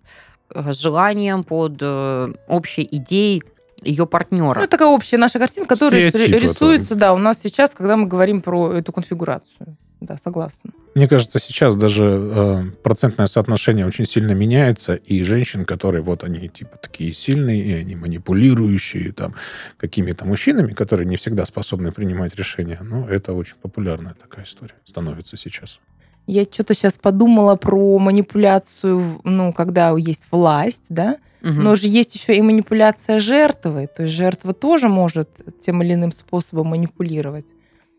э, 0.49 0.73
желанием, 0.73 1.43
под 1.43 1.77
э, 1.81 2.33
общей 2.47 2.87
идеей 2.91 3.43
ее 3.83 4.05
партнера. 4.07 4.61
Ну, 4.61 4.67
такая 4.67 4.87
общая 4.87 5.17
наша 5.17 5.39
картинка, 5.39 5.69
которая 5.69 6.09
Стереотипы 6.09 6.39
рисуется, 6.39 6.95
да, 6.95 7.13
у 7.13 7.17
нас 7.17 7.39
сейчас, 7.41 7.71
когда 7.71 7.97
мы 7.97 8.07
говорим 8.07 8.41
про 8.41 8.73
эту 8.73 8.91
конфигурацию. 8.91 9.77
Да, 10.01 10.17
согласна. 10.21 10.71
Мне 10.95 11.07
кажется, 11.07 11.39
сейчас 11.39 11.75
даже 11.75 12.05
э, 12.05 12.63
процентное 12.83 13.27
соотношение 13.27 13.87
очень 13.87 14.05
сильно 14.05 14.33
меняется, 14.33 14.95
и 14.95 15.23
женщин, 15.23 15.65
которые 15.65 16.03
вот 16.03 16.23
они 16.25 16.49
типа 16.49 16.77
такие 16.77 17.13
сильные, 17.13 17.63
и 17.63 17.73
они 17.73 17.95
манипулирующие 17.95 19.13
там 19.13 19.33
какими-то 19.77 20.25
мужчинами, 20.25 20.73
которые 20.73 21.07
не 21.07 21.15
всегда 21.15 21.45
способны 21.45 21.93
принимать 21.93 22.35
решения, 22.35 22.79
ну, 22.81 23.07
это 23.07 23.31
очень 23.31 23.55
популярная 23.61 24.13
такая 24.13 24.45
история 24.45 24.75
становится 24.85 25.37
сейчас. 25.37 25.79
Я 26.27 26.43
что-то 26.43 26.73
сейчас 26.73 26.97
подумала 26.97 27.55
про 27.55 27.97
манипуляцию, 27.97 29.21
ну, 29.23 29.51
когда 29.51 29.93
есть 29.97 30.27
власть, 30.31 30.85
да, 30.89 31.17
Угу. 31.43 31.51
Но 31.51 31.75
же 31.75 31.87
есть 31.87 32.15
еще 32.15 32.35
и 32.35 32.41
манипуляция 32.41 33.19
жертвы. 33.19 33.87
То 33.93 34.03
есть 34.03 34.15
жертва 34.15 34.53
тоже 34.53 34.87
может 34.87 35.29
тем 35.61 35.83
или 35.83 35.93
иным 35.93 36.11
способом 36.11 36.67
манипулировать. 36.67 37.45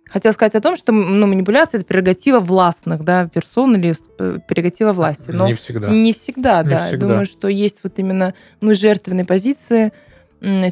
Хотела 0.08 0.32
сказать 0.32 0.54
о 0.54 0.60
том, 0.60 0.76
что 0.76 0.92
ну, 0.92 1.26
манипуляция 1.26 1.78
это 1.78 1.86
прерогатива 1.86 2.40
властных 2.40 3.04
да, 3.04 3.26
персон 3.26 3.76
или 3.76 3.94
э, 4.18 4.38
прерогатива 4.46 4.92
власти. 4.92 5.30
Но 5.30 5.46
не 5.46 5.54
всегда. 5.54 5.88
Не 5.88 6.12
всегда, 6.12 6.62
не 6.62 6.70
да. 6.70 6.86
Всегда. 6.86 7.06
Я 7.06 7.10
думаю, 7.10 7.26
что 7.26 7.48
есть 7.48 7.80
вот 7.82 7.98
именно 7.98 8.34
ну, 8.60 8.74
жертвенной 8.74 9.24
позиции 9.24 9.92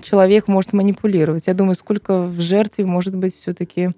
человек 0.03 0.49
может 0.49 0.73
манипулировать. 0.75 1.47
Я 1.47 1.55
думаю, 1.55 1.75
сколько 1.75 2.23
в 2.23 2.41
жертве 2.41 2.85
может 2.85 3.15
быть 3.15 3.35
все-таки 3.35 3.93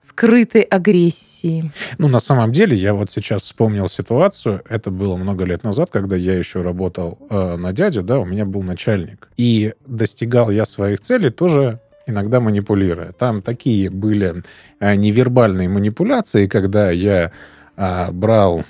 скрытой 0.00 0.62
агрессии. 0.62 1.70
Ну, 1.98 2.08
на 2.08 2.20
самом 2.20 2.52
деле, 2.52 2.76
я 2.76 2.94
вот 2.94 3.10
сейчас 3.10 3.42
вспомнил 3.42 3.88
ситуацию. 3.88 4.62
Это 4.68 4.90
было 4.90 5.16
много 5.16 5.44
лет 5.44 5.64
назад, 5.64 5.90
когда 5.90 6.16
я 6.16 6.36
еще 6.36 6.62
работал 6.62 7.18
э, 7.30 7.56
на 7.56 7.72
дядю, 7.72 8.02
да, 8.02 8.18
у 8.18 8.24
меня 8.24 8.44
был 8.44 8.62
начальник. 8.62 9.28
И 9.36 9.74
достигал 9.86 10.50
я 10.50 10.64
своих 10.64 11.00
целей 11.00 11.30
тоже 11.30 11.80
иногда 12.06 12.40
манипулируя. 12.40 13.12
Там 13.12 13.42
такие 13.42 13.90
были 13.90 14.42
э, 14.80 14.94
невербальные 14.96 15.68
манипуляции, 15.68 16.46
когда 16.46 16.90
я 16.90 17.32
э, 17.76 18.10
брал 18.12 18.64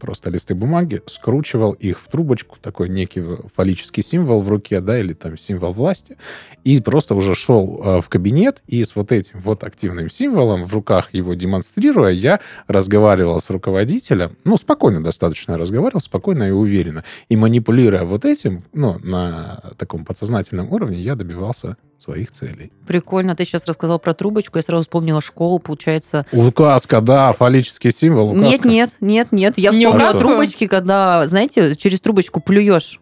просто 0.00 0.30
листы 0.30 0.54
бумаги, 0.54 1.02
скручивал 1.06 1.72
их 1.72 2.00
в 2.00 2.08
трубочку, 2.08 2.56
такой 2.60 2.88
некий 2.88 3.22
фаллический 3.54 4.02
символ 4.02 4.40
в 4.40 4.48
руке, 4.48 4.80
да, 4.80 4.98
или 4.98 5.12
там 5.12 5.38
символ 5.38 5.72
власти, 5.72 6.16
и 6.64 6.80
просто 6.80 7.14
уже 7.14 7.34
шел 7.34 7.80
э, 7.82 8.00
в 8.00 8.08
кабинет, 8.08 8.62
и 8.66 8.82
с 8.82 8.96
вот 8.96 9.12
этим 9.12 9.40
вот 9.40 9.62
активным 9.62 10.10
символом 10.10 10.64
в 10.64 10.74
руках 10.74 11.12
его 11.12 11.34
демонстрируя, 11.34 12.10
я 12.10 12.40
разговаривал 12.66 13.38
с 13.38 13.50
руководителем, 13.50 14.36
ну, 14.44 14.56
спокойно 14.56 15.02
достаточно 15.02 15.58
разговаривал, 15.58 16.00
спокойно 16.00 16.44
и 16.44 16.50
уверенно. 16.50 17.04
И 17.28 17.36
манипулируя 17.36 18.04
вот 18.04 18.24
этим, 18.24 18.64
ну, 18.72 18.98
на 18.98 19.72
таком 19.76 20.04
подсознательном 20.04 20.72
уровне, 20.72 20.98
я 20.98 21.14
добивался 21.14 21.76
своих 22.02 22.30
целей. 22.30 22.72
Прикольно. 22.86 23.34
Ты 23.34 23.44
сейчас 23.44 23.66
рассказал 23.66 23.98
про 23.98 24.14
трубочку, 24.14 24.58
я 24.58 24.62
сразу 24.62 24.82
вспомнила 24.82 25.20
школу, 25.20 25.58
получается... 25.58 26.26
Указка, 26.32 27.00
да, 27.00 27.32
фаллический 27.32 27.92
символ, 27.92 28.30
указка. 28.30 28.68
Нет, 28.68 28.96
нет, 29.00 29.28
нет, 29.30 29.32
нет. 29.32 29.58
Я 29.58 29.70
не 29.70 29.86
вспомнила 29.86 30.12
трубочки, 30.12 30.66
когда, 30.66 31.26
знаете, 31.26 31.74
через 31.76 32.00
трубочку 32.00 32.40
плюешь 32.40 33.00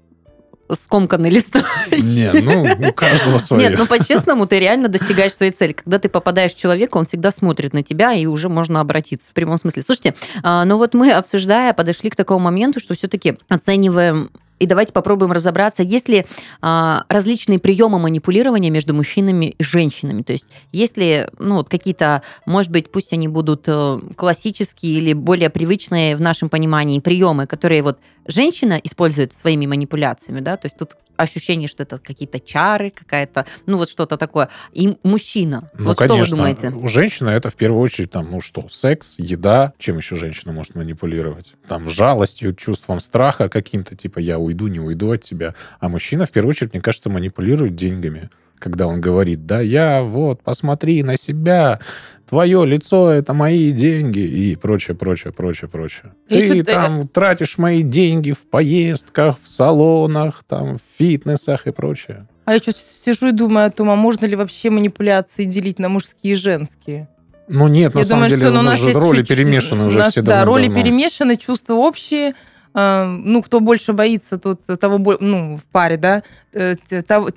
скомканный 0.73 1.31
лист. 1.31 1.57
Не, 1.91 2.41
ну, 2.41 2.89
у 2.89 2.93
каждого 2.93 3.39
свое. 3.39 3.69
Нет, 3.69 3.79
ну, 3.79 3.87
по-честному, 3.87 4.47
ты 4.47 4.59
реально 4.59 4.89
достигаешь 4.89 5.35
своей 5.35 5.53
цели. 5.53 5.73
Когда 5.73 5.99
ты 5.99 6.09
попадаешь 6.09 6.53
в 6.55 6.59
человека, 6.59 6.97
он 6.97 7.07
всегда 7.07 7.31
смотрит 7.31 7.73
на 7.73 7.83
тебя, 7.83 8.13
и 8.13 8.27
уже 8.27 8.49
можно 8.49 8.81
обратиться 8.81 9.31
в 9.31 9.35
прямом 9.35 9.57
смысле. 9.57 9.83
Слушайте, 9.83 10.15
а, 10.43 10.65
ну 10.65 10.77
вот 10.77 10.95
мы, 10.95 11.13
обсуждая, 11.13 11.73
подошли 11.73 12.11
к 12.11 12.17
такому 12.17 12.41
моменту, 12.41 12.81
что 12.81 12.95
все-таки 12.95 13.39
оцениваем 13.49 14.31
и 14.59 14.67
давайте 14.67 14.93
попробуем 14.93 15.33
разобраться, 15.33 15.83
есть 15.83 16.09
ли 16.09 16.27
а, 16.61 17.05
различные 17.09 17.59
приемы 17.59 17.99
манипулирования 17.99 18.71
между 18.71 18.95
мужчинами 18.95 19.47
и 19.59 19.63
женщинами. 19.63 20.23
То 20.23 20.33
есть 20.33 20.47
есть 20.73 20.97
ли 20.97 21.27
ну, 21.39 21.57
вот 21.57 21.69
какие-то, 21.69 22.23
может 22.47 22.71
быть, 22.71 22.91
пусть 22.91 23.13
они 23.13 23.29
будут 23.29 23.65
э, 23.67 24.01
классические 24.17 24.99
или 24.99 25.13
более 25.13 25.51
привычные 25.51 26.17
в 26.17 26.21
нашем 26.21 26.49
понимании 26.49 27.01
приемы, 27.01 27.47
которые 27.47 27.83
вот 27.83 27.99
женщина 28.27 28.81
использует 28.83 29.33
своими 29.33 29.67
манипуляциями, 29.67 30.41
да, 30.41 30.57
то 30.57 30.67
есть 30.67 30.77
тут 30.77 30.91
ощущение, 31.19 31.69
что 31.69 31.83
это 31.83 31.99
какие-то 31.99 32.41
чары, 32.41 32.91
какая-то, 32.91 33.45
ну 33.67 33.77
вот 33.77 33.91
что-то 33.91 34.17
такое. 34.17 34.49
И 34.73 34.97
мужчина. 35.03 35.71
Ну, 35.77 35.87
вот 35.87 35.99
конечно, 35.99 36.25
что 36.25 36.37
вы 36.37 36.39
думаете? 36.39 36.71
у 36.71 36.89
женщины 36.89 37.31
это 37.31 37.51
в 37.51 37.57
первую 37.57 37.83
очередь, 37.83 38.11
там, 38.11 38.31
ну 38.31 38.41
что, 38.41 38.69
секс, 38.71 39.17
еда, 39.19 39.75
чем 39.79 39.99
еще 39.99 40.17
женщина 40.17 40.53
может 40.53 40.75
манипулировать? 40.75 41.55
Там, 41.67 41.91
жалостью, 41.91 42.55
чувством 42.55 43.01
страха 43.01 43.49
каким-то, 43.49 43.97
типа, 43.97 44.21
я 44.21 44.39
уйду, 44.39 44.69
не 44.69 44.81
уйду 44.81 45.11
от 45.11 45.23
тебя. 45.23 45.55
А 45.81 45.89
мужчина, 45.89 46.25
в 46.25 46.31
первую 46.31 46.51
очередь, 46.51 46.73
мне 46.73 46.81
кажется, 46.81 47.11
манипулирует 47.11 47.75
деньгами 47.75 48.31
когда 48.59 48.87
он 48.87 49.01
говорит, 49.01 49.47
да 49.47 49.61
я 49.61 50.03
вот, 50.03 50.43
посмотри 50.43 51.03
на 51.03 51.17
себя, 51.17 51.81
твое 52.29 52.65
лицо 52.67 53.11
это 53.11 53.33
мои 53.35 53.71
деньги 53.73 54.21
и 54.21 54.57
прочее, 54.57 54.97
прочее, 54.97 55.33
прочее, 55.33 55.69
прочее. 55.71 56.13
Ты 56.29 56.47
чё-то- 56.49 56.73
там 56.75 57.09
тратишь 57.09 57.59
мои 57.59 57.83
деньги 57.83 58.33
в 58.33 58.41
поездках, 58.49 59.37
в 59.43 59.49
салонах, 59.49 60.45
там, 60.47 60.77
в 60.77 60.81
фитнесах 60.99 61.67
и 61.67 61.73
прочее. 61.73 62.27
А 62.45 62.53
я 62.55 62.59
что 62.59 62.73
сижу 62.73 63.29
и 63.29 63.33
думаю 63.33 63.67
о 63.67 63.71
том, 63.71 63.91
а 63.91 63.97
можно 63.97 64.27
ли 64.27 64.37
вообще 64.37 64.71
манипуляции 64.71 65.45
делить 65.45 65.79
на 65.79 65.89
мужские 65.89 66.33
и 66.33 66.37
женские? 66.37 67.09
Ну 67.51 67.67
нет, 67.69 67.95
на 67.95 68.01
я 68.01 68.05
самом 68.05 68.29
думаю, 68.29 68.31
деле 68.31 68.43
что 68.43 68.51
ну, 68.53 68.59
у 68.59 68.61
у 68.61 68.65
нас 68.65 68.75
нас 68.83 68.93
же 68.93 68.99
роли 68.99 69.19
чуть-чуть- 69.19 69.37
перемешаны 69.39 69.85
уже 69.87 69.99
нас, 69.99 70.13
все 70.13 70.23
Да, 70.23 70.45
роли 70.45 70.67
давно. 70.67 70.83
перемешаны, 70.83 71.37
чувства 71.37 71.75
общие. 71.75 72.35
А, 72.81 73.07
Ну, 73.07 73.43
кто 73.43 73.59
больше 73.59 73.93
боится, 73.93 74.39
тот 74.39 74.61
того 74.65 75.19
ну, 75.19 75.57
в 75.57 75.65
паре, 75.65 75.97
да, 75.97 76.23
э, 76.53 76.77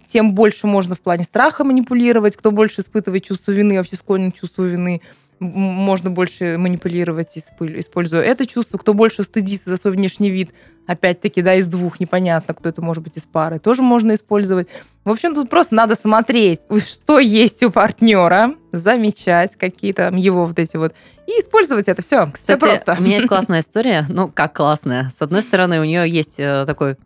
тем 0.05 0.35
больше 0.35 0.67
можно 0.67 0.93
в 0.93 0.99
плане 0.99 1.23
страха 1.23 1.63
манипулировать. 1.63 2.35
Кто 2.35 2.51
больше 2.51 2.81
испытывает 2.81 3.23
чувство 3.23 3.51
вины, 3.51 3.77
вообще 3.77 3.95
склонен 3.95 4.31
к 4.31 4.39
чувству 4.39 4.65
вины, 4.65 5.01
можно 5.39 6.11
больше 6.11 6.59
манипулировать, 6.59 7.35
используя 7.35 8.21
это 8.21 8.45
чувство. 8.45 8.77
Кто 8.77 8.93
больше 8.93 9.23
стыдится 9.23 9.71
за 9.71 9.77
свой 9.77 9.93
внешний 9.93 10.29
вид, 10.29 10.53
опять-таки, 10.87 11.41
да, 11.41 11.55
из 11.55 11.67
двух, 11.67 11.99
непонятно, 11.99 12.53
кто 12.53 12.69
это 12.69 12.81
может 12.81 13.03
быть 13.03 13.17
из 13.17 13.23
пары, 13.23 13.59
тоже 13.59 13.81
можно 13.81 14.13
использовать. 14.13 14.67
В 15.03 15.09
общем, 15.09 15.33
тут 15.33 15.49
просто 15.49 15.75
надо 15.75 15.95
смотреть, 15.95 16.61
что 16.85 17.19
есть 17.19 17.63
у 17.63 17.71
партнера, 17.71 18.53
замечать 18.71 19.55
какие-то 19.55 20.05
там 20.05 20.17
его 20.17 20.45
вот 20.45 20.59
эти 20.59 20.77
вот, 20.77 20.93
и 21.27 21.31
использовать 21.31 21.87
это 21.87 22.03
все. 22.03 22.29
Кстати, 22.31 22.57
все 22.57 22.67
просто. 22.67 22.95
у 22.99 23.01
меня 23.03 23.17
есть 23.17 23.27
классная 23.29 23.61
история. 23.61 24.05
Ну, 24.09 24.27
как 24.27 24.53
классная? 24.55 25.11
С 25.17 25.21
одной 25.21 25.41
стороны, 25.41 25.79
у 25.79 25.83
нее 25.83 26.09
есть 26.09 26.35
э, 26.39 26.65
такой 26.65 26.97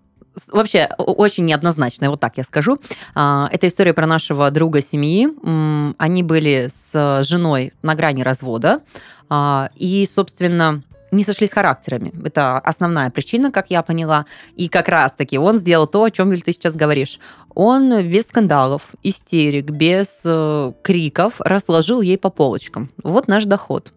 вообще 0.52 0.90
очень 0.98 1.46
неоднозначная, 1.46 2.10
вот 2.10 2.20
так 2.20 2.34
я 2.38 2.44
скажу. 2.44 2.80
А, 3.14 3.50
Это 3.52 3.68
история 3.68 3.94
про 3.94 4.06
нашего 4.06 4.50
друга 4.52 4.82
семьи. 4.82 5.30
Они 5.98 6.24
были 6.24 6.70
с 6.74 7.24
женой 7.24 7.74
на 7.82 7.96
грани 7.96 8.22
развода. 8.22 8.82
А, 9.30 9.70
И, 9.76 10.08
собственно, 10.12 10.82
не 11.12 11.24
сошлись 11.24 11.52
характерами. 11.52 12.12
Это 12.26 12.60
основная 12.60 13.10
причина, 13.10 13.52
как 13.52 13.70
я 13.70 13.82
поняла. 13.82 14.26
И 14.56 14.68
как 14.68 14.88
раз-таки 14.88 15.38
он 15.38 15.58
сделал 15.58 15.88
то, 15.88 16.04
о 16.04 16.12
чем 16.12 16.36
ты 16.38 16.54
сейчас 16.54 16.76
говоришь. 16.76 17.20
Он 17.54 18.04
без 18.04 18.28
скандалов, 18.28 18.94
истерик, 19.04 19.66
без 19.66 20.22
э, 20.26 20.74
криков 20.84 21.40
разложил 21.40 22.02
ей 22.02 22.18
по 22.18 22.30
полочкам. 22.30 22.92
Вот 23.04 23.28
наш 23.28 23.46
доход. 23.46 23.94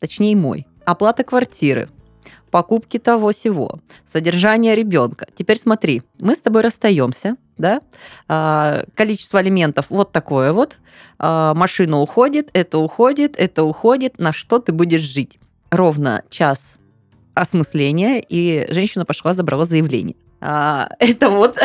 Точнее, 0.00 0.36
мой. 0.36 0.66
Оплата 0.84 1.24
квартиры, 1.24 1.88
покупки 2.50 2.98
того 2.98 3.32
сего, 3.32 3.80
содержание 4.06 4.74
ребенка. 4.74 5.26
Теперь 5.34 5.58
смотри, 5.58 6.02
мы 6.20 6.34
с 6.34 6.42
тобой 6.42 6.62
расстаемся, 6.62 7.36
да? 7.56 7.80
А, 8.28 8.84
количество 8.94 9.38
алиментов 9.38 9.86
вот 9.88 10.12
такое 10.12 10.52
вот. 10.52 10.78
А, 11.18 11.54
машина 11.54 12.00
уходит, 12.00 12.50
это 12.52 12.78
уходит, 12.78 13.34
это 13.38 13.64
уходит. 13.64 14.18
На 14.18 14.32
что 14.32 14.58
ты 14.58 14.72
будешь 14.72 15.00
жить? 15.00 15.38
Ровно 15.74 16.22
час 16.30 16.76
осмысления, 17.34 18.20
и 18.20 18.66
женщина 18.72 19.04
пошла, 19.04 19.34
забрала 19.34 19.64
заявление. 19.64 20.14
А, 20.40 20.88
это 20.98 21.30
вот 21.30 21.56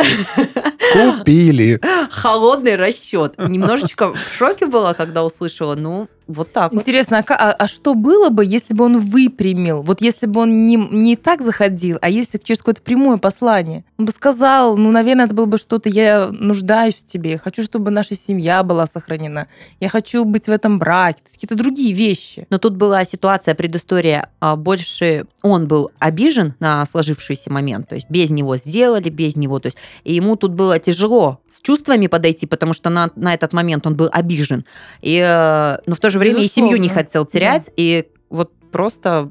Купили. 0.92 1.80
холодный 2.10 2.76
расчет. 2.76 3.34
Немножечко 3.38 4.14
в 4.14 4.18
шоке 4.18 4.66
была, 4.66 4.94
когда 4.94 5.22
услышала. 5.24 5.74
Ну, 5.74 6.08
вот 6.32 6.52
так 6.52 6.72
вот. 6.72 6.80
Интересно, 6.80 7.18
а, 7.18 7.22
ка- 7.22 7.36
а- 7.36 7.52
а 7.52 7.68
что 7.68 7.94
было 7.94 8.28
бы, 8.30 8.44
если 8.44 8.74
бы 8.74 8.84
он 8.84 8.98
выпрямил? 8.98 9.82
Вот 9.82 10.00
если 10.00 10.26
бы 10.26 10.40
он 10.42 10.64
не, 10.66 10.76
не 10.76 11.16
так 11.16 11.42
заходил, 11.42 11.98
а 12.02 12.08
если 12.08 12.38
через 12.38 12.58
какое-то 12.58 12.82
прямое 12.82 13.16
послание? 13.18 13.84
Он 13.98 14.06
бы 14.06 14.12
сказал, 14.12 14.76
ну, 14.76 14.90
наверное, 14.90 15.26
это 15.26 15.34
было 15.34 15.46
бы 15.46 15.58
что-то, 15.58 15.88
я 15.88 16.28
нуждаюсь 16.30 16.94
в 16.94 17.04
тебе, 17.04 17.38
хочу, 17.38 17.62
чтобы 17.62 17.90
наша 17.90 18.14
семья 18.14 18.62
была 18.62 18.86
сохранена, 18.86 19.46
я 19.80 19.88
хочу 19.88 20.24
быть 20.24 20.46
в 20.46 20.50
этом 20.50 20.78
браке, 20.78 21.20
какие-то 21.32 21.54
другие 21.54 21.92
вещи. 21.92 22.46
Но 22.50 22.58
тут 22.58 22.76
была 22.76 23.04
ситуация, 23.04 23.54
предыстория, 23.54 24.28
а, 24.40 24.56
больше 24.56 25.26
он 25.42 25.66
был 25.68 25.90
обижен 25.98 26.54
на 26.60 26.84
сложившийся 26.86 27.50
момент, 27.50 27.88
то 27.88 27.94
есть 27.94 28.08
без 28.10 28.30
него 28.30 28.56
сделали, 28.56 29.08
без 29.08 29.36
него, 29.36 29.58
то 29.58 29.66
есть 29.66 29.78
и 30.04 30.14
ему 30.14 30.36
тут 30.36 30.52
было 30.52 30.78
тяжело 30.78 31.40
с 31.50 31.60
чувствами 31.60 32.06
подойти, 32.06 32.46
потому 32.46 32.74
что 32.74 32.90
на, 32.90 33.10
на 33.16 33.34
этот 33.34 33.52
момент 33.52 33.86
он 33.86 33.96
был 33.96 34.08
обижен, 34.12 34.64
и, 35.02 35.16
э, 35.16 35.78
но 35.86 35.94
в 35.94 35.98
то 36.00 36.10
же 36.10 36.18
время 36.20 36.40
и 36.42 36.48
семью 36.48 36.76
не 36.76 36.82
Безусловно. 36.82 37.02
хотел 37.02 37.26
терять, 37.26 37.70
и 37.76 38.06
вот 38.28 38.52
просто 38.70 39.30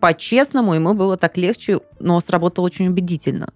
по-честному 0.00 0.74
ему 0.74 0.94
было 0.94 1.16
так 1.16 1.36
легче, 1.36 1.80
но 2.00 2.20
сработало 2.20 2.66
очень 2.66 2.88
убедительно. 2.88 3.52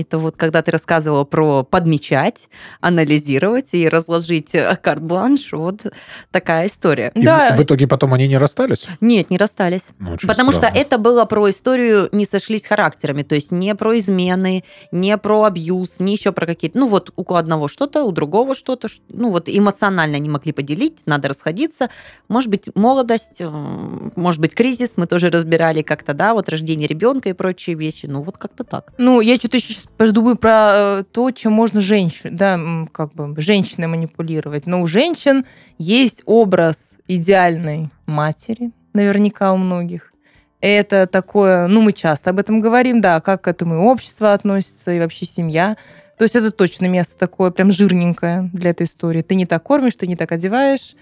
Это 0.00 0.18
вот 0.18 0.36
когда 0.36 0.62
ты 0.62 0.70
рассказывала 0.70 1.24
про 1.24 1.64
подмечать, 1.64 2.48
анализировать 2.80 3.70
и 3.72 3.88
разложить 3.88 4.54
э, 4.54 4.78
карт-бланш, 4.80 5.52
вот 5.52 5.86
такая 6.30 6.68
история. 6.68 7.10
И 7.16 7.22
Да. 7.24 7.54
в, 7.54 7.58
в 7.58 7.62
итоге 7.64 7.88
потом 7.88 8.14
они 8.14 8.28
не 8.28 8.38
расстались? 8.38 8.86
Нет, 9.00 9.30
не 9.30 9.38
расстались. 9.38 9.86
Ну, 9.98 10.12
очень 10.12 10.28
Потому 10.28 10.52
странно. 10.52 10.68
что 10.70 10.80
это 10.80 10.98
было 10.98 11.24
про 11.24 11.50
историю 11.50 12.08
не 12.12 12.26
сошлись 12.26 12.64
характерами, 12.66 13.24
то 13.24 13.34
есть 13.34 13.50
не 13.50 13.74
про 13.74 13.98
измены, 13.98 14.62
не 14.92 15.18
про 15.18 15.42
абьюз, 15.42 15.98
не 15.98 16.12
еще 16.14 16.30
про 16.30 16.46
какие-то... 16.46 16.78
Ну 16.78 16.86
вот 16.86 17.12
у 17.16 17.34
одного 17.34 17.66
что-то, 17.66 18.04
у 18.04 18.12
другого 18.12 18.54
что-то, 18.54 18.86
ну 19.08 19.30
вот 19.32 19.48
эмоционально 19.48 20.16
не 20.20 20.28
могли 20.28 20.52
поделить, 20.52 21.02
надо 21.06 21.26
расходиться. 21.28 21.90
Может 22.28 22.50
быть, 22.50 22.68
молодость, 22.76 23.40
э, 23.40 23.48
может 23.48 24.40
быть, 24.40 24.54
кризис, 24.54 24.96
мы 24.96 25.06
тоже 25.06 25.28
разбирали 25.30 25.82
как-то, 25.82 26.14
да, 26.14 26.34
вот 26.34 26.48
рождение 26.48 26.86
ребенка 26.86 27.30
и 27.30 27.32
прочие 27.32 27.74
вещи, 27.74 28.06
ну 28.06 28.22
вот 28.22 28.38
как-то 28.38 28.62
так. 28.62 28.92
Ну, 28.96 29.20
я 29.20 29.36
что-то 29.36 29.56
еще 29.56 29.72
сейчас 29.74 29.87
подумаю 29.96 30.36
про 30.36 30.72
э, 30.72 31.04
то, 31.10 31.30
чем 31.30 31.52
можно 31.52 31.80
женщин, 31.80 32.36
да, 32.36 32.58
как 32.92 33.14
бы 33.14 33.40
женщиной 33.40 33.88
манипулировать. 33.88 34.66
Но 34.66 34.82
у 34.82 34.86
женщин 34.86 35.44
есть 35.78 36.22
образ 36.26 36.94
идеальной 37.06 37.90
матери, 38.06 38.72
наверняка 38.92 39.52
у 39.52 39.56
многих. 39.56 40.12
Это 40.60 41.06
такое, 41.06 41.68
ну, 41.68 41.80
мы 41.80 41.92
часто 41.92 42.30
об 42.30 42.38
этом 42.38 42.60
говорим, 42.60 43.00
да, 43.00 43.20
как 43.20 43.42
к 43.42 43.48
этому 43.48 43.74
и 43.74 43.78
общество 43.78 44.32
относится, 44.32 44.92
и 44.92 44.98
вообще 44.98 45.24
семья. 45.24 45.76
То 46.16 46.24
есть 46.24 46.34
это 46.34 46.50
точно 46.50 46.86
место 46.86 47.16
такое 47.16 47.52
прям 47.52 47.70
жирненькое 47.70 48.50
для 48.52 48.70
этой 48.70 48.86
истории. 48.86 49.22
Ты 49.22 49.36
не 49.36 49.46
так 49.46 49.62
кормишь, 49.62 49.94
ты 49.94 50.08
не 50.08 50.16
так 50.16 50.32
одеваешь, 50.32 50.96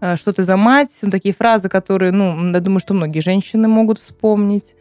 э, 0.00 0.16
что 0.16 0.32
ты 0.32 0.42
за 0.42 0.58
мать. 0.58 0.96
Ну, 1.02 1.10
такие 1.10 1.34
фразы, 1.34 1.70
которые, 1.70 2.12
ну, 2.12 2.52
я 2.52 2.60
думаю, 2.60 2.80
что 2.80 2.92
многие 2.92 3.20
женщины 3.20 3.66
могут 3.66 3.98
вспомнить. 3.98 4.74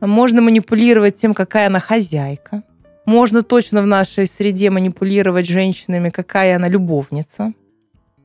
Можно 0.00 0.42
манипулировать 0.42 1.14
тем, 1.16 1.32
какая 1.32 1.68
она 1.68 1.78
хозяйка. 1.78 2.64
Можно 3.06 3.42
точно 3.42 3.82
в 3.82 3.86
нашей 3.86 4.26
среде 4.26 4.70
манипулировать 4.70 5.46
женщинами, 5.46 6.10
какая 6.10 6.56
она 6.56 6.68
любовница. 6.68 7.52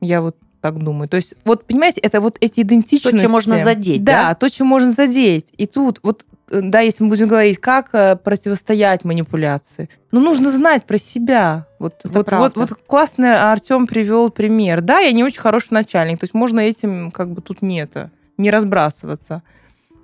Я 0.00 0.22
вот 0.22 0.36
так 0.60 0.78
думаю. 0.78 1.08
То 1.08 1.16
есть, 1.16 1.34
вот, 1.44 1.64
понимаете, 1.66 2.00
это 2.00 2.20
вот 2.20 2.36
эти 2.40 2.60
идентичности. 2.60 3.18
чем 3.18 3.30
можно 3.30 3.58
задеть, 3.58 4.04
Да, 4.04 4.28
да? 4.28 4.34
то, 4.34 4.48
чем 4.50 4.66
можно 4.66 4.92
задеть. 4.92 5.46
И 5.56 5.66
тут, 5.66 6.00
вот, 6.02 6.24
э, 6.50 6.60
да, 6.62 6.80
если 6.80 7.02
мы 7.02 7.10
будем 7.10 7.28
говорить, 7.28 7.58
как 7.58 7.94
э, 7.94 8.16
противостоять 8.16 9.04
манипуляции, 9.04 9.88
ну, 10.12 10.20
нужно 10.20 10.50
знать 10.50 10.84
про 10.84 10.98
себя. 10.98 11.66
Вот, 11.78 11.94
Это 12.04 12.10
вот, 12.10 12.26
правда. 12.26 12.60
вот, 12.60 12.70
вот 12.70 12.78
классно 12.86 13.50
Артем 13.50 13.86
привел 13.86 14.30
пример. 14.30 14.82
Да, 14.82 14.98
я 14.98 15.12
не 15.12 15.24
очень 15.24 15.40
хороший 15.40 15.72
начальник, 15.72 16.20
то 16.20 16.24
есть 16.24 16.34
можно 16.34 16.60
этим, 16.60 17.10
как 17.10 17.30
бы, 17.30 17.40
тут 17.40 17.62
не 17.62 17.80
это, 17.80 18.10
не 18.36 18.50
разбрасываться. 18.50 19.42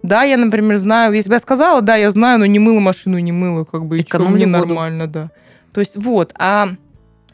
Да, 0.07 0.23
я, 0.23 0.37
например, 0.37 0.77
знаю, 0.77 1.13
если 1.13 1.29
бы 1.29 1.35
я 1.35 1.41
сказала, 1.41 1.83
да, 1.83 1.97
я 1.97 2.11
знаю, 2.11 2.39
но 2.39 2.47
не 2.47 2.59
мыла 2.59 2.81
машину, 2.81 3.19
не 3.19 3.33
мыла, 3.33 3.65
как 3.65 3.87
бы, 3.87 3.99
и 3.99 4.01
чё, 4.01 4.19
Экономлю 4.19 4.37
мне 4.37 4.47
воду. 4.47 4.69
нормально, 4.69 5.07
да. 5.07 5.31
То 5.73 5.81
есть 5.81 5.97
вот, 5.97 6.33
а 6.39 6.71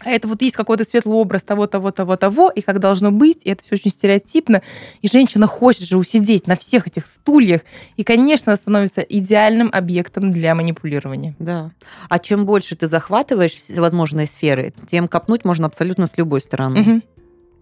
а 0.05 0.11
это 0.11 0.29
вот 0.29 0.43
есть 0.43 0.57
какой-то 0.57 0.85
светлый 0.85 1.15
образ 1.15 1.45
того, 1.45 1.67
того, 1.67 1.91
того, 1.91 2.17
того, 2.17 2.51
и 2.51 2.61
как 2.61 2.81
должно 2.81 3.11
быть, 3.11 3.43
и 3.45 3.51
это 3.51 3.63
все 3.65 3.75
очень 3.77 3.91
стереотипно. 3.91 4.63
И 5.01 5.09
женщина 5.09 5.47
хочет 5.47 5.83
же 5.83 5.97
усидеть 5.97 6.47
на 6.47 6.57
всех 6.57 6.87
этих 6.87 7.07
стульях, 7.07 7.61
и, 7.97 8.03
конечно, 8.05 8.55
становится 8.57 9.01
идеальным 9.03 9.71
объектом 9.73 10.31
для 10.31 10.55
манипулирования. 10.55 11.37
Да. 11.39 11.71
А 12.09 12.19
чем 12.19 12.47
больше 12.47 12.75
ты 12.75 12.89
захватываешь 12.89 13.53
всевозможные 13.53 14.27
сферы, 14.27 14.75
тем 14.87 15.09
копнуть 15.09 15.45
можно 15.45 15.67
абсолютно 15.67 16.07
с 16.07 16.17
любой 16.17 16.41
стороны. 16.41 16.81
Мгм. 16.81 17.03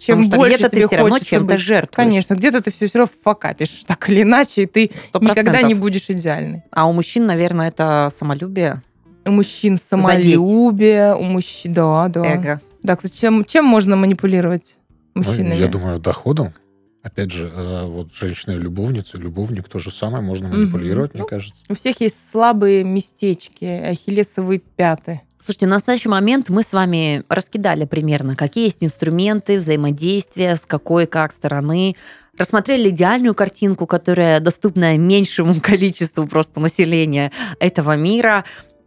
Чем 0.00 0.16
Потому 0.24 0.32
что 0.32 0.36
больше 0.40 0.56
где-то 0.56 0.70
ты 0.70 0.86
все 0.86 0.96
равно 0.96 1.18
чем-то 1.18 1.54
быть. 1.54 1.60
жертвуешь. 1.60 1.94
Конечно, 1.94 2.34
где-то 2.34 2.62
ты 2.62 2.70
все 2.70 2.88
равно 2.94 3.12
факапишь, 3.22 3.84
так 3.86 4.08
или 4.08 4.22
иначе, 4.22 4.62
и 4.62 4.66
ты 4.66 4.90
Сто 5.08 5.18
никогда 5.20 5.60
не 5.62 5.74
будешь 5.74 6.08
идеальной. 6.08 6.62
А 6.72 6.88
у 6.88 6.92
мужчин, 6.92 7.26
наверное, 7.26 7.68
это 7.68 8.10
самолюбие, 8.16 8.82
У 9.26 9.30
мужчин 9.30 9.76
самолюбие, 9.76 11.14
у 11.14 11.22
мужчин... 11.22 11.74
Да, 11.74 12.08
да. 12.08 12.24
эго. 12.24 12.60
Да, 12.82 12.96
кстати, 12.96 13.18
чем, 13.20 13.44
чем 13.44 13.66
можно 13.66 13.94
манипулировать 13.94 14.78
Ну, 15.14 15.22
мужчинами? 15.22 15.54
Я 15.54 15.68
думаю, 15.68 15.98
доходом. 16.00 16.54
Опять 17.02 17.30
же, 17.32 17.50
э, 17.54 17.84
вот 17.86 18.14
женщина-любовница, 18.14 19.18
любовник, 19.18 19.68
то 19.68 19.78
же 19.78 19.90
самое, 19.90 20.22
можно 20.24 20.48
манипулировать, 20.48 21.10
Мгм. 21.10 21.18
мне 21.18 21.22
Ну, 21.24 21.28
кажется. 21.28 21.60
У 21.68 21.74
всех 21.74 22.00
есть 22.00 22.16
слабые 22.30 22.84
местечки, 22.84 23.64
ахиллесовые 23.64 24.60
пяты. 24.76 25.20
Слушайте, 25.42 25.66
на 25.66 25.76
настоящий 25.76 26.10
момент 26.10 26.50
мы 26.50 26.62
с 26.62 26.74
вами 26.74 27.24
раскидали 27.30 27.86
примерно, 27.86 28.36
какие 28.36 28.64
есть 28.64 28.84
инструменты 28.84 29.58
взаимодействия, 29.58 30.54
с 30.54 30.66
какой 30.66 31.06
как 31.06 31.32
стороны. 31.32 31.96
Рассмотрели 32.36 32.90
идеальную 32.90 33.34
картинку, 33.34 33.86
которая 33.86 34.40
доступна 34.40 34.98
меньшему 34.98 35.54
количеству 35.62 36.26
просто 36.26 36.60
населения 36.60 37.32
этого 37.58 37.96
мира, 37.96 38.44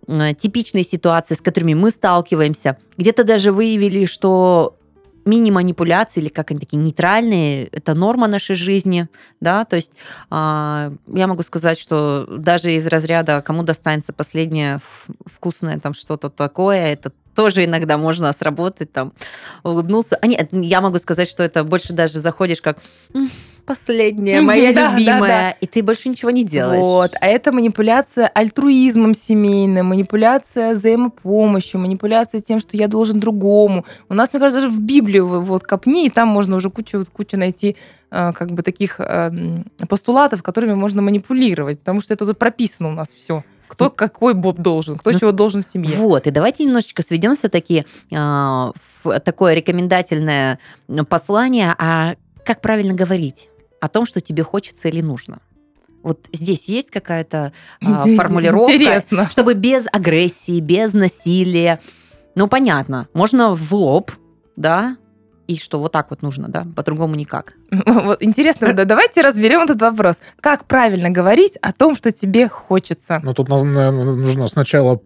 э, 0.08 0.36
типичные 0.36 0.84
ситуации, 0.84 1.34
с 1.34 1.42
которыми 1.42 1.74
мы 1.74 1.90
сталкиваемся. 1.90 2.78
Где-то 2.98 3.24
даже 3.24 3.52
выявили, 3.52 4.06
что 4.06 4.78
мини-манипуляции, 5.26 6.22
или 6.22 6.30
как 6.30 6.52
они 6.52 6.60
такие, 6.60 6.78
нейтральные, 6.78 7.68
это 7.68 7.94
норма 7.94 8.28
нашей 8.28 8.56
жизни, 8.56 9.08
да, 9.40 9.66
то 9.66 9.76
есть 9.76 9.92
а, 10.30 10.94
я 11.08 11.28
могу 11.28 11.44
сказать, 11.44 11.80
что 11.80 12.26
даже 12.30 12.74
из 12.74 12.88
разряда, 12.88 13.42
кому 13.42 13.64
достанется 13.64 14.14
последнее 14.14 14.80
вкусное 15.26 15.80
там 15.80 15.94
что-то 15.94 16.30
такое, 16.30 16.94
это 16.94 17.12
тоже 17.36 17.66
иногда 17.66 17.98
можно 17.98 18.32
сработать, 18.34 18.92
там, 18.92 19.14
улыбнулся. 19.64 20.18
А 20.22 20.28
нет, 20.28 20.50
я 20.52 20.82
могу 20.82 21.00
сказать, 21.00 21.30
что 21.30 21.44
это 21.44 21.64
больше 21.64 21.94
даже 21.94 22.20
заходишь 22.20 22.62
как 22.62 22.78
«М, 23.14 23.30
последняя, 23.66 24.42
моя 24.42 24.72
любимая, 24.72 25.58
и 25.62 25.68
ты 25.68 25.84
больше 25.84 26.10
ничего 26.10 26.32
не 26.32 26.44
делаешь. 26.44 26.84
Вот. 26.84 27.12
А 27.20 27.28
это 27.28 27.52
манипуляция 27.52 28.28
альтруизмом 28.28 29.14
семейным, 29.14 29.88
манипуляция 29.88 30.74
взаимопомощью, 30.74 31.80
манипуляция 31.80 32.42
тем, 32.42 32.60
что 32.60 32.78
я 32.78 32.88
должен 32.88 33.20
другому. 33.20 33.86
У 34.10 34.14
нас, 34.14 34.34
мне 34.34 34.40
кажется, 34.40 34.62
даже 34.62 34.74
в 34.74 34.80
Библию 34.80 35.42
вот 35.42 35.64
копни, 35.64 36.06
и 36.06 36.10
там 36.10 36.28
можно 36.28 36.56
уже 36.56 36.70
кучу, 36.70 37.06
кучу 37.12 37.38
найти 37.38 37.76
э, 38.12 38.32
как 38.34 38.52
бы 38.52 38.64
таких 38.64 39.00
э, 39.00 39.04
м, 39.04 39.66
постулатов, 39.88 40.44
которыми 40.44 40.74
можно 40.74 41.02
манипулировать, 41.02 41.80
потому 41.80 42.02
что 42.02 42.14
это 42.14 42.26
тут 42.26 42.38
прописано 42.38 42.90
у 42.90 42.94
нас 42.94 43.14
все. 43.14 43.44
Кто 43.68 43.90
какой 43.90 44.36
Боб 44.36 44.60
должен, 44.60 44.98
кто 44.98 45.10
Ну, 45.12 45.20
чего 45.20 45.32
должен 45.32 45.64
в 45.64 45.66
семье. 45.66 45.96
Вот, 45.96 46.28
и 46.28 46.32
давайте 46.32 46.64
немножечко 46.64 47.02
сведем 47.02 47.36
все-таки 47.36 47.86
в 48.12 49.20
такое 49.26 49.56
рекомендательное 49.56 50.60
послание, 51.10 51.74
а 51.80 52.14
как 52.46 52.62
правильно 52.62 52.94
говорить 52.94 53.50
о 53.84 53.90
том, 53.90 54.06
что 54.06 54.22
тебе 54.22 54.44
хочется 54.44 54.88
или 54.88 55.02
нужно. 55.02 55.40
Вот 56.04 56.28
здесь 56.32 56.70
есть 56.70 56.90
какая-то 56.90 57.52
а, 57.84 58.06
формулировка, 58.16 58.74
Интересно. 58.74 59.28
чтобы 59.30 59.56
без 59.56 59.88
агрессии, 59.92 60.62
без 60.62 60.94
насилия. 60.94 61.82
Ну, 62.36 62.48
понятно, 62.48 63.10
можно 63.14 63.54
в 63.54 63.74
лоб, 63.74 64.12
да, 64.56 64.96
и 65.48 65.58
что 65.58 65.82
вот 65.82 65.92
так 65.92 66.12
вот 66.12 66.22
нужно, 66.22 66.48
да, 66.48 66.66
по-другому 66.78 67.16
никак. 67.16 67.56
Вот 67.86 68.24
интересно, 68.24 68.72
да, 68.72 68.86
давайте 68.86 69.20
разберем 69.20 69.64
этот 69.64 69.82
вопрос. 69.82 70.22
Как 70.40 70.64
правильно 70.64 71.10
говорить 71.10 71.58
о 71.62 71.74
том, 71.74 71.98
что 71.98 72.14
тебе 72.14 72.48
хочется? 72.48 73.20
Но 73.22 73.34
тут 73.34 73.50
на- 73.50 73.64
на- 73.66 73.92
нужно 73.92 74.48
сначала 74.48 75.02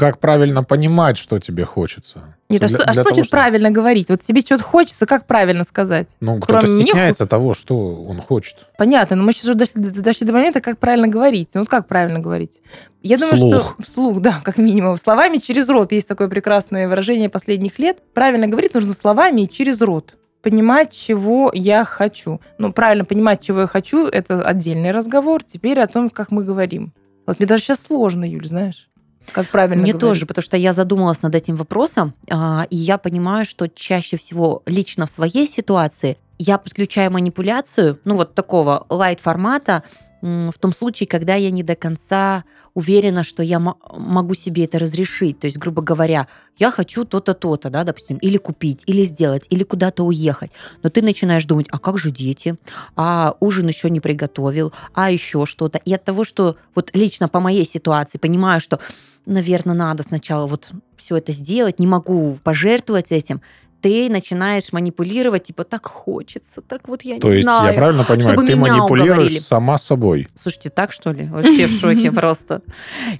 как 0.00 0.18
правильно 0.18 0.64
понимать, 0.64 1.16
что 1.18 1.38
тебе 1.38 1.64
хочется. 1.64 2.36
Нет, 2.48 2.62
а 2.62 2.66
Для- 2.68 2.78
что, 2.78 2.84
а 2.84 2.86
для 2.86 2.92
что 2.94 3.02
того, 3.04 3.14
значит 3.14 3.24
чтобы- 3.26 3.40
правильно 3.40 3.70
говорить? 3.70 4.08
Вот 4.08 4.20
тебе 4.22 4.40
что-то 4.40 4.64
хочется, 4.64 5.06
как 5.06 5.26
правильно 5.26 5.62
сказать? 5.64 6.08
Ну, 6.20 6.38
кто-то 6.40 6.60
кроме 6.66 6.82
стесняется 6.82 7.26
того, 7.26 7.54
что 7.54 7.76
он 8.04 8.20
хочет. 8.20 8.56
Понятно, 8.78 9.16
но 9.16 9.22
мы 9.24 9.32
сейчас 9.32 9.44
уже 9.44 9.54
дошли, 9.54 9.82
до- 9.82 10.02
дошли 10.02 10.26
до 10.26 10.32
момента, 10.32 10.60
как 10.60 10.78
правильно 10.78 11.06
говорить. 11.06 11.50
Ну, 11.54 11.60
вот 11.60 11.68
как 11.68 11.86
правильно 11.86 12.18
говорить? 12.18 12.60
Я 13.02 13.16
думаю, 13.18 13.36
Вслух. 13.36 13.74
что 13.78 13.82
вслух, 13.82 14.20
да, 14.20 14.40
как 14.42 14.58
минимум. 14.58 14.96
Словами 14.96 15.38
через 15.38 15.68
рот. 15.68 15.92
Есть 15.92 16.08
такое 16.08 16.28
прекрасное 16.28 16.88
выражение 16.88 17.28
последних 17.28 17.78
лет. 17.78 17.98
Правильно 18.14 18.46
говорить 18.48 18.74
нужно 18.74 18.92
словами 18.92 19.42
и 19.42 19.48
через 19.48 19.80
рот. 19.80 20.16
Понимать, 20.42 20.92
чего 20.92 21.50
я 21.54 21.84
хочу. 21.84 22.40
Ну, 22.58 22.72
правильно 22.72 23.04
понимать, 23.04 23.42
чего 23.42 23.60
я 23.60 23.66
хочу, 23.66 24.06
это 24.06 24.42
отдельный 24.42 24.90
разговор. 24.90 25.42
Теперь 25.42 25.78
о 25.80 25.86
том, 25.86 26.08
как 26.10 26.30
мы 26.30 26.44
говорим. 26.44 26.92
Вот 27.26 27.38
мне 27.38 27.46
даже 27.46 27.62
сейчас 27.62 27.82
сложно, 27.82 28.24
Юль, 28.24 28.48
знаешь, 28.48 28.88
как 29.32 29.48
правильно 29.48 29.82
Мне 29.82 29.92
говорить. 29.92 30.00
тоже, 30.00 30.26
потому 30.26 30.42
что 30.42 30.56
я 30.56 30.72
задумалась 30.72 31.22
над 31.22 31.34
этим 31.34 31.56
вопросом, 31.56 32.14
а, 32.30 32.66
и 32.70 32.76
я 32.76 32.98
понимаю, 32.98 33.44
что 33.44 33.68
чаще 33.68 34.16
всего 34.16 34.62
лично 34.66 35.06
в 35.06 35.10
своей 35.10 35.46
ситуации 35.46 36.16
я 36.38 36.56
подключаю 36.58 37.10
манипуляцию, 37.10 37.98
ну 38.04 38.16
вот 38.16 38.34
такого 38.34 38.86
лайт-формата, 38.88 39.72
м, 39.72 39.82
в 40.22 40.54
том 40.58 40.72
случае, 40.72 41.06
когда 41.06 41.34
я 41.34 41.50
не 41.50 41.62
до 41.62 41.76
конца 41.76 42.44
уверена, 42.74 43.22
что 43.22 43.42
я 43.42 43.58
мо- 43.58 43.76
могу 43.96 44.34
себе 44.34 44.64
это 44.64 44.78
разрешить. 44.78 45.38
То 45.40 45.46
есть, 45.46 45.58
грубо 45.58 45.82
говоря, 45.82 46.26
я 46.58 46.70
хочу 46.70 47.04
то-то, 47.04 47.34
то-то, 47.34 47.70
да, 47.70 47.84
допустим, 47.84 48.18
или 48.18 48.36
купить, 48.36 48.82
или 48.86 49.04
сделать, 49.04 49.46
или 49.50 49.62
куда-то 49.62 50.04
уехать. 50.04 50.50
Но 50.82 50.90
ты 50.90 51.02
начинаешь 51.02 51.44
думать, 51.44 51.66
а 51.70 51.78
как 51.78 51.98
же 51.98 52.10
дети? 52.10 52.56
А 52.96 53.34
ужин 53.40 53.68
еще 53.68 53.88
не 53.88 54.00
приготовил, 54.00 54.72
а 54.94 55.10
еще 55.10 55.46
что-то. 55.46 55.78
И 55.78 55.94
от 55.94 56.04
того, 56.04 56.24
что 56.24 56.56
вот 56.74 56.90
лично 56.94 57.28
по 57.28 57.40
моей 57.40 57.66
ситуации 57.66 58.18
понимаю, 58.18 58.60
что 58.60 58.78
наверное, 59.26 59.74
надо 59.74 60.02
сначала 60.02 60.46
вот 60.46 60.70
все 60.96 61.16
это 61.16 61.32
сделать, 61.32 61.78
не 61.78 61.86
могу 61.86 62.38
пожертвовать 62.42 63.12
этим, 63.12 63.40
ты 63.80 64.08
начинаешь 64.10 64.72
манипулировать, 64.72 65.44
типа, 65.44 65.64
так 65.64 65.86
хочется, 65.86 66.60
так 66.60 66.88
вот 66.88 67.02
я 67.02 67.18
То 67.18 67.28
не 67.28 67.34
есть, 67.34 67.44
знаю. 67.44 67.68
я 67.72 67.78
правильно 67.78 68.04
понимаю, 68.04 68.34
чтобы 68.36 68.46
ты 68.46 68.54
меня 68.56 68.72
манипулируешь 68.74 69.10
уговорили. 69.12 69.38
сама 69.38 69.78
собой. 69.78 70.28
Слушайте, 70.34 70.70
так 70.70 70.92
что 70.92 71.12
ли? 71.12 71.26
Вообще 71.28 71.66
в 71.66 71.78
шоке 71.80 72.12
просто. 72.12 72.62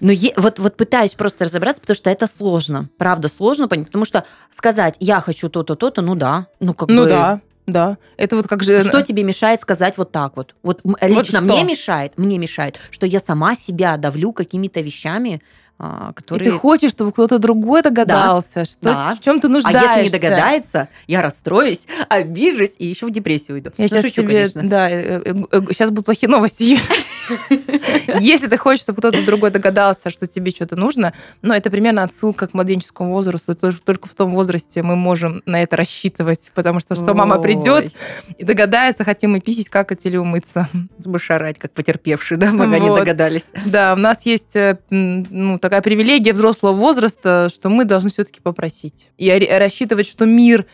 Но 0.00 0.12
е- 0.12 0.34
вот, 0.36 0.58
вот 0.58 0.76
пытаюсь 0.76 1.14
просто 1.14 1.44
разобраться, 1.46 1.80
потому 1.80 1.94
что 1.96 2.10
это 2.10 2.26
сложно. 2.26 2.88
Правда, 2.98 3.28
сложно, 3.28 3.64
пон- 3.64 3.84
потому 3.84 4.04
что 4.04 4.24
сказать, 4.50 4.96
я 5.00 5.20
хочу 5.20 5.48
то-то, 5.48 5.74
то-то, 5.74 6.02
ну 6.02 6.14
да. 6.14 6.46
Ну, 6.60 6.74
как 6.74 6.88
Ну 6.88 7.04
бы, 7.04 7.08
да, 7.08 7.40
да. 7.66 7.98
Это 8.16 8.36
вот 8.36 8.48
как 8.48 8.62
же... 8.62 8.82
Что 8.84 9.02
тебе 9.02 9.22
мешает 9.22 9.60
сказать 9.60 9.96
вот 9.96 10.12
так 10.12 10.36
вот? 10.36 10.54
Вот 10.62 10.80
лично 11.02 11.38
что? 11.38 11.42
мне 11.44 11.62
мешает, 11.64 12.18
мне 12.18 12.36
мешает, 12.38 12.78
что 12.90 13.06
я 13.06 13.20
сама 13.20 13.54
себя 13.54 13.96
давлю 13.96 14.32
какими-то 14.32 14.80
вещами, 14.80 15.40
а, 15.82 16.10
И 16.10 16.14
которые... 16.14 16.44
ты 16.52 16.58
хочешь, 16.58 16.90
чтобы 16.90 17.10
кто-то 17.12 17.38
другой 17.38 17.80
догадался, 17.82 18.66
что 18.66 18.78
Да. 18.82 19.14
в 19.14 19.20
чем 19.24 19.40
ты 19.40 19.46
А 19.46 19.50
нуждаешься. 19.50 19.88
если 20.00 20.02
не 20.04 20.10
догадается, 20.10 20.88
я 21.06 21.22
расстроюсь, 21.22 21.86
обижусь 22.10 22.72
и 22.78 22.86
еще 22.86 23.06
в 23.06 23.10
депрессию 23.10 23.56
уйду. 23.56 23.70
Я 23.78 23.84
Ну, 23.84 23.88
сейчас 23.88 24.02
шучу, 24.02 24.22
тебе, 24.22 24.34
конечно. 24.50 24.62
да, 24.68 24.90
сейчас 24.90 25.88
будут 25.90 26.04
плохие 26.04 26.28
новости. 26.28 26.78
Если 28.20 28.46
ты 28.48 28.56
хочешь, 28.56 28.82
чтобы 28.82 28.98
кто-то 28.98 29.24
другой 29.24 29.50
догадался, 29.50 30.10
что 30.10 30.26
тебе 30.26 30.50
что-то 30.50 30.76
нужно, 30.76 31.12
но 31.42 31.54
это 31.54 31.70
примерно 31.70 32.02
отсылка 32.02 32.46
к 32.46 32.54
младенческому 32.54 33.12
возрасту. 33.12 33.54
Только 33.54 34.08
в 34.08 34.14
том 34.14 34.32
возрасте 34.32 34.82
мы 34.82 34.96
можем 34.96 35.42
на 35.46 35.62
это 35.62 35.76
рассчитывать, 35.76 36.50
потому 36.54 36.80
что 36.80 36.94
что 36.94 37.14
мама 37.14 37.38
придет 37.38 37.92
и 38.36 38.44
догадается, 38.44 39.04
хотим 39.04 39.32
мы 39.32 39.40
писить, 39.40 39.68
какать 39.70 40.04
или 40.06 40.16
умыться. 40.16 40.68
Будешь 40.98 41.30
орать, 41.30 41.58
как 41.58 41.72
потерпевший, 41.72 42.36
да, 42.36 42.50
пока 42.52 42.78
не 42.78 42.94
догадались. 42.94 43.44
Да, 43.64 43.94
у 43.94 43.96
нас 43.96 44.26
есть 44.26 44.56
э, 44.56 44.78
ну, 44.90 45.58
такая 45.70 45.82
привилегия 45.82 46.32
взрослого 46.32 46.72
возраста, 46.72 47.48
что 47.54 47.68
мы 47.68 47.84
должны 47.84 48.10
все-таки 48.10 48.40
попросить. 48.40 49.10
И 49.18 49.30
рассчитывать, 49.56 50.08
что 50.08 50.26
мир 50.26 50.66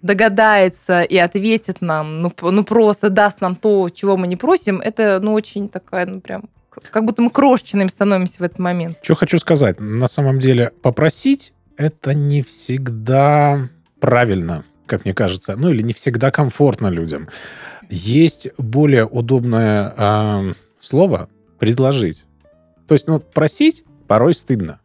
догадается 0.00 1.02
и 1.02 1.16
ответит 1.16 1.80
нам, 1.80 2.22
ну, 2.22 2.32
ну 2.40 2.62
просто 2.62 3.10
даст 3.10 3.40
нам 3.40 3.56
то, 3.56 3.90
чего 3.90 4.16
мы 4.16 4.28
не 4.28 4.36
просим, 4.36 4.80
это 4.80 5.18
ну 5.20 5.32
очень 5.32 5.68
такая, 5.68 6.06
ну 6.06 6.20
прям, 6.20 6.44
как 6.70 7.04
будто 7.04 7.20
мы 7.20 7.30
крошечными 7.30 7.88
становимся 7.88 8.36
в 8.38 8.42
этот 8.42 8.60
момент. 8.60 8.96
Что 9.02 9.16
хочу 9.16 9.38
сказать. 9.38 9.80
На 9.80 10.06
самом 10.06 10.38
деле, 10.38 10.70
попросить 10.82 11.52
это 11.76 12.14
не 12.14 12.40
всегда 12.42 13.68
правильно, 13.98 14.64
как 14.86 15.04
мне 15.04 15.14
кажется. 15.14 15.56
Ну, 15.56 15.70
или 15.70 15.82
не 15.82 15.94
всегда 15.94 16.30
комфортно 16.30 16.86
людям. 16.86 17.28
Есть 17.90 18.50
более 18.56 19.04
удобное 19.04 19.92
а, 19.96 20.52
слово 20.78 21.28
предложить. 21.58 22.24
То 22.86 22.94
есть, 22.94 23.08
ну, 23.08 23.18
просить 23.18 23.82
порой 24.06 24.34
стыдно. 24.34 24.80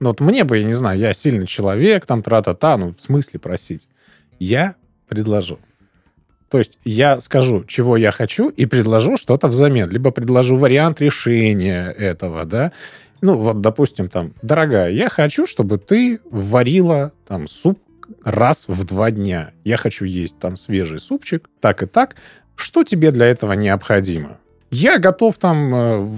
Ну, 0.00 0.10
вот 0.10 0.20
мне 0.20 0.44
бы, 0.44 0.58
я 0.58 0.64
не 0.64 0.74
знаю, 0.74 0.98
я 0.98 1.12
сильный 1.14 1.46
человек, 1.46 2.06
там, 2.06 2.22
тра-та-та, 2.22 2.76
ну, 2.76 2.92
в 2.92 3.00
смысле 3.00 3.40
просить? 3.40 3.88
Я 4.38 4.76
предложу. 5.08 5.58
То 6.50 6.58
есть 6.58 6.78
я 6.84 7.20
скажу, 7.20 7.64
чего 7.64 7.96
я 7.96 8.10
хочу, 8.10 8.48
и 8.48 8.64
предложу 8.66 9.16
что-то 9.16 9.48
взамен. 9.48 9.90
Либо 9.90 10.10
предложу 10.10 10.56
вариант 10.56 11.00
решения 11.00 11.90
этого, 11.90 12.44
да. 12.44 12.72
Ну, 13.20 13.36
вот, 13.36 13.60
допустим, 13.60 14.08
там, 14.08 14.32
дорогая, 14.42 14.90
я 14.90 15.08
хочу, 15.08 15.46
чтобы 15.46 15.78
ты 15.78 16.20
варила 16.30 17.12
там 17.26 17.48
суп 17.48 17.80
раз 18.24 18.66
в 18.68 18.84
два 18.84 19.10
дня. 19.10 19.50
Я 19.64 19.76
хочу 19.76 20.04
есть 20.04 20.38
там 20.38 20.56
свежий 20.56 21.00
супчик, 21.00 21.50
так 21.60 21.82
и 21.82 21.86
так. 21.86 22.14
Что 22.54 22.84
тебе 22.84 23.10
для 23.10 23.26
этого 23.26 23.52
необходимо? 23.52 24.38
Я 24.70 24.98
готов 24.98 25.36
там 25.38 25.74
э, 25.74 26.08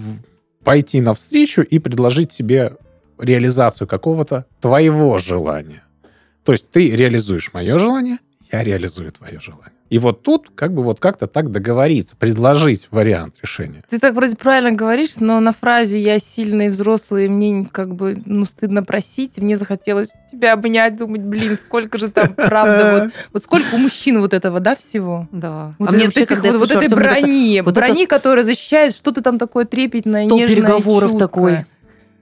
пойти 0.64 1.00
навстречу 1.00 1.62
и 1.62 1.78
предложить 1.78 2.30
тебе 2.30 2.76
реализацию 3.18 3.86
какого-то 3.86 4.46
твоего 4.61 5.18
желания. 5.18 5.82
То 6.44 6.52
есть 6.52 6.70
ты 6.70 6.90
реализуешь 6.90 7.52
мое 7.52 7.78
желание, 7.78 8.18
я 8.50 8.62
реализую 8.64 9.12
твое 9.12 9.38
желание. 9.40 9.80
И 9.91 9.99
вот 9.99 10.22
тут 10.22 10.53
как 10.55 10.72
бы 10.72 10.84
вот 10.84 11.01
как-то 11.01 11.26
так 11.26 11.51
договориться, 11.51 12.14
предложить 12.16 12.86
вариант 12.93 13.34
решения. 13.43 13.82
Ты 13.91 13.99
так 13.99 14.14
вроде 14.14 14.36
правильно 14.36 14.70
говоришь, 14.70 15.16
но 15.18 15.41
на 15.41 15.53
фразе 15.53 15.99
«я 15.99 16.20
сильный 16.20 16.68
взрослый, 16.68 17.28
мне 17.28 17.66
как 17.70 17.97
бы 17.97 18.22
ну, 18.24 18.45
стыдно 18.45 18.84
просить», 18.84 19.38
мне 19.38 19.57
захотелось 19.57 20.11
тебя 20.30 20.53
обнять, 20.53 20.97
думать, 20.97 21.22
блин, 21.22 21.59
сколько 21.61 21.99
же 21.99 22.09
там 22.09 22.32
правда, 22.34 23.03
вот, 23.05 23.12
вот 23.32 23.43
сколько 23.43 23.74
у 23.74 23.78
мужчин 23.78 24.20
вот 24.20 24.32
этого, 24.32 24.61
да, 24.61 24.76
всего? 24.76 25.28
Да. 25.32 25.74
Вот, 25.80 25.88
а 25.88 25.93
мне 25.93 26.05
вообще, 26.05 26.24
когда 26.24 26.53
вот, 26.53 26.61
вот 26.61 26.70
этой 26.70 26.88
брони, 26.88 27.57
это 27.59 27.72
брони, 27.72 28.07
которая 28.07 28.45
защищает 28.45 28.95
что-то 28.95 29.22
там 29.22 29.38
такое 29.38 29.64
трепетное, 29.64 30.24
нежное, 30.24 30.47
переговоров 30.47 31.18
такой. 31.18 31.66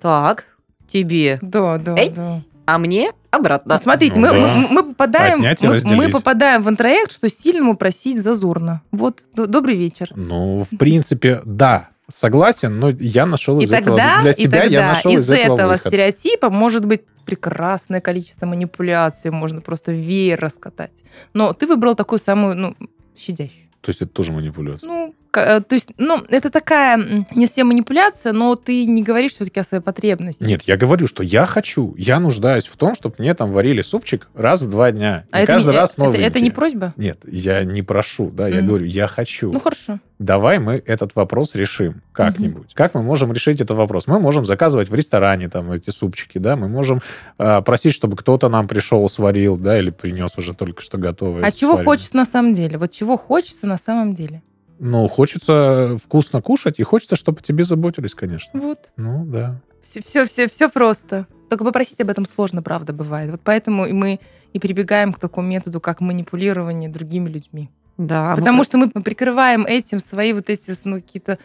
Так, 0.00 0.46
тебе. 0.86 1.38
Да, 1.42 1.76
да, 1.76 1.94
Эть, 1.96 2.14
да. 2.14 2.40
а 2.64 2.78
мне 2.78 3.12
обратно. 3.30 3.74
Ну, 3.74 3.78
смотрите, 3.80 4.18
Ну 4.18 4.26
мы, 4.26 4.30
да. 4.32 4.54
мы, 4.54 4.68
мы 4.68 4.84
попадаем, 4.84 5.38
Отнять 5.38 5.62
и 5.62 5.66
мы, 5.66 5.96
мы 5.96 6.08
попадаем 6.10 6.62
в 6.62 6.68
интроект, 6.68 7.12
что 7.12 7.28
сильному 7.28 7.76
просить 7.76 8.20
зазорно. 8.22 8.82
Вот, 8.90 9.22
д- 9.34 9.46
добрый 9.46 9.76
вечер. 9.76 10.10
Ну, 10.14 10.64
в 10.70 10.76
принципе, 10.76 11.42
да, 11.44 11.90
согласен, 12.10 12.78
но 12.78 12.90
я 12.90 13.26
нашел 13.26 13.60
И 13.60 13.64
из 13.64 13.72
этого 13.72 13.96
тогда, 13.96 14.20
для 14.22 14.30
и 14.30 14.34
себя 14.34 14.58
я 14.58 14.64
тогда 14.64 14.88
нашел 14.94 15.12
из, 15.12 15.20
из 15.20 15.30
этого 15.30 15.54
этого 15.54 15.72
выход. 15.72 15.86
стереотипа 15.88 16.50
может 16.50 16.84
быть 16.84 17.02
прекрасное 17.26 18.00
количество 18.00 18.46
манипуляций, 18.46 19.30
можно 19.30 19.60
просто 19.60 19.92
веер 19.92 20.40
раскатать. 20.40 20.92
Но 21.34 21.52
ты 21.52 21.66
выбрал 21.66 21.94
такую 21.94 22.18
самую, 22.18 22.56
ну, 22.56 22.76
щадящую. 23.16 23.68
То 23.82 23.90
есть 23.90 24.00
это 24.02 24.10
тоже 24.10 24.32
манипуляция. 24.32 24.88
Ну, 24.88 25.14
то 25.60 25.74
есть, 25.74 25.92
ну, 25.98 26.22
это 26.28 26.50
такая 26.50 26.96
не 27.34 27.46
совсем 27.46 27.68
манипуляция, 27.68 28.32
но 28.32 28.54
ты 28.54 28.84
не 28.86 29.02
говоришь 29.02 29.32
все-таки 29.32 29.60
о 29.60 29.64
своей 29.64 29.82
потребности. 29.82 30.42
Нет, 30.42 30.62
я 30.66 30.76
говорю, 30.76 31.06
что 31.06 31.22
я 31.22 31.46
хочу, 31.46 31.94
я 31.98 32.20
нуждаюсь 32.20 32.66
в 32.66 32.76
том, 32.76 32.94
чтобы 32.94 33.16
мне 33.18 33.34
там 33.34 33.50
варили 33.50 33.82
супчик 33.82 34.28
раз 34.34 34.62
в 34.62 34.70
два 34.70 34.90
дня. 34.92 35.24
а 35.30 35.40
И 35.40 35.44
это, 35.44 35.52
каждый 35.52 35.70
не, 35.72 35.76
раз 35.76 35.92
это, 35.92 36.04
новый. 36.04 36.20
это 36.20 36.40
не 36.40 36.50
просьба? 36.50 36.94
Нет, 36.96 37.20
я 37.26 37.64
не 37.64 37.82
прошу, 37.82 38.30
да, 38.30 38.48
я 38.48 38.58
Мгм. 38.58 38.66
говорю, 38.68 38.84
я 38.86 39.06
хочу. 39.06 39.52
Ну, 39.52 39.60
хорошо. 39.60 39.98
Давай 40.18 40.58
мы 40.58 40.82
этот 40.84 41.14
вопрос 41.14 41.54
решим 41.54 42.02
как-нибудь. 42.12 42.74
Как 42.74 42.94
мы 42.94 43.02
можем 43.04 43.32
решить 43.32 43.60
этот 43.60 43.76
вопрос? 43.76 44.08
Мы 44.08 44.18
можем 44.18 44.44
заказывать 44.44 44.88
в 44.90 44.94
ресторане 44.94 45.48
там 45.48 45.70
эти 45.70 45.90
супчики, 45.90 46.38
да, 46.38 46.56
мы 46.56 46.68
можем 46.68 47.00
э, 47.38 47.62
просить, 47.62 47.92
чтобы 47.94 48.16
кто-то 48.16 48.48
нам 48.48 48.66
пришел, 48.66 49.08
сварил, 49.08 49.56
да, 49.56 49.78
или 49.78 49.90
принес 49.90 50.36
уже 50.36 50.54
только 50.54 50.82
что 50.82 50.98
готовое. 50.98 51.44
А 51.44 51.52
чего 51.52 51.76
хочется 51.76 52.16
на 52.16 52.24
самом 52.24 52.54
деле? 52.54 52.78
Вот 52.78 52.90
чего 52.90 53.16
хочется 53.16 53.68
на 53.68 53.78
самом 53.78 54.14
деле? 54.14 54.42
Ну, 54.78 55.08
хочется 55.08 55.96
вкусно 56.02 56.40
кушать, 56.42 56.78
и 56.78 56.82
хочется, 56.82 57.16
чтобы 57.16 57.42
тебе 57.42 57.64
заботились, 57.64 58.14
конечно. 58.14 58.58
Вот. 58.60 58.90
Ну, 58.96 59.24
да. 59.24 59.60
Все, 59.82 60.02
все, 60.02 60.26
все, 60.26 60.48
все 60.48 60.68
просто. 60.68 61.26
Только 61.48 61.64
попросить 61.64 62.00
об 62.00 62.10
этом 62.10 62.26
сложно, 62.26 62.62
правда, 62.62 62.92
бывает. 62.92 63.30
Вот 63.30 63.40
поэтому 63.42 63.86
и 63.86 63.92
мы 63.92 64.20
и 64.52 64.58
прибегаем 64.58 65.12
к 65.12 65.18
такому 65.18 65.48
методу, 65.48 65.80
как 65.80 66.00
манипулирование 66.00 66.90
другими 66.90 67.28
людьми. 67.28 67.70
Да, 67.96 68.30
мы 68.30 68.36
Потому 68.36 68.58
как- 68.58 68.66
что 68.66 68.78
мы 68.78 68.90
прикрываем 68.90 69.64
этим 69.64 70.00
свои 70.00 70.32
вот 70.32 70.50
эти 70.50 70.72
ну, 70.84 70.96
какие-то 70.96 71.38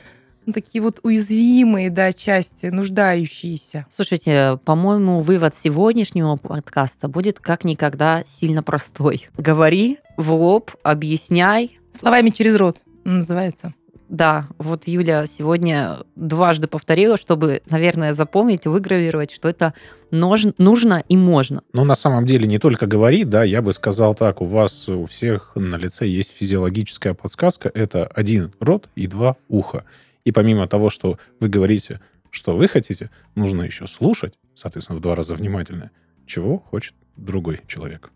ну, 0.46 0.54
такие 0.54 0.82
вот 0.82 1.00
уязвимые, 1.04 1.90
да, 1.90 2.12
части, 2.12 2.66
нуждающиеся. 2.68 3.86
Слушайте, 3.90 4.60
по-моему, 4.66 5.22
вывод 5.22 5.56
сегодняшнего 5.58 6.36
подкаста 6.36 7.08
будет 7.08 7.40
как 7.40 7.64
никогда 7.64 8.24
сильно 8.28 8.62
простой. 8.62 9.30
Говори 9.38 10.00
в 10.18 10.32
лоб, 10.34 10.72
объясняй. 10.84 11.80
Словами 11.94 12.30
через 12.30 12.56
рот 12.56 12.82
называется. 13.04 13.74
Да, 14.10 14.48
вот 14.60 14.88
Юля 14.88 15.26
сегодня 15.26 15.98
дважды 16.16 16.68
повторила, 16.68 17.18
чтобы, 17.18 17.62
наверное, 17.70 18.14
запомнить, 18.14 18.68
выгравировать, 18.68 19.32
что 19.32 19.50
это 19.50 19.74
нож- 20.12 20.54
нужно 20.60 21.04
и 21.10 21.18
можно. 21.18 21.64
Но 21.74 21.84
на 21.84 21.96
самом 21.96 22.28
деле 22.28 22.46
не 22.46 22.60
только 22.60 22.86
говори, 22.86 23.24
да, 23.24 23.44
я 23.44 23.62
бы 23.62 23.74
сказал 23.74 24.14
так, 24.14 24.42
у 24.42 24.46
вас 24.46 24.88
у 24.88 25.06
всех 25.06 25.54
на 25.56 25.78
лице 25.78 26.06
есть 26.06 26.32
физиологическая 26.32 27.16
подсказка, 27.16 27.72
это 27.74 28.06
один 28.06 28.54
рот 28.60 28.88
и 28.96 29.08
два 29.08 29.36
уха. 29.48 29.86
И 30.26 30.32
помимо 30.32 30.68
того, 30.68 30.90
что 30.92 31.18
вы 31.40 31.50
говорите, 31.50 32.00
что 32.30 32.56
вы 32.56 32.68
хотите, 32.68 33.10
нужно 33.36 33.64
еще 33.64 33.88
слушать, 33.88 34.36
соответственно, 34.54 35.00
в 35.00 35.02
два 35.02 35.16
раза 35.16 35.34
внимательно, 35.34 35.92
чего 36.28 36.60
хочет 36.60 36.94
другой 37.16 37.62
человек. 37.68 38.12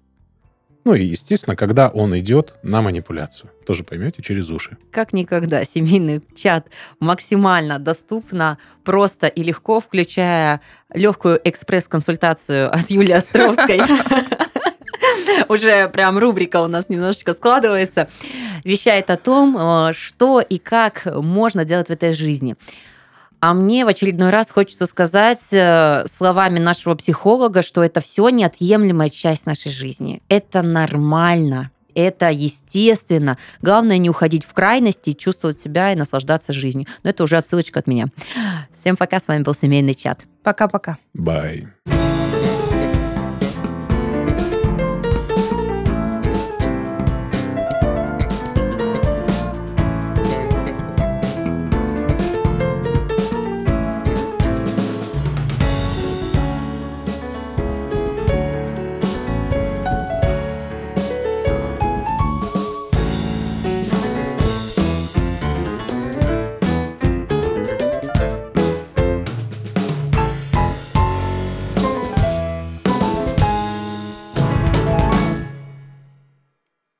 Ну 0.87 0.95
и, 0.95 1.03
естественно, 1.03 1.57
когда 1.57 1.89
он 1.89 2.17
идет 2.17 2.55
на 2.63 2.81
манипуляцию, 2.81 3.51
тоже 3.65 3.83
поймете 3.83 4.21
через 4.21 4.49
уши. 4.49 4.77
Как 4.89 5.11
никогда 5.11 5.65
семейный 5.65 6.21
чат 6.33 6.67
максимально 7.01 7.77
доступно, 7.77 8.57
просто 8.85 9.27
и 9.27 9.43
легко, 9.43 9.81
включая 9.81 10.61
легкую 10.93 11.41
экспресс-консультацию 11.43 12.73
от 12.73 12.89
Юлии 12.89 13.11
Островской. 13.11 13.81
Уже 15.49 15.89
прям 15.89 16.17
рубрика 16.17 16.61
у 16.61 16.67
нас 16.67 16.87
немножечко 16.87 17.33
складывается. 17.33 18.07
Вещает 18.63 19.09
о 19.09 19.17
том, 19.17 19.57
э, 19.59 19.91
что 19.91 20.39
и 20.39 20.57
как 20.57 21.05
можно 21.05 21.65
делать 21.65 21.87
в 21.87 21.91
этой 21.91 22.13
жизни. 22.13 22.55
А 23.39 23.53
мне 23.53 23.85
в 23.85 23.87
очередной 23.87 24.31
раз 24.31 24.49
хочется 24.49 24.85
сказать 24.87 25.51
э, 25.51 26.05
словами 26.07 26.59
нашего 26.59 26.95
психолога, 26.95 27.61
что 27.61 27.83
это 27.83 28.01
все 28.01 28.29
неотъемлемая 28.29 29.09
часть 29.09 29.45
нашей 29.45 29.71
жизни. 29.71 30.23
Это 30.27 30.63
нормально, 30.63 31.71
это 31.93 32.29
естественно. 32.29 33.37
Главное 33.61 33.97
не 33.99 34.09
уходить 34.09 34.43
в 34.43 34.53
крайности, 34.53 35.13
чувствовать 35.13 35.59
себя 35.59 35.93
и 35.93 35.95
наслаждаться 35.95 36.51
жизнью. 36.51 36.87
Но 37.03 37.11
это 37.11 37.23
уже 37.23 37.37
отсылочка 37.37 37.79
от 37.79 37.87
меня. 37.87 38.05
Всем 38.79 38.95
пока, 38.95 39.19
с 39.19 39.27
вами 39.27 39.43
был 39.43 39.53
Семейный 39.53 39.93
чат. 39.93 40.21
Пока-пока. 40.43 40.97
Бай. 41.13 41.67